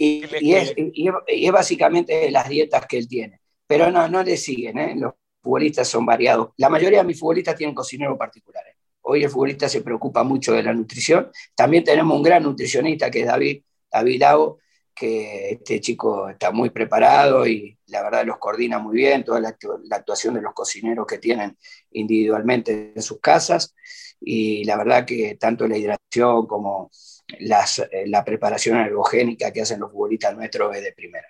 Y, 0.00 0.54
es, 0.54 1.52
básicamente 1.52 2.30
las 2.30 2.48
dietas 2.48 2.86
que 2.86 2.98
él 2.98 3.08
tiene. 3.08 3.40
Pero 3.66 3.90
no, 3.90 4.08
no 4.08 4.22
le 4.22 4.36
siguen, 4.36 4.78
¿eh? 4.78 4.94
los 4.96 5.14
futbolistas 5.42 5.88
son 5.88 6.06
variados. 6.06 6.50
La 6.56 6.68
mayoría 6.68 7.00
de 7.00 7.04
mis 7.04 7.18
futbolistas 7.18 7.56
tienen 7.56 7.74
cocinero 7.74 8.16
particular. 8.16 8.64
¿eh? 8.68 8.76
Hoy 9.00 9.24
el 9.24 9.28
futbolista 9.30 9.68
se 9.68 9.82
preocupa 9.82 10.22
mucho 10.22 10.52
de 10.52 10.62
la 10.62 10.72
nutrición. 10.72 11.32
También 11.52 11.82
tenemos 11.82 12.16
un 12.16 12.22
gran 12.22 12.44
nutricionista 12.44 13.10
que 13.10 13.22
es 13.22 13.26
David, 13.26 13.62
David 13.90 14.20
Lago, 14.20 14.58
que 14.98 15.50
este 15.50 15.80
chico 15.80 16.28
está 16.28 16.50
muy 16.50 16.70
preparado 16.70 17.46
y 17.46 17.78
la 17.86 18.02
verdad 18.02 18.26
los 18.26 18.38
coordina 18.38 18.78
muy 18.78 18.96
bien, 18.96 19.24
toda 19.24 19.40
la, 19.40 19.56
la, 19.84 19.96
actuación 19.96 20.34
de 20.34 20.42
los 20.42 20.52
cocineros 20.54 21.06
que 21.06 21.18
tienen 21.18 21.56
individualmente 21.92 22.92
en 22.94 23.02
sus 23.02 23.20
casas 23.20 23.74
y 24.20 24.64
la 24.64 24.76
verdad 24.76 25.04
que 25.06 25.36
tanto 25.36 25.68
la 25.68 25.76
hidratación 25.76 26.46
como 26.46 26.90
eh, 27.28 28.06
la 28.06 28.24
preparación 28.24 28.78
ergogénica 28.78 29.52
que 29.52 29.62
hacen 29.62 29.80
los 29.80 29.92
futbolistas 29.92 30.34
nuestros 30.34 30.74
es 30.76 30.82
de 30.82 30.92
primera. 30.92 31.28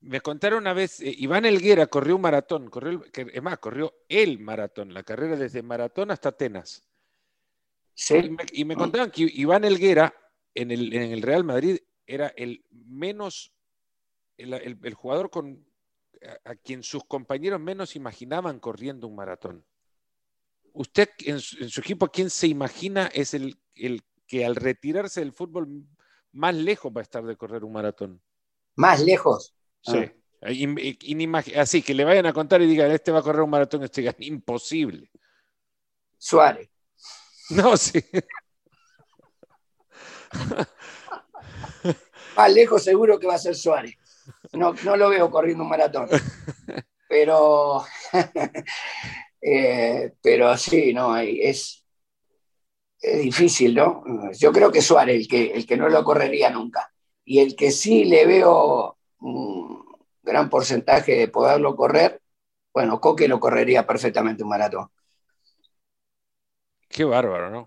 Me 0.00 0.20
contaron 0.20 0.60
una 0.60 0.72
vez, 0.72 1.00
eh, 1.00 1.14
Iván 1.16 1.46
Elguera 1.46 1.86
corrió 1.86 2.16
un 2.16 2.22
maratón, 2.22 2.68
corrió, 2.68 3.04
es 3.12 3.42
más, 3.42 3.58
corrió 3.58 3.94
el 4.08 4.40
maratón, 4.40 4.92
la 4.92 5.04
carrera 5.04 5.36
desde 5.36 5.62
maratón 5.62 6.10
hasta 6.10 6.30
Atenas. 6.30 6.84
Sí. 7.94 8.36
Y 8.52 8.64
me, 8.64 8.74
contaban 8.74 9.10
que 9.10 9.28
Iván 9.32 9.64
Elguera 9.64 10.14
en 10.54 10.70
el, 10.70 11.22
Real 11.22 11.44
Madrid 11.44 11.78
era 12.14 12.28
el 12.36 12.64
menos, 12.70 13.52
el, 14.36 14.94
jugador 14.94 15.30
con, 15.30 15.64
a, 16.44 16.54
quien 16.56 16.82
sus 16.82 17.04
compañeros 17.04 17.60
menos 17.60 17.96
imaginaban 17.96 18.60
corriendo 18.60 19.06
un 19.06 19.16
maratón. 19.16 19.64
¿Usted 20.74 21.08
en 21.20 21.40
su, 21.40 21.80
equipo, 21.80 22.08
quién 22.08 22.30
se 22.30 22.46
imagina 22.46 23.06
es 23.08 23.34
el, 23.34 23.58
el 23.74 24.02
que 24.26 24.44
al 24.44 24.56
retirarse 24.56 25.20
del 25.20 25.32
fútbol 25.32 25.86
más 26.32 26.54
lejos 26.54 26.92
va 26.94 27.00
a 27.00 27.02
estar 27.02 27.24
de 27.24 27.36
correr 27.36 27.64
un 27.64 27.72
maratón. 27.72 28.22
Más 28.74 29.00
lejos. 29.00 29.54
Sí. 29.82 30.10
Ah. 30.40 31.60
así 31.60 31.82
que 31.82 31.94
le 31.94 32.04
vayan 32.04 32.26
a 32.26 32.32
contar 32.32 32.62
y 32.62 32.66
digan, 32.66 32.90
este 32.90 33.12
va 33.12 33.20
a 33.20 33.22
correr 33.22 33.42
un 33.42 33.50
maratón, 33.50 33.84
este 33.84 34.06
es 34.06 34.14
imposible. 34.20 35.10
Suárez. 36.18 36.68
No, 37.50 37.76
sí. 37.76 38.02
más 42.36 42.52
lejos 42.52 42.84
seguro 42.84 43.18
que 43.18 43.26
va 43.26 43.34
a 43.34 43.38
ser 43.38 43.54
Suárez. 43.54 43.96
No, 44.52 44.74
no 44.84 44.96
lo 44.96 45.08
veo 45.08 45.30
corriendo 45.30 45.64
un 45.64 45.70
maratón. 45.70 46.08
Pero, 47.08 47.84
eh, 49.42 50.14
pero 50.22 50.56
sí, 50.56 50.94
no, 50.94 51.14
es, 51.18 51.84
es 52.98 53.20
difícil, 53.20 53.74
¿no? 53.74 54.02
Yo 54.32 54.50
creo 54.50 54.72
que 54.72 54.80
Suárez, 54.80 55.16
el 55.16 55.28
que, 55.28 55.52
el 55.52 55.66
que 55.66 55.76
no 55.76 55.90
lo 55.90 56.02
correría 56.04 56.48
nunca. 56.48 56.90
Y 57.22 57.40
el 57.40 57.54
que 57.54 57.70
sí 57.70 58.06
le 58.06 58.24
veo 58.24 58.96
un 59.20 59.84
gran 60.22 60.48
porcentaje 60.48 61.12
de 61.16 61.28
poderlo 61.28 61.76
correr, 61.76 62.22
bueno, 62.72 62.98
Coque 62.98 63.28
lo 63.28 63.38
correría 63.38 63.86
perfectamente 63.86 64.42
un 64.42 64.48
maratón. 64.48 64.88
Qué 66.88 67.04
bárbaro, 67.04 67.50
¿no? 67.50 67.66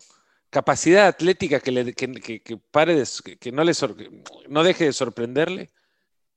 Capacidad 0.55 1.07
atlética 1.07 1.59
que, 1.59 1.69
le, 1.69 1.93
que, 1.93 2.57
pare 2.71 3.03
que 3.41 3.51
no, 3.51 3.61
le 3.65 3.73
no 4.47 4.63
deje 4.63 4.85
de 4.85 4.93
sorprenderle. 4.93 5.73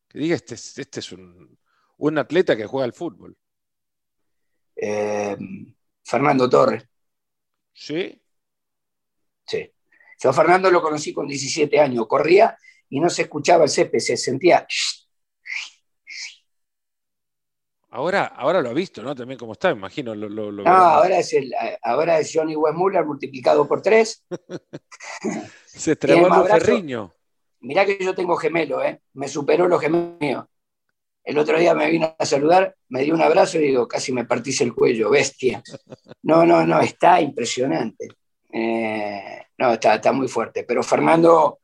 Que 0.08 0.18
diga, 0.18 0.34
este, 0.34 0.56
este 0.56 0.98
es 0.98 1.12
un, 1.12 1.56
un 1.98 2.18
atleta 2.18 2.56
que 2.56 2.66
juega 2.66 2.84
al 2.84 2.94
fútbol. 2.94 3.36
Eh, 4.74 5.36
Fernando 6.02 6.50
Torres. 6.50 6.82
Sí. 7.72 8.20
Sí. 9.46 9.72
Yo 10.20 10.30
a 10.30 10.32
Fernando 10.32 10.68
lo 10.68 10.82
conocí 10.82 11.12
con 11.12 11.28
17 11.28 11.78
años, 11.78 12.08
corría 12.08 12.58
y 12.88 12.98
no 12.98 13.08
se 13.10 13.22
escuchaba 13.22 13.62
el 13.62 13.70
césped, 13.70 14.00
se 14.00 14.16
sentía... 14.16 14.66
Ahora, 17.90 18.26
ahora 18.26 18.60
lo 18.60 18.68
ha 18.68 18.74
visto, 18.74 19.02
¿no? 19.02 19.14
También 19.14 19.38
como 19.38 19.52
está, 19.52 19.70
imagino. 19.70 20.14
Lo, 20.14 20.52
no, 20.52 20.70
ahora 20.70 21.18
es, 21.18 21.32
el, 21.32 21.54
ahora 21.82 22.18
es 22.18 22.30
Johnny 22.34 22.54
Westmuller 22.54 23.04
multiplicado 23.04 23.66
por 23.66 23.80
tres. 23.80 24.26
se 25.66 25.92
estrenó 25.92 26.44
el 26.44 26.60
Ferriño. 26.60 27.14
Mirá 27.60 27.86
que 27.86 27.98
yo 27.98 28.14
tengo 28.14 28.36
gemelo, 28.36 28.84
¿eh? 28.84 29.00
Me 29.14 29.26
superó 29.26 29.66
los 29.66 29.80
gemelos 29.80 30.44
El 31.24 31.38
otro 31.38 31.58
día 31.58 31.74
me 31.74 31.90
vino 31.90 32.14
a 32.16 32.24
saludar, 32.26 32.76
me 32.90 33.02
dio 33.02 33.14
un 33.14 33.22
abrazo 33.22 33.58
y 33.58 33.62
digo, 33.62 33.88
casi 33.88 34.12
me 34.12 34.26
partís 34.26 34.60
el 34.60 34.74
cuello, 34.74 35.10
bestia. 35.10 35.62
No, 36.22 36.44
no, 36.44 36.66
no, 36.66 36.80
está 36.80 37.22
impresionante. 37.22 38.08
Eh, 38.52 39.42
no, 39.56 39.72
está, 39.72 39.94
está 39.94 40.12
muy 40.12 40.28
fuerte. 40.28 40.64
Pero 40.64 40.82
Fernando, 40.82 41.60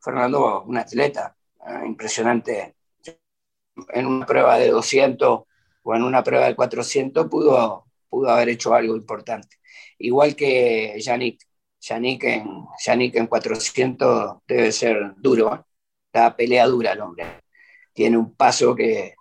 Fernando, 0.00 0.64
un 0.64 0.76
atleta 0.76 1.36
eh, 1.66 1.86
impresionante. 1.86 2.74
En 3.94 4.06
una 4.06 4.26
prueba 4.26 4.58
de 4.58 4.68
200 4.68 5.44
o 5.82 5.94
en 5.94 6.02
una 6.02 6.22
prueba 6.22 6.46
de 6.46 6.56
400 6.56 7.28
pudo, 7.28 7.86
pudo 8.08 8.30
haber 8.30 8.50
hecho 8.50 8.74
algo 8.74 8.96
importante. 8.96 9.56
Igual 9.98 10.36
que 10.36 10.94
Yannick. 11.00 11.42
Yannick 11.80 12.24
en, 12.24 12.46
Yannick 12.84 13.16
en 13.16 13.26
400 13.26 14.38
debe 14.46 14.70
ser 14.72 15.14
duro. 15.16 15.54
¿eh? 15.54 15.60
Está 16.06 16.36
pelea 16.36 16.66
dura 16.66 16.92
el 16.92 17.00
hombre. 17.00 17.24
Tiene 17.92 18.16
un 18.18 18.34
paso 18.34 18.74
que... 18.74 19.14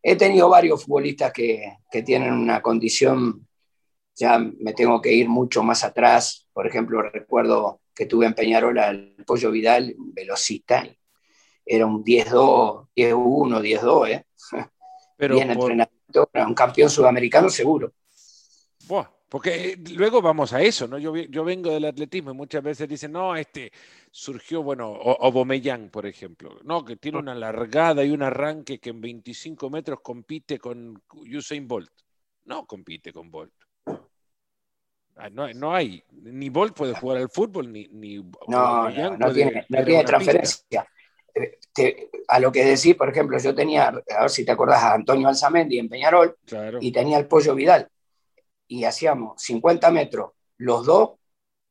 He 0.00 0.16
tenido 0.16 0.48
varios 0.48 0.84
futbolistas 0.84 1.32
que, 1.32 1.78
que 1.90 2.02
tienen 2.02 2.32
una 2.32 2.62
condición 2.62 3.48
ya 4.18 4.38
me 4.38 4.72
tengo 4.74 5.00
que 5.00 5.12
ir 5.12 5.28
mucho 5.28 5.62
más 5.62 5.84
atrás. 5.84 6.48
Por 6.52 6.66
ejemplo, 6.66 7.00
recuerdo 7.02 7.80
que 7.94 8.06
tuve 8.06 8.26
en 8.26 8.34
Peñarola 8.34 8.90
el 8.90 9.24
Pollo 9.24 9.50
Vidal, 9.50 9.94
velocista, 9.96 10.84
era 11.64 11.86
un 11.86 12.04
10-2, 12.04 12.88
10-1, 12.96 13.60
10-2, 13.60 14.08
¿eh? 14.08 14.24
Pero 15.18 15.34
Bien 15.34 15.50
entrenamiento, 15.50 16.30
un 16.46 16.54
campeón 16.54 16.88
sudamericano 16.88 17.50
seguro. 17.50 17.92
Buah, 18.86 19.10
porque 19.28 19.76
luego 19.96 20.22
vamos 20.22 20.52
a 20.52 20.62
eso, 20.62 20.86
¿no? 20.86 20.96
Yo, 20.96 21.14
yo 21.16 21.42
vengo 21.42 21.70
del 21.70 21.86
atletismo 21.86 22.30
y 22.30 22.34
muchas 22.34 22.62
veces 22.62 22.88
dicen, 22.88 23.10
no, 23.10 23.34
este 23.34 23.72
surgió, 24.12 24.62
bueno, 24.62 24.88
Obomeyang, 24.92 25.90
por 25.90 26.06
ejemplo, 26.06 26.56
¿no? 26.62 26.84
Que 26.84 26.94
tiene 26.94 27.18
una 27.18 27.34
largada 27.34 28.04
y 28.04 28.10
un 28.10 28.22
arranque 28.22 28.78
que 28.78 28.90
en 28.90 29.00
25 29.00 29.68
metros 29.68 29.98
compite 30.02 30.60
con 30.60 31.02
Usain 31.12 31.66
Bolt. 31.66 31.90
No 32.44 32.64
compite 32.64 33.12
con 33.12 33.28
Bolt. 33.28 33.52
Ah, 35.16 35.30
no, 35.30 35.74
hay, 35.74 36.00
ni 36.12 36.48
Bolt 36.48 36.76
puede 36.76 36.94
jugar 36.94 37.18
al 37.18 37.28
fútbol, 37.28 37.72
ni... 37.72 37.88
ni 37.88 38.18
no, 38.46 38.88
no, 39.18 39.32
tiene, 39.32 39.66
transferencia. 40.06 40.86
A 42.28 42.40
lo 42.40 42.52
que 42.52 42.64
decís, 42.64 42.94
por 42.94 43.08
ejemplo, 43.08 43.38
yo 43.38 43.54
tenía, 43.54 43.88
a 43.88 44.20
ver 44.20 44.30
si 44.30 44.44
te 44.44 44.52
acordás, 44.52 44.82
a 44.82 44.94
Antonio 44.94 45.28
Alzamendi 45.28 45.78
en 45.78 45.88
Peñarol 45.88 46.36
y 46.80 46.92
tenía 46.92 47.18
el 47.18 47.26
Pollo 47.26 47.54
Vidal. 47.54 47.88
Y 48.66 48.84
hacíamos 48.84 49.40
50 49.42 49.90
metros, 49.90 50.32
los 50.58 50.84
dos, 50.84 51.10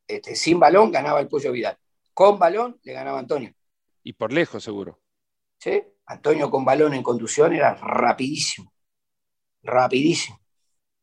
este, 0.07 0.35
sin 0.35 0.59
balón 0.59 0.91
ganaba 0.91 1.19
el 1.19 1.27
Pollo 1.27 1.51
Vidal. 1.51 1.77
Con 2.13 2.39
balón 2.39 2.79
le 2.83 2.93
ganaba 2.93 3.19
Antonio. 3.19 3.53
Y 4.03 4.13
por 4.13 4.33
lejos, 4.33 4.63
seguro. 4.63 4.99
Sí, 5.59 5.83
Antonio 6.05 6.49
con 6.49 6.63
balón 6.63 6.93
en 6.93 7.03
conducción 7.03 7.53
era 7.53 7.75
rapidísimo. 7.75 8.71
Rapidísimo. 9.63 10.39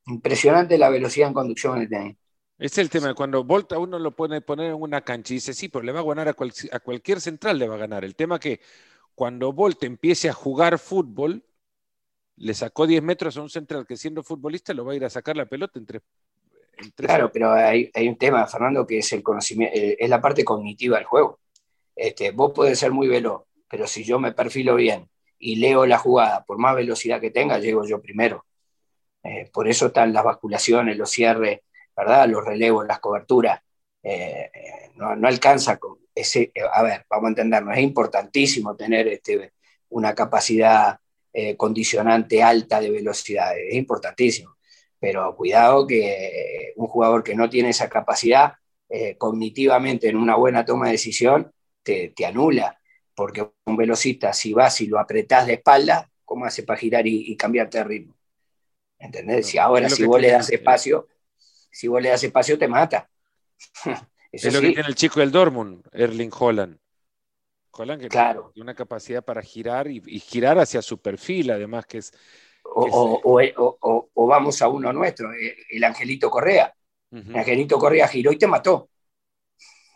Impresionante 0.07 0.79
la 0.79 0.89
velocidad 0.89 1.29
en 1.29 1.35
conducción 1.35 1.81
que 1.81 1.87
tenía. 1.87 2.17
Es 2.59 2.79
el 2.79 2.89
tema, 2.89 3.15
cuando 3.15 3.43
Volta 3.43 3.79
uno 3.79 3.99
lo 3.99 4.13
pone 4.15 4.41
poner 4.41 4.71
en 4.71 4.81
una 4.81 5.01
cancha 5.01 5.33
y 5.33 5.37
dice, 5.37 5.55
sí, 5.55 5.69
pero 5.69 5.85
le 5.85 5.93
va 5.93 6.01
a 6.01 6.05
ganar 6.05 6.29
a, 6.29 6.35
cualquier 6.81 7.21
central, 7.21 7.59
le 7.59 7.67
va 7.67 7.75
a 7.75 7.79
ganar. 7.79 8.05
El 8.05 8.15
tema 8.15 8.39
que 8.39 8.61
cuando 9.15 9.53
Volta 9.53 9.87
empiece 9.87 10.29
a 10.29 10.33
jugar 10.33 10.79
fútbol, 10.79 11.45
le 12.37 12.55
sacó 12.55 12.87
10 12.87 13.03
metros 13.03 13.37
a 13.37 13.43
un 13.43 13.51
central 13.51 13.87
que 13.87 13.97
siendo 13.97 14.23
futbolista 14.23 14.73
lo 14.73 14.85
va 14.85 14.93
a 14.93 14.97
ir 14.97 15.05
a 15.05 15.11
sacar 15.11 15.37
la 15.37 15.47
pelota 15.47 15.79
entre... 15.79 16.01
claro, 16.95 17.31
pero 17.33 17.53
hay, 17.53 17.91
un 18.09 18.17
tema, 18.17 18.47
Fernando, 18.47 18.87
que 18.87 18.99
es 18.99 19.13
el 19.13 19.23
conocimiento, 19.23 19.77
eh, 19.77 19.97
es 19.99 20.09
la 20.09 20.21
parte 20.21 20.45
cognitiva 20.45 20.97
del 20.97 21.07
juego. 21.07 21.41
Este, 21.97 22.31
vos 22.31 22.53
podés 22.53 22.79
ser 22.79 22.93
muy 22.93 23.09
veloz, 23.09 23.43
pero 23.69 23.87
si 23.89 24.05
yo 24.05 24.21
me 24.21 24.33
perfilo 24.33 24.77
bien 24.77 25.09
y 25.39 25.57
leo 25.57 25.87
la 25.87 25.99
jugada, 25.99 26.45
por 26.45 26.59
más 26.59 26.77
velocidad 26.77 27.21
que 27.21 27.31
tenga, 27.31 27.59
llego 27.59 27.85
yo 27.85 28.01
primero. 28.01 28.47
Eh, 29.25 29.51
por 29.53 29.69
eso 29.69 29.87
están 29.87 30.13
las 30.13 30.25
basculaciones, 30.25 30.97
los 30.97 31.11
cierres, 31.11 31.61
¿verdad? 31.97 32.29
Los 32.29 32.45
relevos, 32.45 32.87
las 32.87 33.01
coberturas. 33.01 33.61
Eh, 34.03 34.51
eh, 34.53 34.91
no, 34.97 35.27
alcanza 35.27 35.79
con 35.79 35.99
ese. 36.15 36.53
A 36.73 36.83
ver, 36.83 37.07
vamos 37.09 37.27
a 37.27 37.29
entendernos, 37.31 37.77
es 37.77 37.83
importantísimo 37.83 38.77
tener 38.77 39.09
este, 39.09 39.53
una 39.91 40.15
capacidad 40.15 40.99
condicionante 41.57 42.45
alta 42.45 42.81
de 42.81 42.93
velocidad, 42.93 43.59
es 43.59 43.75
importantísimo. 43.75 44.57
Pero 45.01 45.35
cuidado 45.35 45.85
que 45.85 46.73
un 46.77 46.87
jugador 46.87 47.25
que 47.25 47.35
no 47.35 47.51
tiene 47.51 47.71
esa 47.71 47.89
capacidad 47.89 48.53
cognitivamente 49.19 50.09
en 50.09 50.17
una 50.17 50.37
buena 50.37 50.65
toma 50.65 50.87
de 50.87 50.93
decisión 50.93 51.53
te, 51.83 52.11
te 52.11 52.25
anula 52.25 52.79
porque 53.15 53.49
un 53.67 53.77
velocista, 53.77 54.33
si 54.33 54.53
vas 54.53 54.81
y 54.81 54.87
lo 54.87 54.99
apretás 54.99 55.47
de 55.47 55.55
espalda, 55.55 56.11
¿cómo 56.25 56.45
hace 56.45 56.63
para 56.63 56.79
girar 56.79 57.07
y, 57.07 57.37
cambiarte 57.37 57.79
de 57.79 57.85
ritmo? 57.85 58.17
¿Entendés? 58.99 59.47
Si 59.47 59.59
ahora, 59.59 59.89
si 59.89 60.05
vos 60.05 60.21
le 60.21 60.31
das 60.31 60.51
espacio, 60.51 61.09
si 61.75 61.89
vos 61.89 62.01
le 62.01 62.11
das 62.11 62.22
espacio, 62.22 62.57
te 62.57 62.68
mata. 62.68 63.09
es 64.33 64.53
lo 64.53 64.61
que 64.61 64.72
tiene 64.72 64.89
el 64.89 64.95
chico 64.95 65.20
del 65.20 65.33
Dortmund, 65.33 65.85
Erling 65.93 66.31
Holland. 66.37 66.79
Holland 67.72 68.01
que 68.01 68.09
claro. 68.09 68.51
tiene 68.55 68.64
una 68.64 68.75
capacidad 68.75 69.25
para 69.25 69.43
girar 69.43 69.89
y, 69.89 70.01
girar 70.20 70.59
hacia 70.59 70.81
su 70.81 71.03
perfil, 71.03 71.51
además 71.51 71.87
que 71.87 71.99
es... 71.99 72.12
o, 72.64 74.09
vamos 74.14 74.62
a 74.62 74.68
uno 74.68 74.93
nuestro, 74.93 75.33
eh, 75.33 75.57
el 75.70 75.83
Angelito 75.83 76.31
Correa. 76.31 76.72
El 77.11 77.37
Angelito 77.37 77.79
Correa 77.79 78.09
giró 78.09 78.33
y 78.33 78.39
te 78.39 78.47
mató. 78.47 78.89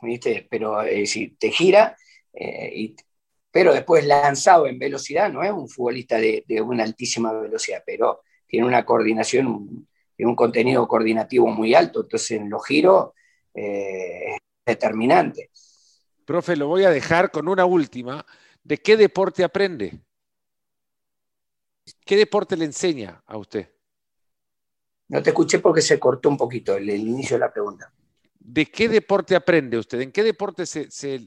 ¿Viste? 0.03 0.47
Pero 0.49 0.83
eh, 0.83 1.07
si 1.07 1.31
te 1.31 1.51
gira, 1.51 1.97
eh, 2.33 2.95
pero 3.51 3.73
después 3.73 4.05
lanzado 4.05 4.67
en 4.67 4.79
velocidad, 4.79 5.33
no 5.33 5.43
es 5.43 5.51
un 5.51 5.69
futbolista 5.69 6.19
de, 6.19 6.45
una 6.63 6.85
altísima 6.85 7.33
velocidad, 7.33 7.83
pero 7.85 8.23
tiene 8.47 8.67
una 8.67 8.85
coordinación, 8.85 9.89
un 10.25 10.35
contenido 10.35 10.87
coordinativo 10.89 11.47
muy 11.49 11.75
alto, 11.75 12.01
entonces 12.03 12.33
en 12.33 12.51
los 12.51 12.65
giros 12.67 13.11
eh, 13.55 14.35
es 14.35 14.39
determinante. 14.67 15.51
Profe, 16.25 16.57
lo 16.57 16.67
voy 16.67 16.85
a 16.85 16.91
dejar 16.91 17.31
con 17.31 17.49
una 17.49 17.65
última. 17.65 18.25
¿De 18.63 18.79
qué 18.79 18.97
deporte 18.97 19.45
aprende? 19.45 20.01
¿Qué 22.05 22.17
deporte 22.17 22.57
le 22.57 22.67
enseña 22.67 23.23
a 23.27 23.39
usted? 23.39 23.71
No 25.09 25.23
te 25.23 25.31
escuché 25.31 25.59
porque 25.59 25.81
se 25.81 25.99
cortó 25.99 26.29
un 26.29 26.37
poquito 26.37 26.77
el, 26.77 26.91
inicio 26.91 27.37
de 27.37 27.41
la 27.41 27.53
pregunta. 27.53 27.91
¿De 28.39 28.67
qué 28.67 28.89
deporte 28.89 29.35
aprende 29.35 29.79
usted? 29.79 30.01
¿En 30.01 30.13
qué 30.13 30.23
deporte 30.23 30.67
se, 30.67 30.91
se 30.91 31.21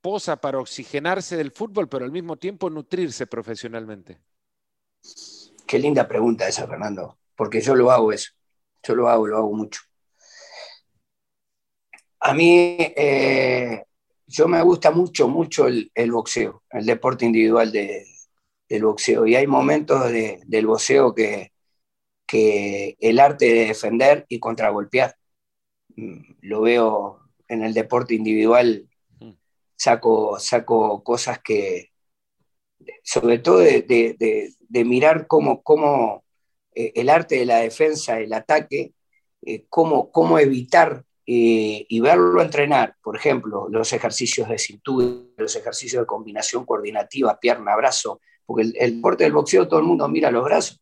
posa 0.00 0.36
para 0.36 0.58
oxigenarse 0.58 1.36
del 1.36 1.50
fútbol, 1.50 1.88
pero 1.88 2.04
al 2.04 2.12
mismo 2.12 2.36
tiempo 2.36 2.70
nutrirse 2.70 3.26
profesionalmente? 3.26 4.20
Qué 5.66 5.78
linda 5.78 6.06
pregunta 6.06 6.46
esa, 6.46 6.68
Fernando, 6.68 7.18
porque 7.36 7.60
yo 7.60 7.74
lo 7.74 7.90
hago 7.90 8.12
eso. 8.12 8.32
Yo 8.82 8.94
lo 8.94 9.08
hago, 9.08 9.26
lo 9.26 9.38
hago 9.38 9.52
mucho. 9.52 9.80
A 12.20 12.34
mí, 12.34 12.76
eh, 12.96 13.84
yo 14.26 14.48
me 14.48 14.62
gusta 14.62 14.90
mucho, 14.90 15.28
mucho 15.28 15.66
el, 15.66 16.10
boxeo, 16.10 16.62
el 16.70 16.86
deporte 16.86 17.26
individual 17.26 17.72
del 17.72 18.84
boxeo. 18.84 19.26
Y 19.26 19.36
hay 19.36 19.46
momentos 19.46 20.10
del 20.10 20.66
boxeo 20.66 21.14
que, 21.14 21.52
que 22.26 22.96
el 23.00 23.20
arte 23.20 23.46
de 23.46 23.66
defender 23.66 24.26
y 24.28 24.38
contragolpear, 24.40 25.16
mm, 25.96 26.20
lo 26.42 26.62
veo 26.62 27.20
en 27.48 27.62
el 27.62 27.74
deporte 27.74 28.14
individual 28.14 28.88
saco, 29.76 30.38
saco 30.38 31.02
cosas 31.02 31.40
que, 31.40 31.92
sobre 33.02 33.38
todo 33.38 33.58
de, 33.58 34.54
mirar 34.84 35.26
cómo, 35.26 35.62
cómo 35.62 36.23
eh, 36.74 36.92
el 36.94 37.08
arte 37.08 37.36
de 37.36 37.46
la 37.46 37.58
defensa, 37.58 38.20
el 38.20 38.32
ataque, 38.32 38.94
eh, 39.42 39.66
cómo, 39.68 40.10
cómo, 40.10 40.38
evitar 40.38 41.04
eh, 41.26 41.86
y 41.88 42.00
verlo 42.00 42.42
entrenar, 42.42 42.96
por 43.02 43.16
ejemplo, 43.16 43.68
los 43.70 43.92
ejercicios 43.92 44.48
de 44.48 44.58
cintura, 44.58 45.06
los 45.36 45.56
ejercicios 45.56 46.02
de 46.02 46.06
combinación 46.06 46.64
coordinativa, 46.64 47.38
pierna, 47.38 47.76
brazo, 47.76 48.20
porque 48.46 48.64
el, 48.64 48.74
el 48.78 48.96
deporte 48.96 49.24
del 49.24 49.32
boxeo 49.32 49.68
todo 49.68 49.80
el 49.80 49.86
mundo 49.86 50.08
mira 50.08 50.30
los 50.30 50.44
brazos, 50.44 50.80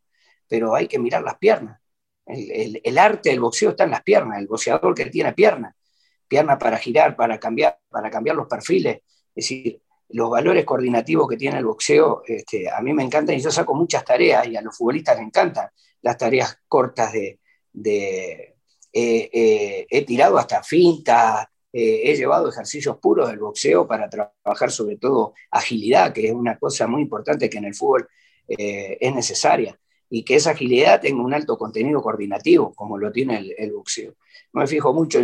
pero 0.48 0.74
hay 0.74 0.88
que 0.88 0.98
mirar 0.98 1.22
las 1.22 1.38
piernas. 1.38 1.80
El, 2.26 2.80
el, 2.84 2.98
arte 2.98 3.30
del 3.30 3.40
boxeo 3.40 3.70
está 3.70 3.84
en 3.84 3.90
las 3.90 4.02
piernas, 4.02 4.38
el 4.38 4.46
boxeador 4.46 4.94
que 4.94 5.06
tiene 5.06 5.32
piernas 5.32 5.74
pierna 6.32 6.58
para 6.58 6.78
girar, 6.78 7.14
para 7.14 7.38
cambiar, 7.38 7.78
para 7.90 8.10
cambiar 8.10 8.34
los 8.34 8.48
perfiles. 8.48 9.02
Es 9.34 9.44
decir, 9.44 9.82
los 10.12 10.30
valores 10.30 10.64
coordinativos 10.64 11.28
que 11.28 11.36
tiene 11.36 11.58
el 11.58 11.64
boxeo, 11.64 12.22
este, 12.26 12.70
a 12.70 12.80
mí 12.80 12.92
me 12.92 13.02
encantan 13.02 13.36
y 13.36 13.40
yo 13.40 13.50
saco 13.50 13.74
muchas 13.74 14.04
tareas 14.04 14.46
y 14.46 14.56
a 14.56 14.62
los 14.62 14.76
futbolistas 14.76 15.16
les 15.16 15.26
encantan 15.26 15.68
las 16.02 16.16
tareas 16.16 16.58
cortas 16.68 17.12
de... 17.12 17.38
de 17.72 18.48
eh, 18.94 19.30
eh, 19.32 19.86
he 19.88 20.04
tirado 20.04 20.36
hasta 20.36 20.62
fintas, 20.62 21.46
eh, 21.72 22.02
he 22.04 22.14
llevado 22.14 22.50
ejercicios 22.50 22.98
puros 22.98 23.28
del 23.30 23.38
boxeo 23.38 23.86
para 23.86 24.10
trabajar 24.10 24.70
sobre 24.70 24.98
todo 24.98 25.32
agilidad, 25.50 26.12
que 26.12 26.26
es 26.26 26.32
una 26.32 26.58
cosa 26.58 26.86
muy 26.86 27.00
importante 27.00 27.48
que 27.48 27.56
en 27.56 27.64
el 27.64 27.74
fútbol 27.74 28.06
eh, 28.46 28.98
es 29.00 29.14
necesaria, 29.14 29.78
y 30.10 30.24
que 30.24 30.34
esa 30.34 30.50
agilidad 30.50 31.00
tenga 31.00 31.24
un 31.24 31.32
alto 31.32 31.56
contenido 31.56 32.02
coordinativo, 32.02 32.74
como 32.74 32.98
lo 32.98 33.10
tiene 33.10 33.38
el, 33.38 33.54
el 33.56 33.72
boxeo. 33.72 34.12
No 34.52 34.60
me 34.60 34.66
fijo 34.66 34.92
mucho, 34.92 35.20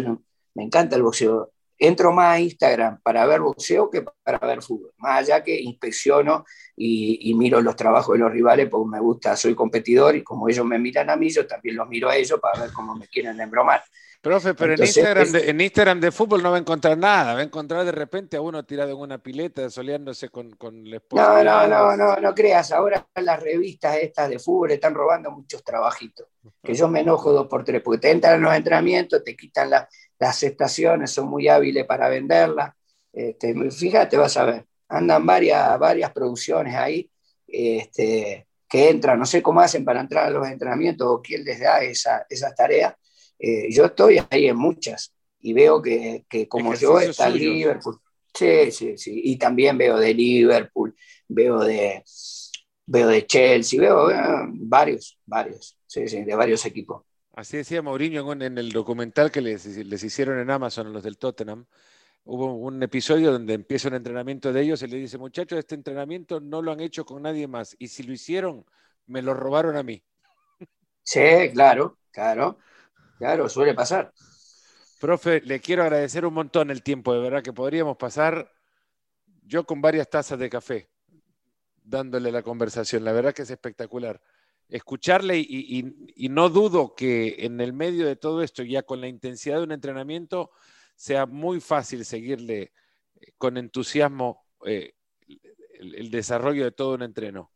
me 0.55 0.63
encanta 0.63 0.97
el 0.97 1.03
boxeo, 1.03 1.53
entro 1.79 2.13
más 2.13 2.37
a 2.37 2.41
Instagram 2.41 3.01
para 3.03 3.25
ver 3.27 3.41
boxeo 3.41 3.89
que 3.91 4.05
para 4.23 4.39
ver 4.47 4.63
fútbol. 4.63 4.93
Más 4.99 5.21
allá 5.21 5.43
que 5.43 5.61
inspecciono 5.61 6.45
y, 6.77 7.35
miro 7.35 7.61
los 7.61 7.77
trabajos 7.77 8.15
de 8.15 8.21
los 8.21 8.33
rivales 8.33 8.69
porque 8.69 8.91
me 8.91 9.01
gusta, 9.01 9.37
soy 9.37 9.55
competidor 9.55 10.17
y 10.17 10.23
como 10.23 10.49
ellos 10.49 10.67
me 10.67 10.79
miran 10.79 11.11
a 11.11 11.17
mí, 11.17 11.31
yo 11.31 11.47
también 11.47 11.77
los 11.77 11.89
miro 11.89 12.09
a 12.09 12.17
ellos 12.17 12.41
para 12.41 12.63
ver 12.63 12.73
cómo 12.73 12.97
me 12.97 13.07
quieren 13.07 13.41
embromar. 13.41 13.83
Profe, 14.21 14.55
pero 14.55 14.75
en, 14.75 14.83
Instagram 14.83 15.31
de, 15.31 15.51
en 15.51 15.61
Instagram 15.61 16.01
de 16.01 16.11
fútbol 16.11 16.43
no 16.43 16.51
va 16.51 16.57
a 16.57 16.61
encontrar 16.61 16.99
nada, 16.99 17.35
va 17.35 17.41
a 17.41 17.45
encontrar 17.45 17.85
de 17.85 17.93
repente 17.93 18.37
a 18.37 18.41
uno 18.41 18.65
tirado 18.65 18.91
en 18.91 18.99
una 18.99 19.19
pileta, 19.19 19.71
soleándose 19.71 20.29
con, 20.29 20.51
con 20.57 20.91
la 20.91 20.97
esposa. 20.97 21.45
No, 21.45 21.45
no, 21.45 21.69
no, 21.69 21.97
no, 21.97 22.17
no 22.17 22.35
creas, 22.35 22.73
ahora 22.73 23.07
las 23.15 23.41
revistas 23.41 23.97
estas 23.97 24.29
de 24.29 24.41
fútbol 24.41 24.73
están 24.73 24.95
robando 24.95 25.31
muchos 25.31 25.63
trabajitos, 25.63 26.27
que 26.63 26.75
yo 26.75 26.89
me 26.89 27.01
enojo 27.01 27.33
dos 27.33 27.47
por 27.47 27.63
tres, 27.65 27.81
porque 27.81 28.01
te 28.01 28.11
entran 28.11 28.35
en 28.35 28.43
los 28.43 28.55
entrenamientos, 28.55 29.23
te 29.23 29.37
quitan 29.37 29.71
la, 29.71 29.89
las 30.19 30.43
estaciones 30.43 31.11
son 31.13 31.29
muy 31.29 31.49
hábiles 31.49 31.87
para 31.87 32.09
venderla. 32.09 32.75
Este, 33.13 33.55
fíjate, 33.71 34.17
vas 34.17 34.37
a 34.37 34.45
ver, 34.45 34.67
andan 34.89 35.25
varias, 35.25 35.79
varias 35.79 36.13
producciones 36.13 36.75
ahí 36.75 37.11
este, 37.47 38.47
que 38.69 38.91
entran, 38.91 39.19
no 39.19 39.27
sé 39.27 39.43
cómo 39.43 39.61
hacen 39.61 39.85
para 39.85 40.01
entrar 40.01 40.27
a 40.27 40.31
los 40.31 40.47
entrenamientos 40.47 41.07
o 41.09 41.23
quién 41.23 41.45
les 41.45 41.61
da 41.61 41.81
esa, 41.83 42.27
esas 42.29 42.55
tareas. 42.55 42.95
Eh, 43.39 43.73
yo 43.73 43.87
estoy 43.87 44.21
ahí 44.31 44.49
en 44.49 44.57
muchas 44.57 45.13
y 45.41 45.53
veo 45.53 45.81
que, 45.81 46.25
como 46.49 46.75
yo 46.75 46.99
está 46.99 47.29
Liverpool. 47.31 48.01
Sí, 48.35 48.71
sí, 48.71 48.99
sí. 48.99 49.21
Y 49.25 49.37
también 49.37 49.79
veo 49.79 49.99
de 49.99 50.15
Liverpool, 50.15 50.95
veo 51.29 51.61
de, 51.61 52.03
veo 52.87 53.09
de 53.09 53.27
Chelsea, 53.27 53.81
veo 53.81 54.11
eh, 54.11 54.17
varios, 54.53 55.19
varios, 55.27 55.77
sí, 55.87 56.09
sí, 56.09 56.25
de 56.25 56.35
varios 56.35 56.65
equipos. 56.67 57.03
Así 57.35 57.57
decía 57.59 57.83
Mourinho 57.83 58.33
en 58.33 58.59
el 58.59 58.73
documental 58.73 59.31
que 59.31 59.41
les, 59.41 59.65
hicieron 60.03 60.41
en 60.41 60.51
Amazon 60.51 60.93
los 60.93 61.05
del 61.05 61.19
Tottenham. 61.19 61.67
Hubo 62.25 62.53
un 62.57 62.83
episodio 62.83 63.31
donde 63.31 63.55
empieza 63.55 63.89
un 63.89 63.95
entrenamiento 63.95 64.53
de 64.53 64.63
ellos 64.63 64.83
y 64.83 64.89
le 64.89 64.97
dice, 64.97 65.19
muchachos, 65.19 65.59
este 65.59 65.77
entrenamiento 65.77 66.41
no 66.41 66.61
lo 66.63 66.73
han 66.73 66.81
hecho 66.81 67.07
con 67.07 67.23
nadie 67.23 67.47
más. 67.47 67.77
Y 67.79 67.89
si 67.89 68.03
lo 68.03 68.13
hicieron, 68.13 68.67
me 69.07 69.23
lo 69.23 69.35
robaron 69.35 69.77
a 69.77 69.83
mí. 69.83 70.03
Sí, 71.05 71.21
claro, 71.55 71.99
claro, 72.11 72.59
claro, 73.19 73.49
suele 73.49 73.75
pasar. 73.75 74.13
Profe, 75.01 75.41
le 75.43 75.61
quiero 75.61 75.83
agradecer 75.83 76.25
un 76.25 76.35
montón 76.35 76.71
el 76.71 76.83
tiempo, 76.83 77.13
de 77.13 77.21
verdad 77.21 77.43
que 77.43 77.53
podríamos 77.53 77.97
pasar 77.97 78.51
yo 79.45 79.65
con 79.65 79.81
varias 79.81 80.09
tazas 80.09 80.39
de 80.39 80.51
café 80.51 80.89
dándole 81.83 82.33
la 82.33 82.43
conversación. 82.43 83.05
La 83.05 83.13
verdad 83.13 83.33
que 83.33 83.43
es 83.43 83.51
espectacular 83.51 84.21
escucharle 84.69 85.39
y, 85.39 86.29
no 86.29 86.49
dudo 86.51 86.95
que 86.95 87.37
en 87.39 87.61
el 87.61 87.73
medio 87.73 88.07
de 88.07 88.17
todo 88.17 88.43
esto, 88.43 88.63
ya 88.63 88.83
con 88.83 89.01
la 89.01 89.09
intensidad 89.09 89.57
de 89.57 89.63
un 89.63 89.73
entrenamiento, 89.73 90.51
sea 90.95 91.27
muy 91.27 91.61
fácil 91.61 92.05
seguirle 92.05 92.73
eh, 93.21 93.33
con 93.39 93.57
entusiasmo 93.57 94.45
eh, 94.67 94.95
el, 95.81 96.11
desarrollo 96.11 96.65
de 96.65 96.73
todo 96.73 96.95
un 96.95 97.03
entreno. 97.03 97.51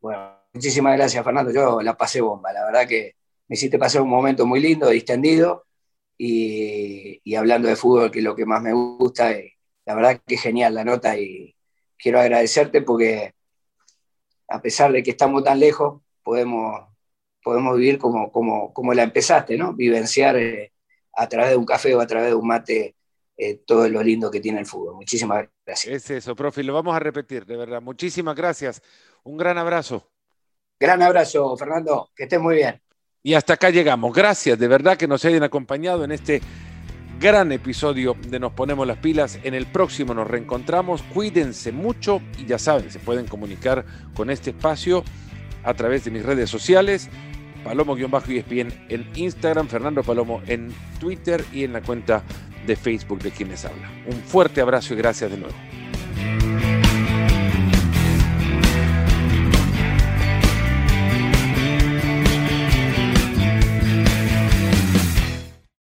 Bueno, 0.00 0.40
muchísimas 0.52 0.96
gracias 0.96 1.22
Fernando, 1.22 1.52
yo 1.52 1.82
la 1.82 1.96
pasé 1.96 2.20
bomba, 2.20 2.52
la 2.52 2.64
verdad 2.64 2.88
que 2.88 3.16
me 3.50 3.54
hiciste 3.54 3.80
pasar 3.80 4.02
un 4.02 4.08
momento 4.08 4.46
muy 4.46 4.60
lindo, 4.60 4.88
distendido 4.90 5.66
y, 6.16 7.20
y 7.24 7.34
hablando 7.34 7.66
de 7.66 7.74
fútbol, 7.74 8.08
que 8.08 8.20
es 8.20 8.24
lo 8.24 8.36
que 8.36 8.46
más 8.46 8.62
me 8.62 8.72
gusta, 8.72 9.36
y 9.36 9.52
la 9.84 9.96
verdad 9.96 10.20
que 10.24 10.36
genial 10.36 10.72
la 10.72 10.84
nota 10.84 11.18
y 11.18 11.56
quiero 11.98 12.20
agradecerte 12.20 12.80
porque 12.82 13.34
a 14.46 14.62
pesar 14.62 14.92
de 14.92 15.02
que 15.02 15.10
estamos 15.10 15.42
tan 15.42 15.58
lejos, 15.58 16.00
podemos, 16.22 16.80
podemos 17.42 17.76
vivir 17.76 17.98
como, 17.98 18.30
como, 18.30 18.72
como 18.72 18.94
la 18.94 19.02
empezaste, 19.02 19.58
¿no? 19.58 19.74
Vivenciar 19.74 20.36
eh, 20.36 20.72
a 21.14 21.28
través 21.28 21.50
de 21.50 21.56
un 21.56 21.66
café 21.66 21.92
o 21.96 22.00
a 22.00 22.06
través 22.06 22.28
de 22.28 22.36
un 22.36 22.46
mate 22.46 22.94
eh, 23.36 23.62
todo 23.66 23.88
lo 23.88 24.00
lindo 24.00 24.30
que 24.30 24.38
tiene 24.38 24.60
el 24.60 24.66
fútbol. 24.66 24.94
Muchísimas 24.94 25.48
gracias. 25.66 25.92
Es 25.92 26.10
eso, 26.10 26.36
profe, 26.36 26.62
lo 26.62 26.72
vamos 26.72 26.94
a 26.94 27.00
repetir, 27.00 27.44
de 27.46 27.56
verdad. 27.56 27.82
Muchísimas 27.82 28.36
gracias. 28.36 28.80
Un 29.24 29.36
gran 29.36 29.58
abrazo. 29.58 30.08
Gran 30.78 31.02
abrazo, 31.02 31.56
Fernando. 31.56 32.10
Que 32.14 32.22
estés 32.22 32.40
muy 32.40 32.54
bien. 32.54 32.80
Y 33.22 33.34
hasta 33.34 33.54
acá 33.54 33.70
llegamos. 33.70 34.14
Gracias, 34.14 34.58
de 34.58 34.68
verdad, 34.68 34.96
que 34.96 35.06
nos 35.06 35.24
hayan 35.24 35.42
acompañado 35.42 36.04
en 36.04 36.12
este 36.12 36.40
gran 37.20 37.52
episodio 37.52 38.16
de 38.28 38.40
Nos 38.40 38.52
Ponemos 38.52 38.86
las 38.86 38.96
Pilas. 38.96 39.38
En 39.42 39.52
el 39.52 39.66
próximo 39.66 40.14
nos 40.14 40.26
reencontramos. 40.26 41.02
Cuídense 41.02 41.70
mucho 41.70 42.22
y 42.38 42.46
ya 42.46 42.58
saben, 42.58 42.90
se 42.90 42.98
pueden 42.98 43.26
comunicar 43.26 43.84
con 44.14 44.30
este 44.30 44.50
espacio 44.50 45.04
a 45.62 45.74
través 45.74 46.04
de 46.04 46.10
mis 46.10 46.24
redes 46.24 46.48
sociales. 46.48 47.10
Palomo-ESPN 47.62 48.72
en 48.88 49.06
Instagram, 49.14 49.68
Fernando 49.68 50.02
Palomo 50.02 50.40
en 50.46 50.72
Twitter 50.98 51.44
y 51.52 51.64
en 51.64 51.74
la 51.74 51.82
cuenta 51.82 52.22
de 52.66 52.74
Facebook 52.74 53.20
de 53.20 53.32
quienes 53.32 53.66
habla. 53.66 53.90
Un 54.06 54.16
fuerte 54.22 54.62
abrazo 54.62 54.94
y 54.94 54.96
gracias 54.96 55.30
de 55.30 55.36
nuevo. 55.36 56.49